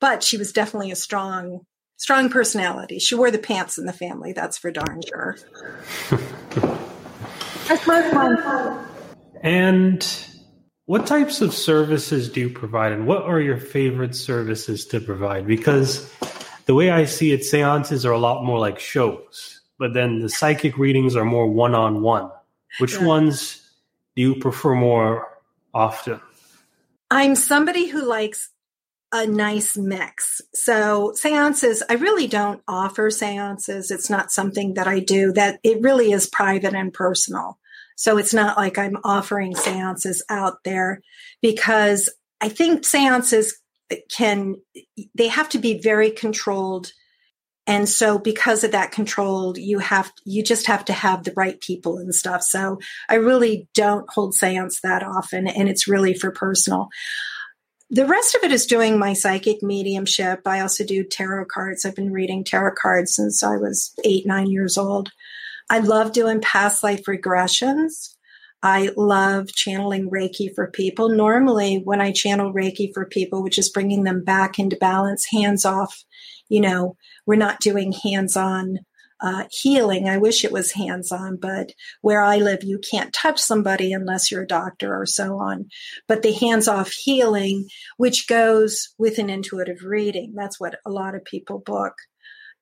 But 0.00 0.22
she 0.22 0.38
was 0.38 0.52
definitely 0.52 0.90
a 0.90 0.96
strong 0.96 1.66
strong 2.04 2.28
personality. 2.28 2.98
She 2.98 3.14
wore 3.14 3.30
the 3.30 3.38
pants 3.38 3.78
in 3.78 3.86
the 3.86 3.92
family, 3.94 4.34
that's 4.34 4.58
for 4.58 4.70
darn 4.70 5.00
sure. 5.08 5.38
that's 7.66 7.86
my 7.86 8.02
fun. 8.10 8.86
And 9.40 10.06
what 10.84 11.06
types 11.06 11.40
of 11.40 11.54
services 11.54 12.28
do 12.28 12.40
you 12.40 12.50
provide, 12.50 12.92
and 12.92 13.06
what 13.06 13.22
are 13.22 13.40
your 13.40 13.56
favorite 13.56 14.14
services 14.14 14.84
to 14.88 15.00
provide? 15.00 15.46
Because 15.46 16.12
the 16.66 16.74
way 16.74 16.90
I 16.90 17.06
see 17.06 17.32
it, 17.32 17.42
seances 17.42 18.04
are 18.04 18.12
a 18.12 18.18
lot 18.18 18.44
more 18.44 18.58
like 18.58 18.78
shows, 18.78 19.62
but 19.78 19.94
then 19.94 20.18
the 20.18 20.28
psychic 20.28 20.76
readings 20.76 21.16
are 21.16 21.24
more 21.24 21.46
one 21.46 21.74
on 21.74 22.02
one. 22.02 22.30
Which 22.80 22.96
yeah. 22.96 23.06
ones 23.06 23.66
do 24.14 24.20
you 24.20 24.34
prefer 24.34 24.74
more 24.74 25.26
often? 25.72 26.20
I'm 27.10 27.34
somebody 27.34 27.86
who 27.86 28.06
likes 28.06 28.50
a 29.14 29.28
nice 29.28 29.76
mix. 29.76 30.40
So 30.54 31.12
seances, 31.14 31.84
I 31.88 31.94
really 31.94 32.26
don't 32.26 32.60
offer 32.66 33.10
seances. 33.10 33.92
It's 33.92 34.10
not 34.10 34.32
something 34.32 34.74
that 34.74 34.88
I 34.88 34.98
do 34.98 35.30
that 35.34 35.60
it 35.62 35.80
really 35.82 36.10
is 36.10 36.26
private 36.26 36.74
and 36.74 36.92
personal. 36.92 37.56
So 37.96 38.18
it's 38.18 38.34
not 38.34 38.56
like 38.56 38.76
I'm 38.76 38.98
offering 39.04 39.54
seances 39.54 40.24
out 40.28 40.64
there 40.64 41.00
because 41.40 42.12
I 42.40 42.48
think 42.48 42.84
seances 42.84 43.56
can, 44.10 44.56
they 45.14 45.28
have 45.28 45.48
to 45.50 45.58
be 45.58 45.80
very 45.80 46.10
controlled. 46.10 46.92
And 47.68 47.88
so 47.88 48.18
because 48.18 48.64
of 48.64 48.72
that 48.72 48.90
controlled, 48.90 49.58
you 49.58 49.78
have, 49.78 50.10
you 50.24 50.42
just 50.42 50.66
have 50.66 50.84
to 50.86 50.92
have 50.92 51.22
the 51.22 51.32
right 51.36 51.60
people 51.60 51.98
and 51.98 52.12
stuff. 52.12 52.42
So 52.42 52.80
I 53.08 53.14
really 53.14 53.68
don't 53.74 54.10
hold 54.12 54.34
seance 54.34 54.80
that 54.80 55.04
often 55.04 55.46
and 55.46 55.68
it's 55.68 55.86
really 55.86 56.14
for 56.14 56.32
personal. 56.32 56.88
The 57.94 58.06
rest 58.06 58.34
of 58.34 58.42
it 58.42 58.50
is 58.50 58.66
doing 58.66 58.98
my 58.98 59.12
psychic 59.12 59.62
mediumship. 59.62 60.40
I 60.46 60.58
also 60.58 60.84
do 60.84 61.04
tarot 61.04 61.44
cards. 61.44 61.84
I've 61.84 61.94
been 61.94 62.10
reading 62.10 62.42
tarot 62.42 62.74
cards 62.76 63.14
since 63.14 63.40
I 63.44 63.56
was 63.56 63.94
eight, 64.04 64.26
nine 64.26 64.50
years 64.50 64.76
old. 64.76 65.12
I 65.70 65.78
love 65.78 66.10
doing 66.10 66.40
past 66.40 66.82
life 66.82 67.04
regressions. 67.04 68.16
I 68.64 68.90
love 68.96 69.46
channeling 69.46 70.10
Reiki 70.10 70.52
for 70.52 70.72
people. 70.72 71.08
Normally, 71.08 71.82
when 71.84 72.00
I 72.00 72.10
channel 72.10 72.52
Reiki 72.52 72.92
for 72.92 73.06
people, 73.06 73.44
which 73.44 73.58
is 73.58 73.70
bringing 73.70 74.02
them 74.02 74.24
back 74.24 74.58
into 74.58 74.74
balance, 74.74 75.26
hands 75.30 75.64
off, 75.64 76.02
you 76.48 76.60
know, 76.60 76.96
we're 77.26 77.36
not 77.36 77.60
doing 77.60 77.92
hands 77.92 78.36
on 78.36 78.80
uh, 79.20 79.44
healing. 79.50 80.08
I 80.08 80.18
wish 80.18 80.44
it 80.44 80.52
was 80.52 80.72
hands 80.72 81.12
on, 81.12 81.36
but 81.36 81.72
where 82.02 82.22
I 82.22 82.36
live, 82.36 82.62
you 82.62 82.78
can't 82.78 83.12
touch 83.12 83.40
somebody 83.40 83.92
unless 83.92 84.30
you're 84.30 84.42
a 84.42 84.46
doctor 84.46 84.94
or 84.94 85.06
so 85.06 85.38
on. 85.38 85.68
But 86.08 86.22
the 86.22 86.32
hands 86.32 86.68
off 86.68 86.90
healing, 86.90 87.68
which 87.96 88.28
goes 88.28 88.94
with 88.98 89.18
an 89.18 89.30
intuitive 89.30 89.82
reading, 89.84 90.34
that's 90.34 90.60
what 90.60 90.76
a 90.84 90.90
lot 90.90 91.14
of 91.14 91.24
people 91.24 91.58
book 91.58 91.94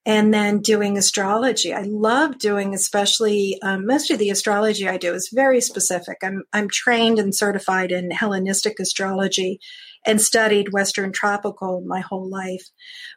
and 0.04 0.34
then 0.34 0.60
doing 0.60 0.98
astrology. 0.98 1.72
I 1.72 1.82
love 1.82 2.38
doing, 2.38 2.74
especially 2.74 3.58
um, 3.62 3.86
most 3.86 4.10
of 4.10 4.18
the 4.18 4.30
astrology 4.30 4.88
I 4.88 4.96
do 4.96 5.14
is 5.14 5.30
very 5.32 5.60
specific. 5.60 6.18
I'm 6.22 6.42
I'm 6.52 6.68
trained 6.68 7.18
and 7.18 7.34
certified 7.34 7.92
in 7.92 8.10
Hellenistic 8.10 8.80
astrology, 8.80 9.60
and 10.06 10.20
studied 10.20 10.72
Western 10.72 11.12
tropical 11.12 11.82
my 11.86 12.00
whole 12.00 12.28
life. 12.28 12.68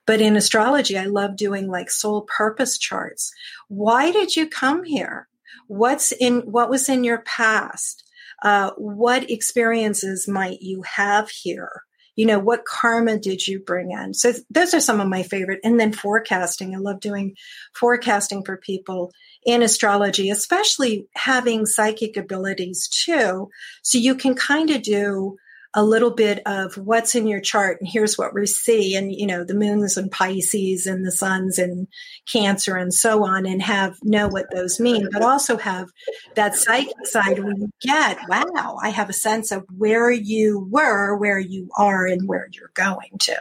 But 0.05 0.21
in 0.21 0.35
astrology, 0.35 0.97
I 0.97 1.05
love 1.05 1.35
doing 1.35 1.67
like 1.67 1.89
soul 1.89 2.27
purpose 2.37 2.77
charts. 2.77 3.31
Why 3.67 4.11
did 4.11 4.35
you 4.35 4.47
come 4.47 4.83
here? 4.83 5.27
What's 5.67 6.11
in 6.11 6.41
what 6.41 6.69
was 6.69 6.89
in 6.89 7.03
your 7.03 7.19
past? 7.19 8.03
Uh, 8.43 8.71
what 8.77 9.29
experiences 9.31 10.27
might 10.27 10.61
you 10.61 10.83
have 10.83 11.29
here? 11.29 11.83
you 12.15 12.25
know, 12.25 12.39
what 12.39 12.65
karma 12.65 13.17
did 13.17 13.45
you 13.45 13.59
bring 13.59 13.91
in? 13.91 14.13
So 14.13 14.33
those 14.49 14.73
are 14.73 14.79
some 14.79 15.01
of 15.01 15.07
my 15.07 15.23
favorite. 15.23 15.59
And 15.63 15.79
then 15.79 15.91
forecasting. 15.91 16.73
I 16.73 16.77
love 16.77 16.99
doing 16.99 17.35
forecasting 17.73 18.43
for 18.43 18.57
people 18.57 19.11
in 19.45 19.61
astrology, 19.61 20.29
especially 20.29 21.07
having 21.13 21.65
psychic 21.65 22.15
abilities 22.15 22.87
too. 22.87 23.49
So 23.83 23.97
you 23.97 24.15
can 24.15 24.33
kind 24.35 24.69
of 24.69 24.81
do 24.81 25.35
a 25.75 25.83
little 25.83 26.09
bit 26.09 26.41
of 26.45 26.77
what's 26.77 27.13
in 27.13 27.27
your 27.27 27.41
chart 27.41 27.79
and 27.79 27.89
here's 27.89 28.17
what 28.17 28.33
we 28.33 28.45
see 28.45 28.95
and 28.95 29.13
you 29.13 29.27
know 29.27 29.43
the 29.43 29.53
moons 29.53 29.97
and 29.97 30.09
pisces 30.09 30.87
and 30.87 31.05
the 31.05 31.11
suns 31.11 31.59
and 31.59 31.87
cancer 32.31 32.77
and 32.77 32.93
so 32.93 33.25
on 33.25 33.45
and 33.45 33.61
have 33.61 33.95
know 34.01 34.27
what 34.27 34.45
those 34.53 34.79
mean 34.79 35.07
but 35.11 35.21
also 35.21 35.57
have 35.57 35.89
that 36.35 36.55
psychic 36.55 37.05
side 37.05 37.39
where 37.39 37.53
you 37.53 37.69
get 37.81 38.17
wow 38.29 38.77
i 38.81 38.89
have 38.89 39.09
a 39.09 39.13
sense 39.13 39.51
of 39.51 39.65
where 39.77 40.09
you 40.09 40.67
were 40.71 41.15
where 41.17 41.39
you 41.39 41.69
are 41.77 42.05
and 42.05 42.27
where 42.27 42.47
you're 42.53 42.71
going 42.73 43.17
to. 43.19 43.37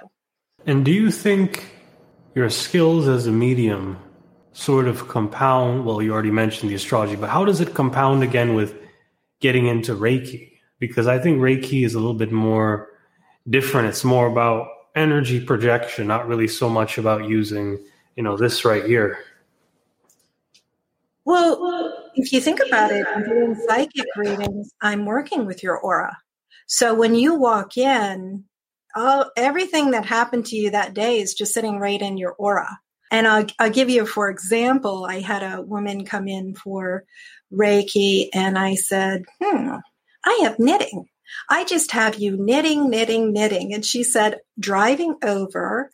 And 0.67 0.85
do 0.85 0.91
you 0.91 1.11
think 1.11 1.65
your 2.35 2.51
skills 2.51 3.07
as 3.07 3.27
a 3.27 3.33
medium 3.33 3.99
sort 4.53 4.89
of 4.89 5.09
compound 5.09 5.85
well 5.85 6.03
you 6.03 6.13
already 6.13 6.31
mentioned 6.31 6.71
the 6.71 6.75
astrology 6.75 7.17
but 7.17 7.31
how 7.31 7.45
does 7.45 7.61
it 7.61 7.75
compound 7.75 8.23
again 8.23 8.55
with 8.55 8.75
getting 9.41 9.67
into 9.67 9.95
reiki 9.95 10.54
because 10.79 11.07
I 11.07 11.19
think 11.19 11.39
Reiki 11.39 11.85
is 11.85 11.95
a 11.95 11.99
little 11.99 12.15
bit 12.15 12.33
more 12.33 12.89
different. 13.49 13.89
It's 13.89 14.05
more 14.05 14.27
about 14.27 14.69
energy 14.95 15.45
projection, 15.45 16.07
not 16.07 16.29
really 16.29 16.49
so 16.49 16.69
much 16.69 16.99
about 16.99 17.29
using, 17.29 17.79
you 18.17 18.23
know, 18.23 18.37
this 18.37 18.65
right 18.65 18.85
here. 18.85 19.19
Well, 21.25 22.11
if 22.15 22.33
you 22.33 22.41
think 22.41 22.61
about 22.67 22.91
it, 22.93 23.07
I'm 23.09 23.25
doing 23.25 23.57
psychic 23.67 24.07
readings, 24.17 24.73
I'm 24.81 25.07
working 25.07 25.47
with 25.47 25.63
your 25.63 25.79
aura. 25.79 26.19
So 26.67 26.95
when 26.95 27.15
you 27.15 27.35
walk 27.35 27.77
in, 27.77 28.45
all, 28.95 29.31
everything 29.37 29.91
that 29.93 30.07
happened 30.07 30.47
to 30.47 30.57
you 30.57 30.71
that 30.71 30.95
day 30.95 31.21
is 31.21 31.35
just 31.35 31.53
sitting 31.53 31.79
right 31.79 32.01
in 32.01 32.17
your 32.17 32.33
aura. 32.33 32.79
And 33.11 33.27
I'll, 33.27 33.47
I'll 33.59 33.71
give 33.71 33.91
you, 33.91 34.07
for 34.07 34.29
example, 34.29 35.07
I 35.07 35.21
had 35.21 35.43
a 35.43 35.63
woman 35.63 36.05
come 36.05 36.29
in 36.29 36.55
for 36.55 37.05
Reiki, 37.53 38.29
and 38.33 38.59
I 38.59 38.75
said, 38.75 39.25
hmm, 39.41 39.77
I 40.25 40.41
have 40.43 40.59
knitting. 40.59 41.07
I 41.49 41.65
just 41.65 41.93
have 41.93 42.17
you 42.17 42.37
knitting, 42.37 42.91
knitting, 42.91 43.33
knitting. 43.33 43.75
And 43.75 43.85
she 43.85 44.03
said, 44.03 44.39
driving 44.59 45.17
over, 45.23 45.91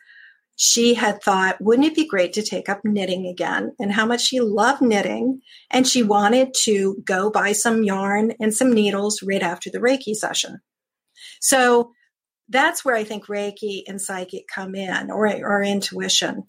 she 0.56 0.94
had 0.94 1.22
thought, 1.22 1.60
wouldn't 1.60 1.86
it 1.86 1.94
be 1.94 2.06
great 2.06 2.34
to 2.34 2.42
take 2.42 2.68
up 2.68 2.80
knitting 2.84 3.26
again? 3.26 3.72
And 3.78 3.90
how 3.90 4.04
much 4.06 4.22
she 4.22 4.40
loved 4.40 4.82
knitting. 4.82 5.40
And 5.70 5.86
she 5.86 6.02
wanted 6.02 6.54
to 6.64 6.96
go 7.04 7.30
buy 7.30 7.52
some 7.52 7.82
yarn 7.82 8.34
and 8.40 8.52
some 8.54 8.72
needles 8.72 9.22
right 9.22 9.42
after 9.42 9.70
the 9.70 9.78
Reiki 9.78 10.14
session. 10.14 10.60
So 11.40 11.92
that's 12.48 12.84
where 12.84 12.96
I 12.96 13.04
think 13.04 13.26
Reiki 13.26 13.84
and 13.86 14.00
psychic 14.00 14.44
come 14.54 14.74
in 14.74 15.10
or, 15.10 15.26
or 15.26 15.62
intuition. 15.62 16.44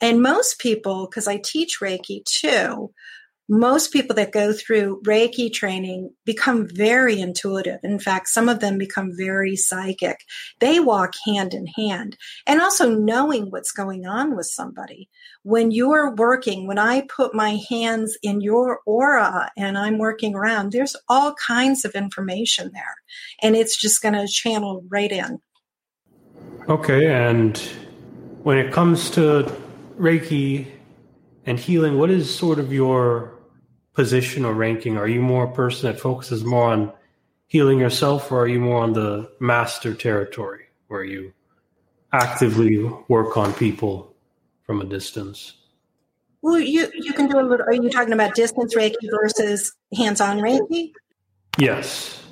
And 0.00 0.22
most 0.22 0.58
people, 0.58 1.08
because 1.10 1.26
I 1.26 1.38
teach 1.38 1.80
Reiki 1.80 2.22
too, 2.24 2.92
most 3.48 3.92
people 3.92 4.16
that 4.16 4.32
go 4.32 4.52
through 4.52 5.00
Reiki 5.02 5.52
training 5.52 6.10
become 6.24 6.68
very 6.68 7.20
intuitive. 7.20 7.78
In 7.84 7.98
fact, 7.98 8.28
some 8.28 8.48
of 8.48 8.60
them 8.60 8.76
become 8.76 9.12
very 9.16 9.54
psychic. 9.54 10.20
They 10.58 10.80
walk 10.80 11.14
hand 11.24 11.54
in 11.54 11.66
hand 11.66 12.16
and 12.46 12.60
also 12.60 12.90
knowing 12.90 13.50
what's 13.50 13.70
going 13.70 14.06
on 14.06 14.36
with 14.36 14.46
somebody. 14.46 15.08
When 15.44 15.70
you're 15.70 16.12
working, 16.14 16.66
when 16.66 16.78
I 16.78 17.02
put 17.02 17.34
my 17.34 17.60
hands 17.70 18.18
in 18.22 18.40
your 18.40 18.80
aura 18.84 19.50
and 19.56 19.78
I'm 19.78 19.98
working 19.98 20.34
around, 20.34 20.72
there's 20.72 20.96
all 21.08 21.34
kinds 21.34 21.84
of 21.84 21.94
information 21.94 22.72
there 22.72 22.96
and 23.42 23.54
it's 23.54 23.76
just 23.80 24.02
going 24.02 24.14
to 24.14 24.26
channel 24.26 24.84
right 24.88 25.12
in. 25.12 25.38
Okay. 26.68 27.06
And 27.06 27.56
when 28.42 28.58
it 28.58 28.72
comes 28.72 29.08
to 29.10 29.54
Reiki 29.96 30.66
and 31.46 31.60
healing, 31.60 31.96
what 31.96 32.10
is 32.10 32.32
sort 32.34 32.58
of 32.58 32.72
your 32.72 33.35
position 33.96 34.44
or 34.44 34.52
ranking? 34.52 34.96
Are 34.96 35.08
you 35.08 35.20
more 35.20 35.44
a 35.44 35.52
person 35.52 35.90
that 35.90 35.98
focuses 35.98 36.44
more 36.44 36.70
on 36.70 36.92
healing 37.48 37.78
yourself, 37.78 38.30
or 38.30 38.42
are 38.42 38.48
you 38.48 38.60
more 38.60 38.82
on 38.82 38.92
the 38.92 39.30
master 39.40 39.94
territory 39.94 40.66
where 40.88 41.02
you 41.02 41.32
actively 42.12 42.84
work 43.08 43.36
on 43.36 43.52
people 43.54 44.14
from 44.64 44.80
a 44.80 44.84
distance? 44.84 45.54
Well, 46.42 46.60
you 46.60 46.88
you 46.94 47.12
can 47.12 47.26
do 47.26 47.40
a 47.40 47.42
little. 47.42 47.66
Are 47.66 47.72
you 47.72 47.90
talking 47.90 48.12
about 48.12 48.34
distance 48.34 48.74
Reiki 48.74 49.10
versus 49.10 49.74
hands-on 49.96 50.38
Reiki? 50.38 50.92
Yes, 51.58 52.22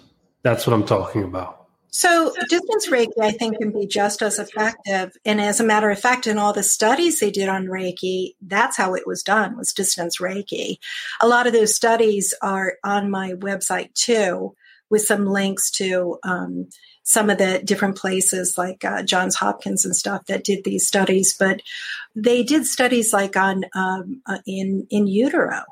that's 0.42 0.66
what 0.66 0.74
I'm 0.74 0.84
talking 0.84 1.24
about. 1.24 1.63
So, 1.96 2.34
distance 2.48 2.88
Reiki, 2.88 3.22
I 3.22 3.30
think, 3.30 3.58
can 3.58 3.70
be 3.70 3.86
just 3.86 4.20
as 4.20 4.40
effective. 4.40 5.16
And 5.24 5.40
as 5.40 5.60
a 5.60 5.64
matter 5.64 5.90
of 5.90 5.98
fact, 6.00 6.26
in 6.26 6.38
all 6.38 6.52
the 6.52 6.64
studies 6.64 7.20
they 7.20 7.30
did 7.30 7.48
on 7.48 7.66
Reiki, 7.66 8.34
that's 8.42 8.76
how 8.76 8.94
it 8.94 9.06
was 9.06 9.22
done, 9.22 9.56
was 9.56 9.72
distance 9.72 10.18
Reiki. 10.18 10.78
A 11.20 11.28
lot 11.28 11.46
of 11.46 11.52
those 11.52 11.72
studies 11.72 12.34
are 12.42 12.78
on 12.82 13.12
my 13.12 13.34
website 13.34 13.94
too, 13.94 14.56
with 14.90 15.02
some 15.02 15.26
links 15.26 15.70
to 15.70 16.18
um, 16.24 16.68
some 17.04 17.30
of 17.30 17.38
the 17.38 17.62
different 17.64 17.96
places 17.96 18.58
like 18.58 18.84
uh, 18.84 19.04
Johns 19.04 19.36
Hopkins 19.36 19.84
and 19.84 19.94
stuff 19.94 20.26
that 20.26 20.42
did 20.42 20.64
these 20.64 20.88
studies. 20.88 21.36
But 21.38 21.60
they 22.16 22.42
did 22.42 22.66
studies 22.66 23.12
like 23.12 23.36
on 23.36 23.66
um, 23.72 24.20
uh, 24.26 24.38
in 24.48 24.88
in 24.90 25.06
utero 25.06 25.62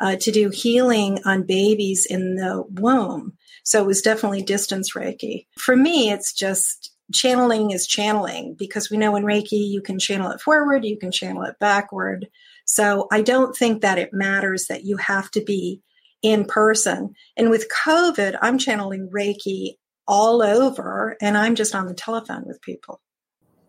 uh, 0.00 0.16
to 0.16 0.32
do 0.32 0.50
healing 0.50 1.20
on 1.24 1.44
babies 1.44 2.06
in 2.06 2.34
the 2.34 2.64
womb. 2.68 3.34
So 3.64 3.82
it 3.82 3.86
was 3.86 4.02
definitely 4.02 4.42
distance 4.42 4.94
Reiki. 4.94 5.46
For 5.56 5.76
me, 5.76 6.10
it's 6.10 6.32
just 6.32 6.92
channeling 7.12 7.72
is 7.72 7.86
channeling 7.86 8.54
because 8.54 8.90
we 8.90 8.96
know 8.96 9.16
in 9.16 9.24
Reiki 9.24 9.68
you 9.68 9.82
can 9.82 9.98
channel 9.98 10.30
it 10.30 10.40
forward, 10.40 10.84
you 10.84 10.96
can 10.96 11.10
channel 11.10 11.42
it 11.42 11.58
backward. 11.58 12.28
So 12.64 13.08
I 13.10 13.22
don't 13.22 13.56
think 13.56 13.82
that 13.82 13.98
it 13.98 14.12
matters 14.12 14.66
that 14.66 14.84
you 14.84 14.96
have 14.96 15.30
to 15.32 15.42
be 15.42 15.82
in 16.22 16.44
person. 16.44 17.14
And 17.36 17.50
with 17.50 17.68
COVID, 17.84 18.38
I'm 18.40 18.58
channeling 18.58 19.10
Reiki 19.10 19.76
all 20.06 20.42
over 20.42 21.16
and 21.20 21.36
I'm 21.36 21.54
just 21.54 21.74
on 21.74 21.86
the 21.86 21.94
telephone 21.94 22.44
with 22.46 22.60
people. 22.62 23.00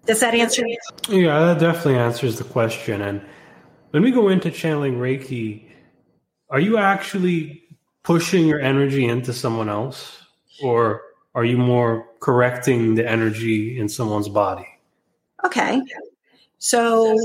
Does 0.06 0.20
that 0.22 0.34
answer? 0.34 0.66
Yeah, 1.10 1.40
that 1.40 1.60
definitely 1.60 1.98
answers 1.98 2.38
the 2.38 2.44
question. 2.44 3.02
And 3.02 3.22
when 3.92 4.04
we 4.04 4.12
go 4.12 4.30
into 4.30 4.50
channeling 4.50 4.96
Reiki, 4.96 5.66
are 6.50 6.60
you 6.60 6.78
actually 6.78 7.61
pushing 8.04 8.48
your 8.48 8.60
energy 8.60 9.06
into 9.06 9.34
someone 9.34 9.70
else 9.70 10.22
or 10.64 11.02
are 11.34 11.46
you 11.46 11.58
more 11.58 12.08
correcting 12.20 12.96
the 12.96 13.10
energy 13.10 13.80
in 13.80 13.88
someone's 13.88 14.30
body? 14.30 14.68
Okay. 15.46 15.82
So 16.58 17.18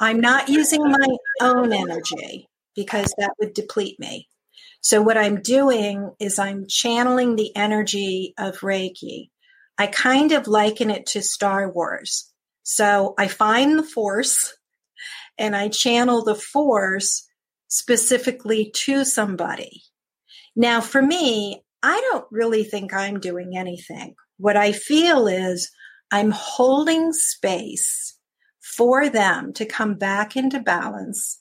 I'm 0.00 0.20
not 0.20 0.48
using 0.48 0.82
my 0.82 1.16
own 1.40 1.72
energy 1.72 2.48
because 2.74 3.12
that 3.18 3.34
would 3.38 3.54
deplete 3.54 3.98
me. 4.00 4.28
So 4.80 5.02
what 5.02 5.18
I'm 5.18 5.42
doing 5.42 6.12
is 6.18 6.38
I'm 6.38 6.66
channeling 6.68 7.36
the 7.36 7.54
energy 7.56 8.34
of 8.38 8.60
Reiki. 8.60 9.30
I 9.78 9.86
kind 9.86 10.32
of 10.32 10.46
liken 10.46 10.90
it 10.90 11.06
to 11.06 11.22
Star 11.22 11.70
Wars. 11.70 12.30
So 12.62 13.14
I 13.18 13.28
find 13.28 13.78
the 13.78 13.82
force 13.82 14.56
and 15.38 15.54
I 15.54 15.68
channel 15.68 16.24
the 16.24 16.34
force 16.34 17.26
specifically 17.68 18.70
to 18.74 19.04
somebody. 19.04 19.82
Now, 20.56 20.80
for 20.80 21.02
me, 21.02 21.62
I 21.82 22.00
don't 22.10 22.24
really 22.30 22.64
think 22.64 22.92
I'm 22.92 23.20
doing 23.20 23.56
anything. 23.56 24.14
What 24.38 24.56
I 24.56 24.72
feel 24.72 25.28
is 25.28 25.70
I'm 26.10 26.30
holding 26.30 27.12
space 27.12 28.18
for 28.76 29.08
them 29.08 29.52
to 29.52 29.66
come 29.66 29.94
back 29.94 30.36
into 30.36 30.58
balance 30.60 31.40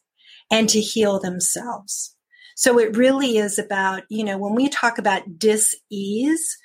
and 0.52 0.70
to 0.70 0.80
heal 0.80 1.20
themselves. 1.20 2.16
So 2.56 2.80
it 2.80 2.96
really 2.96 3.38
is 3.38 3.58
about, 3.58 4.04
you 4.10 4.24
know, 4.24 4.38
when 4.38 4.56
we 4.56 4.70
talk 4.70 4.98
about 4.98 5.38
dis-ease, 5.38 6.58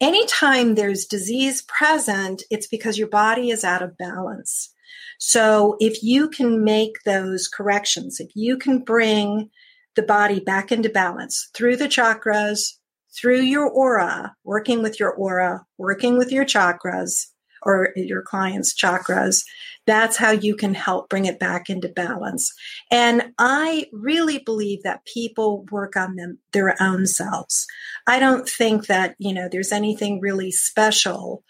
anytime 0.00 0.74
there's 0.74 1.04
disease 1.04 1.62
present, 1.62 2.42
it's 2.50 2.66
because 2.66 2.98
your 2.98 3.08
body 3.08 3.50
is 3.50 3.62
out 3.64 3.82
of 3.82 3.98
balance. 3.98 4.72
So 5.18 5.76
if 5.78 6.02
you 6.02 6.28
can 6.28 6.64
make 6.64 7.02
those 7.04 7.46
corrections, 7.46 8.20
if 8.20 8.30
you 8.34 8.56
can 8.56 8.80
bring 8.80 9.50
the 9.96 10.02
body 10.02 10.40
back 10.40 10.70
into 10.72 10.88
balance 10.88 11.48
through 11.54 11.76
the 11.76 11.88
chakras, 11.88 12.76
through 13.18 13.40
your 13.40 13.68
aura, 13.68 14.34
working 14.44 14.82
with 14.82 15.00
your 15.00 15.12
aura, 15.12 15.64
working 15.78 16.16
with 16.16 16.30
your 16.30 16.44
chakras 16.44 17.26
or 17.62 17.90
your 17.96 18.22
client's 18.22 18.74
chakras, 18.74 19.42
that's 19.86 20.16
how 20.16 20.30
you 20.30 20.54
can 20.54 20.74
help 20.74 21.08
bring 21.08 21.26
it 21.26 21.38
back 21.38 21.68
into 21.68 21.88
balance. 21.88 22.52
And 22.90 23.32
I 23.38 23.86
really 23.92 24.38
believe 24.38 24.82
that 24.84 25.04
people 25.04 25.66
work 25.70 25.96
on 25.96 26.16
them 26.16 26.38
their 26.52 26.80
own 26.80 27.06
selves. 27.06 27.66
I 28.06 28.18
don't 28.18 28.48
think 28.48 28.86
that, 28.86 29.14
you 29.18 29.34
know, 29.34 29.48
there's 29.50 29.72
anything 29.72 30.20
really 30.20 30.50
special 30.50 31.44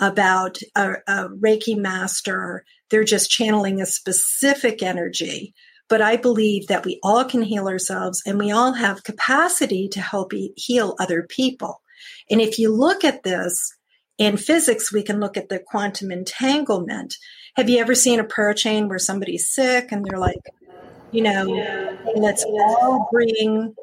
about 0.00 0.58
a, 0.76 0.92
a 1.06 1.28
Reiki 1.28 1.76
master. 1.76 2.64
They're 2.90 3.04
just 3.04 3.30
channeling 3.30 3.80
a 3.80 3.86
specific 3.86 4.82
energy 4.82 5.54
but 5.88 6.02
I 6.02 6.16
believe 6.16 6.66
that 6.66 6.84
we 6.84 6.98
all 7.02 7.24
can 7.24 7.42
heal 7.42 7.68
ourselves 7.68 8.22
and 8.26 8.38
we 8.38 8.50
all 8.50 8.72
have 8.72 9.04
capacity 9.04 9.88
to 9.88 10.00
help 10.00 10.32
heal 10.56 10.94
other 10.98 11.22
people. 11.22 11.82
And 12.30 12.40
if 12.40 12.58
you 12.58 12.74
look 12.74 13.04
at 13.04 13.22
this 13.22 13.74
in 14.18 14.36
physics, 14.36 14.92
we 14.92 15.02
can 15.02 15.20
look 15.20 15.36
at 15.36 15.48
the 15.48 15.58
quantum 15.58 16.10
entanglement. 16.10 17.14
Have 17.56 17.68
you 17.68 17.78
ever 17.78 17.94
seen 17.94 18.20
a 18.20 18.24
prayer 18.24 18.54
chain 18.54 18.88
where 18.88 18.98
somebody's 18.98 19.52
sick 19.52 19.90
and 19.90 20.04
they're 20.04 20.18
like, 20.18 20.36
you 21.10 21.22
know, 21.22 21.96
let's 22.16 22.44
all 22.44 23.08
bring 23.10 23.74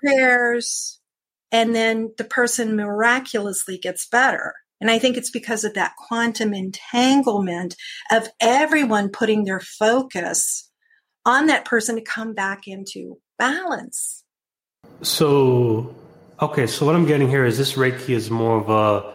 prayers, 0.00 1.00
and 1.52 1.74
then 1.74 2.12
the 2.16 2.24
person 2.24 2.76
miraculously 2.76 3.78
gets 3.78 4.06
better. 4.06 4.54
And 4.80 4.90
I 4.90 4.98
think 4.98 5.16
it's 5.16 5.30
because 5.30 5.64
of 5.64 5.74
that 5.74 5.94
quantum 5.96 6.52
entanglement 6.52 7.76
of 8.10 8.28
everyone 8.40 9.10
putting 9.10 9.44
their 9.44 9.60
focus 9.60 10.70
on 11.26 11.48
that 11.48 11.64
person 11.66 11.96
to 11.96 12.00
come 12.00 12.32
back 12.32 12.66
into 12.66 13.18
balance. 13.36 14.24
So, 15.02 15.94
okay, 16.40 16.66
so 16.66 16.86
what 16.86 16.94
I'm 16.94 17.04
getting 17.04 17.28
here 17.28 17.44
is 17.44 17.58
this 17.58 17.74
Reiki 17.74 18.10
is 18.10 18.30
more 18.30 18.58
of 18.58 18.70
a, 18.70 19.14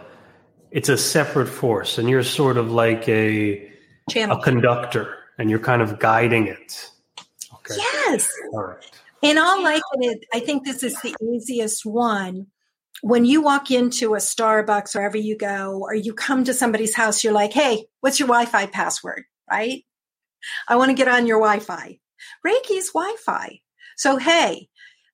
it's 0.70 0.90
a 0.90 0.98
separate 0.98 1.48
force, 1.48 1.98
and 1.98 2.10
you're 2.10 2.22
sort 2.22 2.58
of 2.58 2.72
like 2.72 3.08
a 3.10 3.72
Channel. 4.10 4.38
a 4.38 4.44
conductor, 4.44 5.18
and 5.40 5.50
you're 5.50 5.60
kind 5.60 5.82
of 5.82 5.98
guiding 6.00 6.48
it. 6.48 6.92
Okay. 7.56 7.76
Yes. 7.78 8.30
All 8.54 8.64
right. 8.64 9.02
And 9.24 9.40
I'll 9.40 9.64
liken 9.64 10.02
it. 10.02 10.26
I 10.34 10.40
think 10.40 10.66
this 10.66 10.84
is 10.84 11.00
the 11.02 11.16
easiest 11.22 11.86
one. 11.86 12.48
When 13.02 13.24
you 13.26 13.42
walk 13.42 13.72
into 13.72 14.16
a 14.16 14.18
Starbucks, 14.18 14.96
wherever 14.96 15.18
you 15.18 15.38
go, 15.38 15.80
or 15.82 15.96
you 15.96 16.14
come 16.14 16.44
to 16.44 16.54
somebody's 16.54 16.96
house, 16.96 17.24
you're 17.24 17.34
like, 17.34 17.54
"Hey, 17.54 17.86
what's 18.02 18.20
your 18.20 18.28
Wi-Fi 18.28 18.68
password?" 18.68 19.24
Right? 19.50 19.86
I 20.68 20.76
want 20.76 20.90
to 20.90 20.96
get 20.96 21.08
on 21.08 21.28
your 21.28 21.40
Wi-Fi. 21.40 22.00
Reiki's 22.46 22.92
Wi 22.92 23.16
Fi. 23.26 23.62
So, 23.98 24.18
hey, 24.18 24.70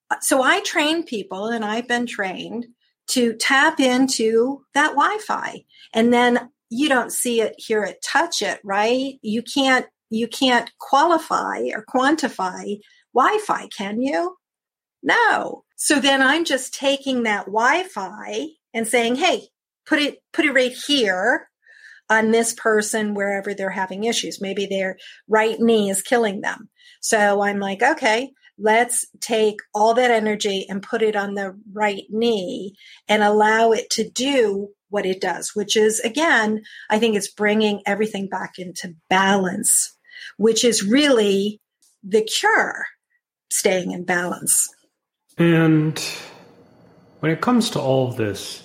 uh, 0.09 0.17
so 0.21 0.41
I 0.41 0.61
train 0.61 1.03
people 1.03 1.47
and 1.47 1.65
I've 1.65 1.87
been 1.87 2.05
trained 2.05 2.67
to 3.09 3.33
tap 3.35 3.79
into 3.79 4.65
that 4.73 4.89
Wi 4.89 5.17
Fi. 5.25 5.63
And 5.93 6.13
then 6.13 6.49
you 6.69 6.89
don't 6.89 7.11
see 7.11 7.41
it, 7.41 7.55
hear 7.57 7.83
it, 7.83 8.01
touch 8.03 8.41
it, 8.41 8.59
right? 8.63 9.13
You 9.21 9.41
can't, 9.41 9.85
you 10.09 10.27
can't 10.27 10.71
qualify 10.79 11.63
or 11.73 11.85
quantify 11.85 12.79
Wi 13.13 13.39
Fi, 13.45 13.67
can 13.67 14.01
you? 14.01 14.37
No. 15.03 15.63
So 15.75 15.99
then 15.99 16.21
I'm 16.21 16.43
just 16.43 16.73
taking 16.73 17.23
that 17.23 17.45
Wi 17.45 17.83
Fi 17.83 18.47
and 18.73 18.87
saying, 18.87 19.15
hey, 19.15 19.43
put 19.85 19.99
it, 19.99 20.21
put 20.33 20.45
it 20.45 20.53
right 20.53 20.73
here 20.73 21.49
on 22.09 22.31
this 22.31 22.53
person 22.53 23.13
wherever 23.13 23.53
they're 23.53 23.69
having 23.69 24.03
issues. 24.05 24.41
Maybe 24.41 24.65
their 24.65 24.97
right 25.27 25.59
knee 25.59 25.89
is 25.89 26.01
killing 26.01 26.41
them. 26.41 26.69
So 27.01 27.41
I'm 27.41 27.59
like, 27.59 27.81
okay, 27.83 28.31
let's 28.57 29.05
take 29.21 29.59
all 29.73 29.93
that 29.93 30.11
energy 30.11 30.65
and 30.67 30.81
put 30.81 31.01
it 31.01 31.15
on 31.15 31.35
the 31.35 31.59
right 31.73 32.03
knee 32.09 32.75
and 33.07 33.23
allow 33.23 33.71
it 33.71 33.89
to 33.91 34.09
do 34.09 34.69
what 34.89 35.05
it 35.05 35.21
does, 35.21 35.51
which 35.53 35.75
is 35.75 35.99
again, 35.99 36.63
I 36.89 36.99
think 36.99 37.15
it's 37.15 37.31
bringing 37.31 37.81
everything 37.85 38.29
back 38.29 38.53
into 38.57 38.95
balance, 39.09 39.95
which 40.37 40.63
is 40.63 40.83
really 40.83 41.59
the 42.03 42.21
cure, 42.21 42.85
staying 43.51 43.91
in 43.91 44.05
balance. 44.05 44.69
And 45.37 46.01
when 47.19 47.31
it 47.31 47.41
comes 47.41 47.69
to 47.71 47.79
all 47.79 48.07
of 48.07 48.17
this, 48.17 48.63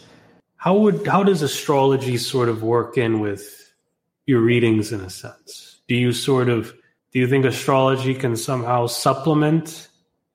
how 0.62 0.76
would 0.76 1.04
how 1.08 1.24
does 1.24 1.42
astrology 1.42 2.16
sort 2.16 2.48
of 2.48 2.62
work 2.62 2.96
in 2.96 3.18
with 3.18 3.74
your 4.26 4.40
readings 4.40 4.92
in 4.92 5.00
a 5.00 5.10
sense? 5.10 5.80
Do 5.88 5.96
you 5.96 6.12
sort 6.12 6.48
of 6.48 6.72
do 7.10 7.18
you 7.18 7.26
think 7.26 7.44
astrology 7.44 8.14
can 8.14 8.36
somehow 8.36 8.86
supplement 8.86 9.88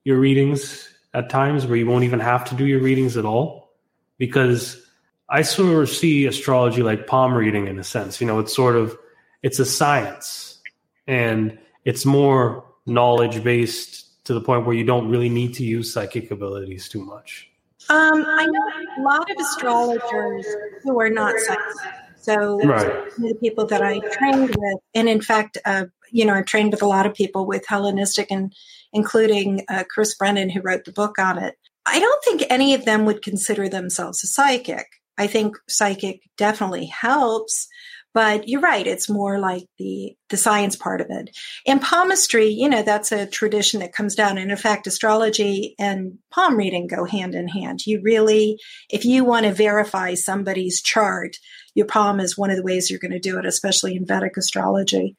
your 0.04 0.20
readings 0.20 0.90
at 1.14 1.30
times 1.30 1.66
where 1.66 1.78
you 1.78 1.88
won't 1.88 2.04
even 2.04 2.20
have 2.20 2.44
to 2.50 2.56
do 2.56 2.66
your 2.66 2.82
readings 2.82 3.16
at 3.16 3.24
all? 3.24 3.72
Because 4.18 4.86
I 5.30 5.44
sort 5.44 5.82
of 5.82 5.90
see 5.90 6.26
astrology 6.26 6.84
like 6.84 7.08
palm 7.08 7.34
reading 7.34 7.68
in 7.68 7.80
a 7.80 7.84
sense. 7.86 8.20
You 8.20 8.28
know, 8.28 8.40
it's 8.40 8.54
sort 8.54 8.76
of 8.76 8.98
it's 9.44 9.60
a 9.60 9.66
science 9.66 10.60
and 11.08 11.58
it's 11.86 12.06
more 12.06 12.66
knowledge 12.86 13.46
based 13.46 14.26
to 14.26 14.34
the 14.34 14.42
point 14.42 14.66
where 14.66 14.76
you 14.76 14.84
don't 14.84 15.10
really 15.10 15.30
need 15.30 15.54
to 15.54 15.64
use 15.64 15.94
psychic 15.94 16.32
abilities 16.32 16.90
too 16.90 17.06
much. 17.06 17.50
Um, 17.90 18.26
I 18.28 18.46
know 18.46 18.72
a 18.98 19.02
lot 19.02 19.30
of 19.30 19.38
astrologers 19.40 20.46
who 20.84 21.00
are 21.00 21.10
not 21.10 21.36
psychics. 21.40 21.80
So 22.18 22.60
right. 22.60 23.10
the 23.18 23.36
people 23.40 23.66
that 23.68 23.82
I 23.82 24.00
trained 24.00 24.50
with, 24.50 24.80
and 24.94 25.08
in 25.08 25.22
fact, 25.22 25.58
uh, 25.64 25.86
you 26.12 26.26
know, 26.26 26.34
I've 26.34 26.46
trained 26.46 26.72
with 26.72 26.82
a 26.82 26.88
lot 26.88 27.06
of 27.06 27.14
people 27.14 27.46
with 27.46 27.66
Hellenistic, 27.66 28.32
and 28.32 28.54
including 28.92 29.64
uh, 29.70 29.84
Chris 29.90 30.16
Brennan, 30.16 30.50
who 30.50 30.62
wrote 30.62 30.86
the 30.86 30.92
book 30.92 31.20
on 31.20 31.38
it. 31.38 31.56
I 31.86 32.00
don't 32.00 32.24
think 32.24 32.44
any 32.50 32.74
of 32.74 32.86
them 32.86 33.06
would 33.06 33.22
consider 33.22 33.70
themselves 33.70 34.24
a 34.24 34.28
psychic. 34.28 34.88
I 35.18 35.28
think 35.28 35.58
psychic 35.68 36.22
definitely 36.38 36.86
helps, 36.88 37.68
but 38.18 38.48
you're 38.48 38.62
right 38.62 38.88
it's 38.88 39.08
more 39.08 39.38
like 39.38 39.68
the 39.78 40.18
the 40.30 40.38
science 40.38 40.76
part 40.76 41.02
of 41.02 41.08
it. 41.12 41.38
And 41.68 41.80
palmistry 41.80 42.48
you 42.48 42.68
know 42.68 42.82
that's 42.82 43.12
a 43.12 43.28
tradition 43.28 43.82
that 43.82 43.94
comes 43.94 44.16
down. 44.16 44.40
And 44.40 44.50
in 44.50 44.58
fact 44.58 44.88
astrology 44.88 45.76
and 45.78 46.18
palm 46.32 46.58
reading 46.58 46.88
go 46.88 47.06
hand 47.06 47.36
in 47.36 47.48
hand. 47.48 47.86
You 47.86 48.02
really 48.04 48.58
if 48.90 49.06
you 49.06 49.24
want 49.24 49.46
to 49.46 49.54
verify 49.54 50.16
somebody's 50.16 50.82
chart 50.82 51.38
your 51.76 51.86
palm 51.86 52.20
is 52.20 52.36
one 52.36 52.50
of 52.50 52.58
the 52.58 52.64
ways 52.64 52.90
you're 52.90 53.00
going 53.00 53.12
to 53.12 53.20
do 53.20 53.38
it 53.38 53.46
especially 53.46 53.96
in 53.96 54.08
vedic 54.08 54.36
astrology. 54.36 55.16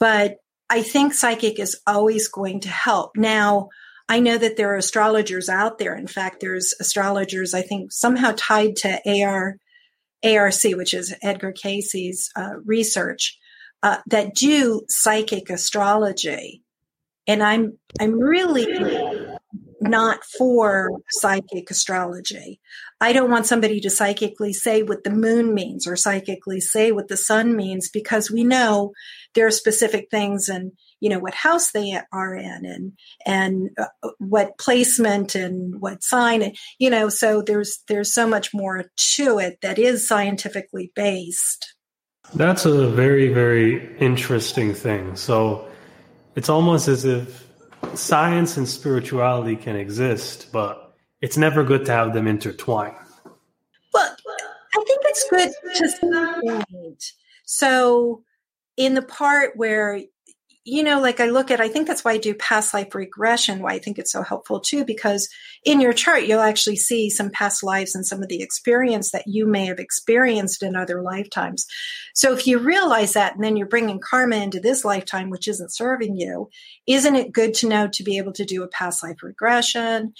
But 0.00 0.38
i 0.68 0.82
think 0.82 1.14
psychic 1.14 1.60
is 1.60 1.80
always 1.86 2.26
going 2.26 2.62
to 2.62 2.68
help. 2.68 3.12
Now 3.16 3.68
I 4.08 4.18
know 4.18 4.36
that 4.36 4.56
there 4.56 4.74
are 4.74 4.76
astrologers 4.76 5.48
out 5.48 5.78
there. 5.78 5.94
In 5.94 6.08
fact, 6.08 6.40
there's 6.40 6.74
astrologers, 6.80 7.54
I 7.54 7.62
think, 7.62 7.90
somehow 7.90 8.34
tied 8.36 8.76
to 8.78 9.22
AR 9.22 9.56
ARC, 10.24 10.62
which 10.64 10.94
is 10.94 11.14
Edgar 11.22 11.52
Cayce's 11.52 12.30
uh, 12.36 12.54
research, 12.64 13.38
uh, 13.82 13.98
that 14.06 14.34
do 14.34 14.82
psychic 14.88 15.50
astrology. 15.50 16.62
And 17.26 17.42
I'm 17.42 17.78
I'm 18.00 18.18
really 18.18 18.66
not 19.80 20.24
for 20.38 20.90
psychic 21.10 21.70
astrology. 21.70 22.60
I 23.00 23.12
don't 23.12 23.30
want 23.30 23.46
somebody 23.46 23.80
to 23.80 23.90
psychically 23.90 24.52
say 24.52 24.82
what 24.82 25.04
the 25.04 25.10
moon 25.10 25.54
means 25.54 25.86
or 25.86 25.96
psychically 25.96 26.60
say 26.60 26.92
what 26.92 27.08
the 27.08 27.16
sun 27.16 27.54
means 27.56 27.90
because 27.90 28.30
we 28.30 28.44
know 28.44 28.92
there 29.34 29.46
are 29.46 29.50
specific 29.50 30.08
things 30.10 30.48
and 30.48 30.72
you 31.04 31.10
know 31.10 31.18
what 31.18 31.34
house 31.34 31.72
they 31.72 32.00
are 32.12 32.34
in 32.34 32.64
and 32.64 32.92
and 33.26 33.68
uh, 33.78 34.08
what 34.18 34.56
placement 34.56 35.34
and 35.34 35.78
what 35.78 36.02
sign 36.02 36.40
and 36.40 36.56
you 36.78 36.88
know 36.88 37.10
so 37.10 37.42
there's 37.42 37.80
there's 37.88 38.10
so 38.10 38.26
much 38.26 38.54
more 38.54 38.86
to 38.96 39.38
it 39.38 39.58
that 39.60 39.78
is 39.78 40.08
scientifically 40.08 40.90
based. 40.94 41.74
That's 42.32 42.64
a 42.64 42.88
very 42.88 43.28
very 43.28 43.94
interesting 43.98 44.72
thing. 44.72 45.14
So 45.14 45.68
it's 46.36 46.48
almost 46.48 46.88
as 46.88 47.04
if 47.04 47.46
science 47.92 48.56
and 48.56 48.66
spirituality 48.66 49.56
can 49.56 49.76
exist 49.76 50.50
but 50.52 50.96
it's 51.20 51.36
never 51.36 51.62
good 51.62 51.84
to 51.84 51.92
have 51.92 52.14
them 52.14 52.26
intertwine 52.26 52.96
well 53.92 54.16
i 54.74 54.84
think 54.86 55.00
it's 55.04 55.28
good 55.28 55.52
to 55.74 55.88
some 55.90 56.64
point. 56.72 57.04
So 57.44 58.24
in 58.76 58.94
the 58.94 59.02
part 59.02 59.56
where 59.56 60.00
you 60.64 60.82
know, 60.82 60.98
like 60.98 61.20
I 61.20 61.26
look 61.26 61.50
at, 61.50 61.60
I 61.60 61.68
think 61.68 61.86
that's 61.86 62.04
why 62.04 62.12
I 62.12 62.18
do 62.18 62.34
past 62.34 62.72
life 62.72 62.94
regression, 62.94 63.60
why 63.60 63.72
I 63.72 63.78
think 63.78 63.98
it's 63.98 64.12
so 64.12 64.22
helpful 64.22 64.60
too, 64.60 64.84
because 64.84 65.28
in 65.62 65.78
your 65.78 65.92
chart, 65.92 66.24
you'll 66.24 66.40
actually 66.40 66.76
see 66.76 67.10
some 67.10 67.30
past 67.30 67.62
lives 67.62 67.94
and 67.94 68.06
some 68.06 68.22
of 68.22 68.28
the 68.28 68.42
experience 68.42 69.10
that 69.10 69.26
you 69.26 69.46
may 69.46 69.66
have 69.66 69.78
experienced 69.78 70.62
in 70.62 70.74
other 70.74 71.02
lifetimes. 71.02 71.66
So 72.14 72.32
if 72.32 72.46
you 72.46 72.58
realize 72.58 73.12
that 73.12 73.34
and 73.34 73.44
then 73.44 73.58
you're 73.58 73.66
bringing 73.68 74.00
karma 74.00 74.36
into 74.36 74.58
this 74.58 74.86
lifetime, 74.86 75.28
which 75.28 75.48
isn't 75.48 75.74
serving 75.74 76.16
you, 76.16 76.48
isn't 76.86 77.16
it 77.16 77.32
good 77.32 77.52
to 77.54 77.68
know 77.68 77.88
to 77.88 78.02
be 78.02 78.16
able 78.16 78.32
to 78.32 78.46
do 78.46 78.62
a 78.62 78.68
past 78.68 79.02
life 79.02 79.22
regression? 79.22 80.14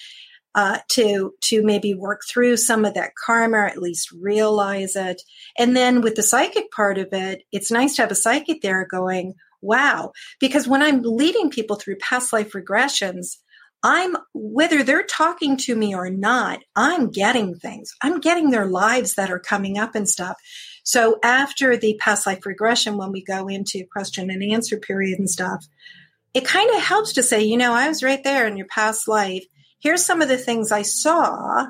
Uh, 0.57 0.79
to 0.89 1.35
to 1.41 1.65
maybe 1.65 1.95
work 1.95 2.21
through 2.31 2.57
some 2.57 2.85
of 2.85 2.95
that 2.95 3.11
karma, 3.27 3.57
or 3.57 3.67
at 3.67 3.83
least 3.83 4.13
realize 4.13 4.95
it, 4.95 5.21
and 5.59 5.77
then 5.77 6.01
with 6.01 6.15
the 6.15 6.23
psychic 6.23 6.71
part 6.71 6.97
of 6.97 7.09
it, 7.11 7.43
it's 7.51 7.73
nice 7.73 7.97
to 7.97 8.03
have 8.03 8.13
a 8.13 8.15
psychic 8.15 8.63
there 8.63 8.87
going, 8.89 9.35
wow. 9.65 10.13
Because 10.39 10.69
when 10.69 10.83
I'm 10.83 11.03
leading 11.03 11.51
people 11.51 11.77
through 11.77 11.97
past 11.97 12.33
life 12.33 12.53
regressions, 12.53 13.39
I'm, 13.83 14.17
whether 14.33 14.83
they're 14.83 15.05
talking 15.05 15.59
to 15.59 15.77
me 15.77 15.95
or 15.95 16.09
not, 16.09 16.61
I'm 16.75 17.11
getting 17.11 17.55
things. 17.55 17.93
I'm 18.03 18.19
getting 18.21 18.51
their 18.51 18.67
lives 18.67 19.15
that 19.17 19.31
are 19.31 19.39
coming 19.39 19.79
up 19.79 19.95
and 19.95 20.09
stuff. 20.09 20.37
So 20.85 21.19
after 21.23 21.77
the 21.77 21.99
past 22.01 22.27
life 22.27 22.47
regression, 22.47 22.97
when 22.97 23.13
we 23.13 23.23
go 23.23 23.47
into 23.47 23.85
question 23.93 24.31
and 24.31 24.43
answer 24.43 24.79
period 24.79 25.19
and 25.19 25.29
stuff, 25.29 25.67
it 26.33 26.47
kind 26.47 26.71
of 26.75 26.83
helps 26.83 27.13
to 27.15 27.23
say, 27.23 27.43
you 27.43 27.59
know, 27.59 27.75
I 27.75 27.89
was 27.89 28.03
right 28.03 28.23
there 28.25 28.47
in 28.47 28.57
your 28.57 28.67
past 28.67 29.07
life. 29.07 29.45
Here's 29.81 30.05
some 30.05 30.23
of 30.23 30.29
the 30.29 30.39
things 30.39 30.73
I 30.73 30.83
saw. 30.83 31.67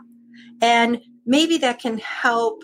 And 0.63 1.01
maybe 1.27 1.59
that 1.59 1.81
can 1.81 1.99
help 1.99 2.63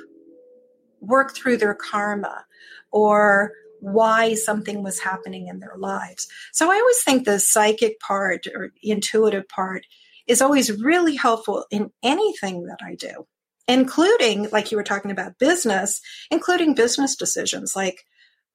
work 1.01 1.35
through 1.35 1.57
their 1.57 1.75
karma 1.75 2.45
or 2.93 3.53
why 3.81 4.35
something 4.35 4.83
was 4.83 5.01
happening 5.01 5.49
in 5.49 5.61
their 5.61 5.77
lives. 5.77 6.27
So 6.53 6.71
I 6.71 6.77
always 6.77 7.03
think 7.03 7.25
the 7.25 7.41
psychic 7.41 7.99
part 8.01 8.47
or 8.47 8.71
intuitive 8.83 9.49
part 9.49 9.85
is 10.27 10.43
always 10.43 10.81
really 10.81 11.17
helpful 11.17 11.65
in 11.71 11.91
anything 12.03 12.65
that 12.65 12.79
I 12.85 12.95
do, 12.95 13.27
including, 13.67 14.49
like 14.51 14.71
you 14.71 14.77
were 14.77 14.85
talking 14.85 15.11
about 15.11 15.39
business, 15.39 16.01
including 16.31 16.75
business 16.75 17.17
decisions. 17.17 17.75
Like 17.75 18.05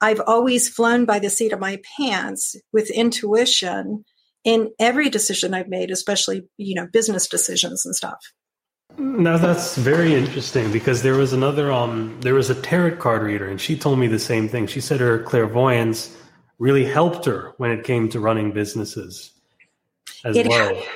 I've 0.02 0.22
always 0.26 0.70
flown 0.70 1.06
by 1.06 1.20
the 1.20 1.30
seat 1.30 1.54
of 1.54 1.60
my 1.60 1.80
pants 1.98 2.56
with 2.72 2.90
intuition 2.90 4.06
in 4.44 4.72
every 4.80 5.10
decision 5.10 5.54
I've 5.54 5.68
made, 5.68 5.92
especially, 5.92 6.44
you 6.58 6.76
know, 6.76 6.88
business 6.92 7.28
decisions 7.28 7.86
and 7.86 7.96
stuff. 7.96 8.20
Now 8.98 9.38
that's 9.38 9.76
very 9.76 10.14
interesting 10.14 10.72
because 10.72 11.02
there 11.02 11.16
was 11.16 11.34
another 11.34 11.72
um 11.72 12.18
there 12.22 12.34
was 12.34 12.50
a 12.50 12.56
tarot 12.56 12.98
card 12.98 13.24
reader 13.24 13.48
and 13.48 13.60
she 13.60 13.78
told 13.78 14.00
me 14.00 14.08
the 14.08 14.20
same 14.20 14.48
thing. 14.48 14.68
She 14.68 14.82
said 14.82 15.00
her 15.00 15.20
clairvoyance 15.20 16.16
really 16.60 16.86
helped 16.86 17.26
her 17.26 17.54
when 17.58 17.72
it 17.72 17.84
came 17.84 18.10
to 18.10 18.20
running 18.20 18.52
businesses 18.52 19.32
as 20.24 20.38
it, 20.38 20.48
well. 20.48 20.82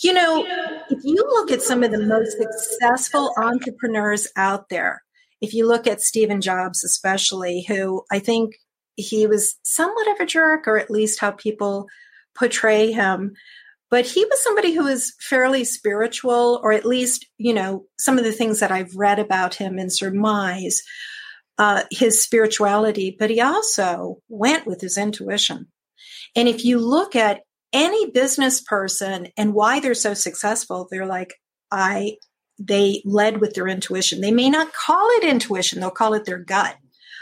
You 0.00 0.12
know, 0.12 0.44
if 0.90 1.02
you 1.02 1.16
look 1.16 1.50
at 1.50 1.62
some 1.62 1.82
of 1.82 1.92
the 1.92 2.04
most 2.04 2.36
successful 2.36 3.32
entrepreneurs 3.38 4.28
out 4.36 4.68
there, 4.68 5.02
if 5.40 5.54
you 5.54 5.66
look 5.66 5.86
at 5.86 6.02
Stephen 6.02 6.42
Jobs 6.42 6.84
especially, 6.84 7.64
who 7.66 8.04
I 8.10 8.18
think 8.18 8.56
he 8.96 9.26
was 9.26 9.56
somewhat 9.62 10.10
of 10.10 10.20
a 10.20 10.26
jerk 10.26 10.68
or 10.68 10.76
at 10.76 10.90
least 10.90 11.20
how 11.20 11.30
people 11.30 11.86
portray 12.34 12.92
him 12.92 13.34
but 13.92 14.06
he 14.06 14.24
was 14.24 14.42
somebody 14.42 14.72
who 14.72 14.84
was 14.84 15.12
fairly 15.20 15.64
spiritual, 15.64 16.58
or 16.62 16.72
at 16.72 16.86
least, 16.86 17.26
you 17.36 17.52
know, 17.52 17.84
some 17.98 18.16
of 18.16 18.24
the 18.24 18.32
things 18.32 18.60
that 18.60 18.72
I've 18.72 18.96
read 18.96 19.18
about 19.18 19.54
him 19.54 19.78
and 19.78 19.92
surmise 19.92 20.80
uh, 21.58 21.82
his 21.90 22.22
spirituality, 22.22 23.14
but 23.18 23.28
he 23.28 23.42
also 23.42 24.16
went 24.30 24.66
with 24.66 24.80
his 24.80 24.96
intuition. 24.96 25.66
And 26.34 26.48
if 26.48 26.64
you 26.64 26.78
look 26.78 27.14
at 27.14 27.42
any 27.74 28.10
business 28.10 28.62
person 28.62 29.28
and 29.36 29.52
why 29.52 29.78
they're 29.78 29.92
so 29.92 30.14
successful, 30.14 30.88
they're 30.90 31.04
like, 31.04 31.34
I, 31.70 32.16
they 32.58 33.02
led 33.04 33.42
with 33.42 33.52
their 33.52 33.68
intuition. 33.68 34.22
They 34.22 34.32
may 34.32 34.48
not 34.48 34.72
call 34.72 35.06
it 35.18 35.24
intuition, 35.24 35.80
they'll 35.80 35.90
call 35.90 36.14
it 36.14 36.24
their 36.24 36.38
gut. 36.38 36.76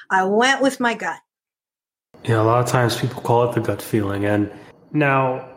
I 0.09 0.23
went 0.23 0.62
with 0.62 0.79
my 0.79 0.95
gut. 0.95 1.18
Yeah, 2.23 2.41
a 2.41 2.45
lot 2.45 2.61
of 2.61 2.71
times 2.71 2.97
people 2.97 3.23
call 3.23 3.51
it 3.51 3.57
the 3.57 3.61
gut 3.61 3.83
feeling. 3.83 4.25
And 4.25 4.53
now, 4.93 5.50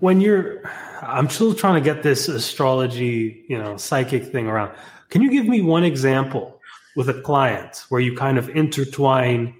when 0.00 0.20
you're 0.20 0.62
i'm 1.02 1.28
still 1.28 1.54
trying 1.54 1.74
to 1.74 1.80
get 1.80 2.02
this 2.02 2.28
astrology 2.28 3.44
you 3.48 3.56
know 3.56 3.76
psychic 3.76 4.24
thing 4.24 4.46
around. 4.46 4.72
Can 5.08 5.22
you 5.22 5.30
give 5.30 5.46
me 5.46 5.60
one 5.60 5.82
example 5.84 6.60
with 6.94 7.08
a 7.08 7.20
client 7.22 7.84
where 7.88 8.00
you 8.00 8.16
kind 8.16 8.38
of 8.38 8.48
intertwine 8.50 9.56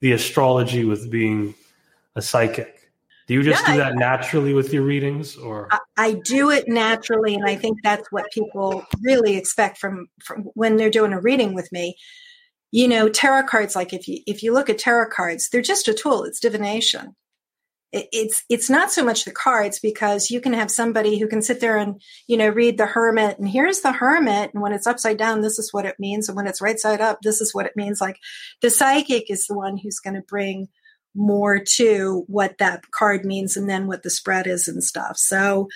the 0.00 0.12
astrology 0.12 0.84
with 0.84 1.10
being 1.10 1.54
a 2.14 2.22
psychic? 2.22 2.90
Do 3.26 3.34
you 3.34 3.42
just 3.42 3.66
yeah, 3.66 3.72
do 3.72 3.78
that 3.78 3.92
I, 3.92 3.96
naturally 3.96 4.52
with 4.54 4.72
your 4.72 4.82
readings 4.82 5.36
or? 5.36 5.68
I, 5.72 5.78
I, 5.96 6.12
do 6.24 6.50
it 6.50 6.68
naturally 6.68 7.34
and 7.34 7.44
i 7.46 7.56
think 7.56 7.78
that's 7.82 8.12
what 8.12 8.30
people 8.32 8.86
really 9.02 9.36
expect 9.36 9.78
from, 9.78 10.08
from 10.22 10.42
when 10.54 10.76
they're 10.76 10.90
doing 10.90 11.12
a 11.12 11.20
reading 11.20 11.54
with 11.54 11.72
me. 11.72 11.96
You 12.70 12.88
know 12.88 13.08
tarot 13.08 13.44
cards 13.44 13.74
like 13.76 13.92
if 13.92 14.06
you 14.08 14.20
if 14.26 14.42
you 14.42 14.52
look 14.52 14.68
at 14.68 14.78
tarot 14.78 15.10
cards 15.10 15.48
they're 15.48 15.62
just 15.62 15.88
a 15.88 15.94
tool. 15.94 16.24
It's 16.24 16.40
divination 16.40 17.16
it's 17.94 18.44
it's 18.48 18.68
not 18.68 18.90
so 18.90 19.04
much 19.04 19.24
the 19.24 19.30
cards 19.30 19.78
because 19.78 20.30
you 20.30 20.40
can 20.40 20.52
have 20.52 20.70
somebody 20.70 21.18
who 21.18 21.28
can 21.28 21.40
sit 21.40 21.60
there 21.60 21.76
and 21.76 22.00
you 22.26 22.36
know 22.36 22.48
read 22.48 22.76
the 22.76 22.86
hermit 22.86 23.38
and 23.38 23.48
here's 23.48 23.80
the 23.80 23.92
hermit 23.92 24.52
and 24.52 24.62
when 24.62 24.72
it's 24.72 24.86
upside 24.86 25.16
down 25.16 25.40
this 25.40 25.58
is 25.58 25.72
what 25.72 25.86
it 25.86 25.98
means. 25.98 26.28
And 26.28 26.36
when 26.36 26.46
it's 26.46 26.60
right 26.60 26.78
side 26.78 27.00
up 27.00 27.18
this 27.22 27.40
is 27.40 27.54
what 27.54 27.66
it 27.66 27.76
means. 27.76 28.00
Like 28.00 28.18
the 28.62 28.70
psychic 28.70 29.30
is 29.30 29.46
the 29.46 29.54
one 29.54 29.76
who's 29.76 30.00
going 30.00 30.14
to 30.14 30.22
bring 30.22 30.68
more 31.14 31.60
to 31.60 32.24
what 32.26 32.58
that 32.58 32.90
card 32.90 33.24
means 33.24 33.56
and 33.56 33.70
then 33.70 33.86
what 33.86 34.02
the 34.02 34.10
spread 34.10 34.48
is 34.48 34.66
and 34.66 34.82
stuff. 34.82 35.16
So 35.16 35.68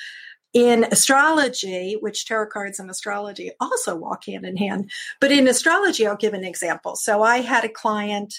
in 0.53 0.85
astrology 0.91 1.97
which 2.01 2.27
tarot 2.27 2.49
cards 2.49 2.81
and 2.81 2.91
astrology 2.91 3.53
also 3.61 3.95
walk 3.95 4.25
hand 4.25 4.47
in 4.47 4.57
hand 4.57 4.91
but 5.21 5.31
in 5.31 5.47
astrology 5.47 6.07
i'll 6.07 6.17
give 6.17 6.35
an 6.35 6.45
example. 6.45 6.97
So 6.97 7.23
i 7.23 7.39
had 7.39 7.65
a 7.65 7.69
client 7.69 8.35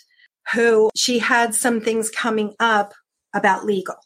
who 0.54 0.90
she 0.96 1.20
had 1.20 1.54
some 1.54 1.80
things 1.80 2.10
coming 2.10 2.54
up 2.60 2.94
about 3.34 3.66
legal, 3.66 3.98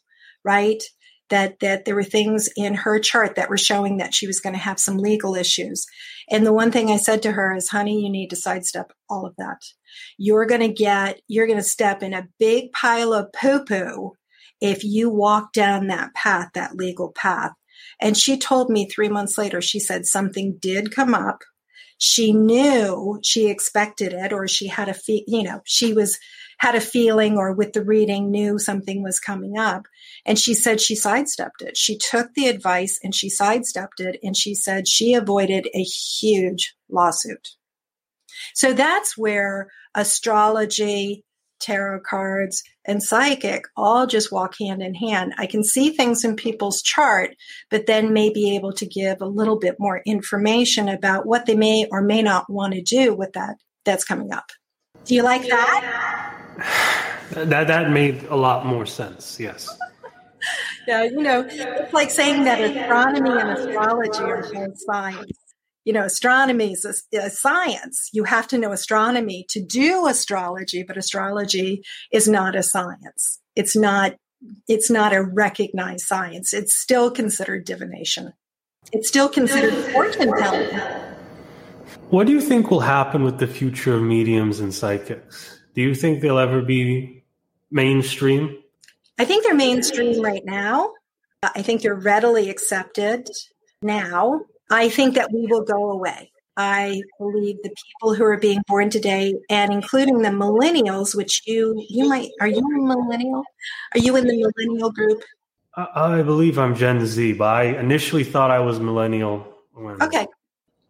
right? 0.44 0.82
that 1.30 1.58
that 1.60 1.84
there 1.84 1.94
were 1.94 2.04
things 2.04 2.48
in 2.56 2.74
her 2.74 2.98
chart 2.98 3.36
that 3.36 3.48
were 3.48 3.56
showing 3.56 3.96
that 3.96 4.14
she 4.14 4.26
was 4.26 4.40
going 4.40 4.54
to 4.54 4.60
have 4.60 4.78
some 4.78 4.98
legal 4.98 5.34
issues. 5.34 5.86
And 6.30 6.44
the 6.46 6.52
one 6.52 6.70
thing 6.70 6.90
I 6.90 6.96
said 6.96 7.22
to 7.22 7.32
her 7.32 7.54
is, 7.54 7.68
"Honey, 7.68 8.02
you 8.02 8.10
need 8.10 8.30
to 8.30 8.36
sidestep 8.36 8.92
all 9.08 9.26
of 9.26 9.34
that. 9.38 9.62
You're 10.18 10.46
going 10.46 10.60
to 10.60 10.72
get 10.72 11.20
you're 11.28 11.46
going 11.46 11.58
to 11.58 11.64
step 11.64 12.02
in 12.02 12.14
a 12.14 12.28
big 12.38 12.72
pile 12.72 13.12
of 13.12 13.32
poo-poo 13.32 14.12
if 14.60 14.84
you 14.84 15.10
walk 15.10 15.52
down 15.52 15.86
that 15.88 16.14
path, 16.14 16.50
that 16.54 16.76
legal 16.76 17.12
path." 17.12 17.52
And 18.00 18.16
she 18.16 18.38
told 18.38 18.70
me 18.70 18.88
3 18.88 19.08
months 19.08 19.38
later 19.38 19.60
she 19.60 19.80
said 19.80 20.06
something 20.06 20.58
did 20.60 20.94
come 20.94 21.14
up. 21.14 21.42
She 21.98 22.32
knew 22.32 23.20
she 23.22 23.48
expected 23.48 24.12
it 24.12 24.32
or 24.32 24.46
she 24.48 24.66
had 24.66 24.88
a 24.88 24.94
fee, 24.94 25.24
you 25.26 25.42
know, 25.42 25.60
she 25.64 25.92
was 25.92 26.18
had 26.58 26.74
a 26.74 26.80
feeling 26.80 27.36
or 27.36 27.52
with 27.52 27.72
the 27.72 27.84
reading 27.84 28.30
knew 28.30 28.58
something 28.58 29.02
was 29.02 29.18
coming 29.18 29.58
up. 29.58 29.86
And 30.24 30.38
she 30.38 30.54
said 30.54 30.80
she 30.80 30.94
sidestepped 30.94 31.62
it. 31.62 31.76
She 31.76 31.98
took 31.98 32.32
the 32.34 32.48
advice 32.48 32.98
and 33.02 33.14
she 33.14 33.28
sidestepped 33.28 34.00
it. 34.00 34.18
And 34.22 34.36
she 34.36 34.54
said 34.54 34.88
she 34.88 35.14
avoided 35.14 35.68
a 35.74 35.82
huge 35.82 36.74
lawsuit. 36.88 37.50
So 38.54 38.72
that's 38.72 39.16
where 39.16 39.68
astrology, 39.94 41.24
tarot 41.60 42.00
cards, 42.00 42.62
and 42.84 43.02
psychic 43.02 43.64
all 43.76 44.06
just 44.06 44.32
walk 44.32 44.56
hand 44.58 44.82
in 44.82 44.94
hand. 44.94 45.34
I 45.38 45.46
can 45.46 45.64
see 45.64 45.90
things 45.90 46.24
in 46.24 46.36
people's 46.36 46.82
chart, 46.82 47.36
but 47.70 47.86
then 47.86 48.12
may 48.12 48.30
be 48.30 48.56
able 48.56 48.72
to 48.74 48.86
give 48.86 49.20
a 49.20 49.26
little 49.26 49.58
bit 49.58 49.76
more 49.78 50.02
information 50.04 50.88
about 50.88 51.26
what 51.26 51.46
they 51.46 51.54
may 51.54 51.86
or 51.90 52.02
may 52.02 52.22
not 52.22 52.50
want 52.50 52.74
to 52.74 52.82
do 52.82 53.14
with 53.14 53.32
that 53.32 53.56
that's 53.84 54.04
coming 54.04 54.32
up. 54.32 54.50
Do 55.04 55.14
you 55.14 55.22
like 55.22 55.46
that? 55.48 56.40
That 57.30 57.66
that 57.66 57.90
made 57.90 58.24
a 58.24 58.36
lot 58.36 58.66
more 58.66 58.86
sense. 58.86 59.40
Yes. 59.40 59.68
yeah, 60.88 61.04
you 61.04 61.22
know, 61.22 61.46
it's 61.48 61.92
like 61.92 62.10
saying 62.10 62.44
that 62.44 62.60
astronomy 62.60 63.30
and 63.30 63.50
astrology 63.50 64.22
are 64.22 64.42
both 64.52 64.78
science. 64.78 65.38
You 65.84 65.92
know, 65.92 66.04
astronomy 66.04 66.72
is 66.72 66.84
a, 66.84 67.18
a, 67.18 67.30
science. 67.30 68.08
You 68.12 68.24
have 68.24 68.48
to 68.48 68.58
know 68.58 68.72
astronomy 68.72 69.44
to 69.50 69.62
do 69.62 70.06
astrology, 70.06 70.82
but 70.82 70.96
astrology 70.96 71.82
is 72.10 72.26
not 72.26 72.56
a 72.56 72.62
science. 72.62 73.40
It's 73.56 73.76
not. 73.76 74.14
It's 74.68 74.90
not 74.90 75.14
a 75.14 75.22
recognized 75.22 76.06
science. 76.06 76.52
It's 76.52 76.76
still 76.76 77.10
considered 77.10 77.64
divination. 77.64 78.34
It's 78.92 79.08
still 79.08 79.28
considered 79.28 79.72
fortune 79.92 80.30
telling. 80.36 80.78
What 82.10 82.26
do 82.26 82.32
you 82.32 82.42
think 82.42 82.70
will 82.70 82.80
happen 82.80 83.24
with 83.24 83.38
the 83.38 83.46
future 83.46 83.94
of 83.94 84.02
mediums 84.02 84.60
and 84.60 84.74
psychics? 84.74 85.60
Do 85.74 85.82
you 85.82 85.94
think 85.94 86.20
they'll 86.20 86.38
ever 86.38 86.62
be 86.62 87.24
mainstream? 87.70 88.58
I 89.18 89.24
think 89.24 89.44
they're 89.44 89.54
mainstream 89.54 90.22
right 90.22 90.44
now. 90.44 90.92
I 91.42 91.62
think 91.62 91.82
they're 91.82 91.94
readily 91.94 92.48
accepted 92.48 93.28
now. 93.82 94.42
I 94.70 94.88
think 94.88 95.14
that 95.14 95.32
we 95.32 95.46
will 95.46 95.62
go 95.62 95.90
away. 95.90 96.30
I 96.56 97.02
believe 97.18 97.56
the 97.62 97.70
people 97.70 98.14
who 98.14 98.24
are 98.24 98.38
being 98.38 98.62
born 98.68 98.88
today, 98.88 99.34
and 99.50 99.72
including 99.72 100.22
the 100.22 100.28
millennials, 100.28 101.14
which 101.14 101.42
you 101.46 101.84
you 101.88 102.08
might 102.08 102.30
are 102.40 102.46
you 102.46 102.58
a 102.58 102.82
millennial? 102.82 103.42
Are 103.94 103.98
you 103.98 104.16
in 104.16 104.26
the 104.26 104.36
millennial 104.36 104.92
group? 104.92 105.22
I, 105.76 106.18
I 106.18 106.22
believe 106.22 106.58
I'm 106.58 106.76
Gen 106.76 107.04
Z, 107.04 107.32
but 107.34 107.48
I 107.48 107.64
initially 107.78 108.22
thought 108.22 108.52
I 108.52 108.60
was 108.60 108.78
millennial. 108.78 109.46
Okay, 110.00 110.26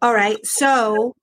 all 0.03 0.13
right. 0.13 0.37
So 0.45 1.15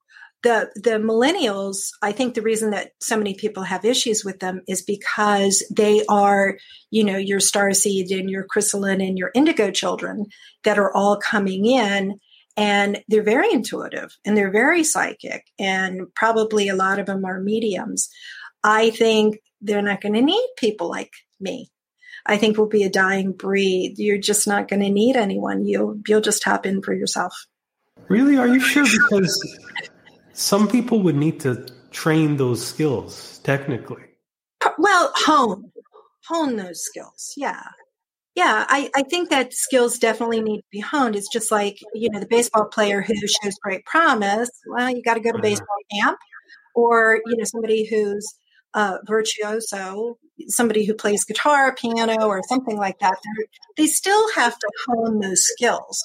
the 0.42 0.70
the 0.74 0.98
millennials 0.98 1.90
i 2.02 2.12
think 2.12 2.34
the 2.34 2.42
reason 2.42 2.70
that 2.70 2.92
so 3.00 3.16
many 3.16 3.34
people 3.34 3.62
have 3.62 3.84
issues 3.84 4.24
with 4.24 4.40
them 4.40 4.60
is 4.66 4.82
because 4.82 5.64
they 5.74 6.04
are 6.08 6.56
you 6.90 7.04
know 7.04 7.16
your 7.16 7.40
star 7.40 7.72
seed 7.72 8.10
and 8.10 8.28
your 8.28 8.46
chrysalid 8.46 9.06
and 9.06 9.18
your 9.18 9.30
indigo 9.34 9.70
children 9.70 10.26
that 10.64 10.78
are 10.78 10.94
all 10.94 11.16
coming 11.16 11.66
in 11.66 12.18
and 12.56 13.02
they're 13.08 13.22
very 13.22 13.52
intuitive 13.52 14.16
and 14.24 14.36
they're 14.36 14.50
very 14.50 14.84
psychic 14.84 15.46
and 15.58 16.02
probably 16.14 16.68
a 16.68 16.74
lot 16.74 16.98
of 16.98 17.06
them 17.06 17.24
are 17.24 17.40
mediums. 17.40 18.08
I 18.62 18.90
think 18.90 19.38
they're 19.60 19.82
not 19.82 20.00
going 20.00 20.14
to 20.14 20.22
need 20.22 20.46
people 20.56 20.88
like 20.88 21.12
me. 21.40 21.70
I 22.26 22.36
think 22.36 22.56
we'll 22.56 22.68
be 22.68 22.84
a 22.84 22.90
dying 22.90 23.32
breed. 23.32 23.94
You're 23.96 24.18
just 24.18 24.46
not 24.46 24.68
going 24.68 24.82
to 24.82 24.90
need 24.90 25.16
anyone. 25.16 25.64
You 25.64 26.00
you'll 26.06 26.20
just 26.20 26.42
tap 26.42 26.66
in 26.66 26.82
for 26.82 26.94
yourself. 26.94 27.46
Really? 28.08 28.36
Are 28.36 28.46
you 28.46 28.60
sure? 28.60 28.84
Because 28.84 29.58
some 30.32 30.68
people 30.68 31.02
would 31.02 31.16
need 31.16 31.40
to 31.40 31.66
train 31.90 32.36
those 32.36 32.66
skills 32.66 33.40
technically. 33.44 34.04
Well, 34.78 35.12
hone, 35.14 35.72
hone 36.26 36.56
those 36.56 36.82
skills. 36.82 37.34
Yeah. 37.36 37.62
Yeah, 38.34 38.64
I, 38.68 38.90
I 38.94 39.02
think 39.02 39.28
that 39.28 39.52
skills 39.52 39.98
definitely 39.98 40.40
need 40.40 40.58
to 40.58 40.66
be 40.72 40.80
honed. 40.80 41.16
It's 41.16 41.30
just 41.30 41.50
like, 41.50 41.78
you 41.92 42.08
know, 42.10 42.18
the 42.18 42.26
baseball 42.26 42.64
player 42.64 43.02
who 43.02 43.14
shows 43.14 43.58
great 43.62 43.84
promise. 43.84 44.50
Well, 44.66 44.88
you 44.88 45.02
got 45.02 45.14
to 45.14 45.20
go 45.20 45.32
to 45.32 45.34
mm-hmm. 45.34 45.42
baseball 45.42 45.76
camp. 45.92 46.18
Or, 46.74 47.20
you 47.26 47.36
know, 47.36 47.44
somebody 47.44 47.84
who's 47.84 48.26
uh, 48.72 48.96
virtuoso, 49.06 50.16
somebody 50.46 50.86
who 50.86 50.94
plays 50.94 51.22
guitar, 51.22 51.74
piano, 51.74 52.26
or 52.26 52.40
something 52.48 52.78
like 52.78 52.98
that. 53.00 53.18
They 53.76 53.86
still 53.86 54.32
have 54.32 54.58
to 54.58 54.70
hone 54.86 55.20
those 55.20 55.44
skills. 55.44 56.02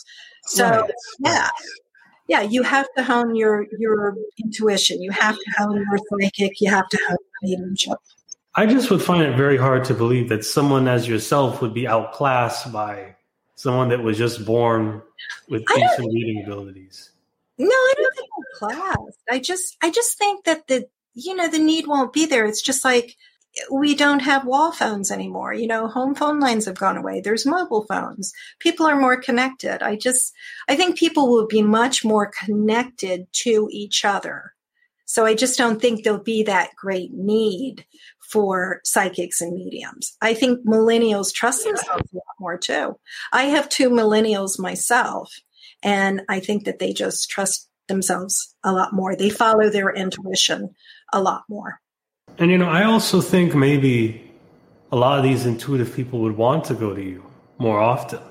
So, 0.48 0.70
right. 0.70 0.92
yeah, 1.20 1.50
yeah, 2.28 2.42
you 2.42 2.64
have 2.64 2.88
to 2.98 3.04
hone 3.04 3.36
your 3.36 3.66
your 3.80 4.16
intuition. 4.44 5.02
You 5.02 5.12
have 5.12 5.36
to 5.36 5.52
hone 5.58 5.76
your 5.76 6.00
psychic. 6.10 6.60
You 6.60 6.70
have 6.70 6.88
to 6.90 7.00
hone 7.08 7.18
mediumship. 7.42 7.98
I 8.56 8.66
just 8.66 8.90
would 8.90 9.02
find 9.02 9.24
it 9.24 9.38
very 9.38 9.58
hard 9.58 9.86
to 9.86 9.94
believe 9.94 10.30
that 10.30 10.44
someone 10.44 10.88
as 10.88 11.08
yourself 11.08 11.62
would 11.62 11.74
be 11.74 11.88
outclassed 11.88 12.72
by 12.74 13.16
someone 13.56 13.90
that 13.90 14.02
was 14.02 14.18
just 14.18 14.46
born 14.46 15.02
with 15.48 15.64
decent 15.68 16.14
reading 16.14 16.44
abilities. 16.44 17.12
No, 17.58 17.68
I 17.68 17.94
don't 17.96 18.16
think 18.16 18.30
outclassed. 18.62 19.20
I 19.30 19.40
just 19.40 19.78
I 19.82 19.92
just 19.92 20.18
think 20.18 20.46
that 20.46 20.68
the 20.68 20.88
you 21.14 21.36
know 21.36 21.48
the 21.50 21.60
need 21.60 21.88
won't 21.88 22.14
be 22.14 22.26
there. 22.26 22.46
It's 22.46 22.62
just 22.62 22.84
like 22.84 23.16
we 23.72 23.96
don't 23.96 24.20
have 24.20 24.46
wall 24.46 24.72
phones 24.72 25.12
anymore. 25.12 25.54
You 25.54 25.68
know, 25.68 25.88
home 25.88 26.16
phone 26.16 26.40
lines 26.40 26.66
have 26.66 26.78
gone 26.78 26.98
away. 26.98 27.22
There's 27.22 27.46
mobile 27.46 27.86
phones. 27.88 28.34
People 28.60 28.86
are 28.86 29.00
more 29.00 29.20
connected. 29.20 29.82
I 29.84 29.96
just, 29.96 30.34
I 30.68 30.76
think 30.76 30.98
people 30.98 31.30
will 31.30 31.48
be 31.48 31.62
much 31.62 32.04
more 32.06 32.32
connected 32.44 33.28
to 33.44 33.70
each 33.72 34.06
other. 34.06 34.54
So 35.06 35.26
I 35.26 35.36
just 35.36 35.58
don't 35.58 35.82
think 35.82 36.04
there'll 36.04 36.20
be 36.20 36.44
that 36.44 36.72
great 36.76 37.14
need 37.14 37.86
for 38.20 38.82
psychics 38.84 39.40
and 39.40 39.56
mediums. 39.56 40.18
I 40.22 40.34
think 40.34 40.66
millennials 40.68 41.34
trust 41.34 41.64
themselves 41.64 42.12
a 42.12 42.16
lot 42.18 42.36
more 42.40 42.58
too. 42.58 43.00
I 43.32 43.44
have 43.46 43.70
two 43.70 43.90
millennials 43.90 44.60
myself, 44.60 45.34
and 45.82 46.24
I 46.28 46.42
think 46.42 46.66
that 46.66 46.80
they 46.80 46.92
just 46.92 47.30
trust 47.30 47.70
themselves 47.88 48.54
a 48.66 48.74
lot 48.74 48.92
more. 48.92 49.16
They 49.16 49.30
follow 49.30 49.70
their 49.70 49.94
intuition 49.94 50.76
a 51.14 51.22
lot 51.22 51.44
more. 51.48 51.80
And 52.40 52.52
you 52.52 52.58
know, 52.58 52.70
I 52.70 52.84
also 52.84 53.22
think 53.22 53.56
maybe 53.56 54.32
a 54.92 54.96
lot 54.96 55.18
of 55.18 55.24
these 55.24 55.46
intuitive 55.46 55.94
people 55.94 56.20
would 56.20 56.38
want 56.38 56.66
to 56.66 56.74
go 56.74 56.94
to 56.94 57.02
you 57.02 57.26
more 57.58 57.80
often. 57.80 58.22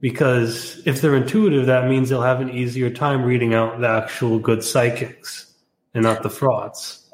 Because 0.00 0.82
if 0.84 1.00
they're 1.00 1.14
intuitive, 1.14 1.66
that 1.66 1.88
means 1.88 2.08
they'll 2.08 2.22
have 2.22 2.40
an 2.40 2.50
easier 2.50 2.90
time 2.90 3.22
reading 3.22 3.54
out 3.54 3.80
the 3.80 3.88
actual 3.88 4.38
good 4.38 4.64
psychics 4.64 5.54
and 5.94 6.02
not 6.02 6.22
the 6.22 6.30
frauds. 6.30 7.08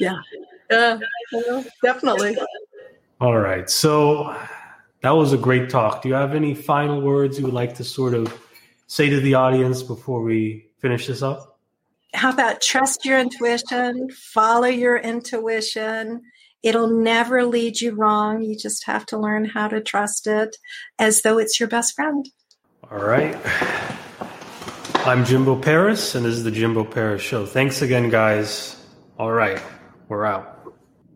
Yeah. 0.00 0.18
Yeah, 0.70 0.98
definitely. 1.82 2.36
All 3.20 3.38
right. 3.38 3.68
So 3.70 4.34
that 5.02 5.10
was 5.10 5.32
a 5.32 5.38
great 5.38 5.70
talk. 5.70 6.02
Do 6.02 6.08
you 6.08 6.14
have 6.14 6.34
any 6.34 6.54
final 6.54 7.00
words 7.00 7.38
you 7.38 7.44
would 7.44 7.54
like 7.54 7.74
to 7.76 7.84
sort 7.84 8.14
of 8.14 8.36
say 8.86 9.08
to 9.08 9.20
the 9.20 9.34
audience 9.34 9.82
before 9.82 10.22
we 10.22 10.66
finish 10.78 11.06
this 11.06 11.22
up? 11.22 11.55
How 12.16 12.30
about 12.30 12.62
trust 12.62 13.04
your 13.04 13.18
intuition, 13.18 14.08
follow 14.10 14.66
your 14.66 14.96
intuition. 14.96 16.22
It'll 16.62 16.88
never 16.88 17.44
lead 17.44 17.80
you 17.80 17.94
wrong. 17.94 18.42
You 18.42 18.56
just 18.56 18.86
have 18.86 19.04
to 19.06 19.18
learn 19.18 19.44
how 19.44 19.68
to 19.68 19.82
trust 19.82 20.26
it 20.26 20.56
as 20.98 21.22
though 21.22 21.38
it's 21.38 21.60
your 21.60 21.68
best 21.68 21.94
friend. 21.94 22.26
All 22.90 22.98
right. 22.98 23.36
I'm 25.06 25.24
Jimbo 25.24 25.60
Paris, 25.60 26.14
and 26.14 26.24
this 26.24 26.34
is 26.34 26.42
the 26.42 26.50
Jimbo 26.50 26.84
Paris 26.84 27.22
Show. 27.22 27.46
Thanks 27.46 27.82
again, 27.82 28.08
guys. 28.08 28.76
All 29.18 29.30
right, 29.30 29.62
we're 30.08 30.24
out. 30.24 30.72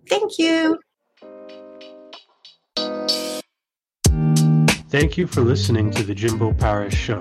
Thank 0.09 0.39
you. 0.39 0.79
Thank 4.91 5.17
you 5.17 5.27
for 5.27 5.41
listening 5.41 5.91
to 5.93 6.03
the 6.03 6.15
Jimbo 6.15 6.53
Paris 6.53 6.95
Show. 6.95 7.21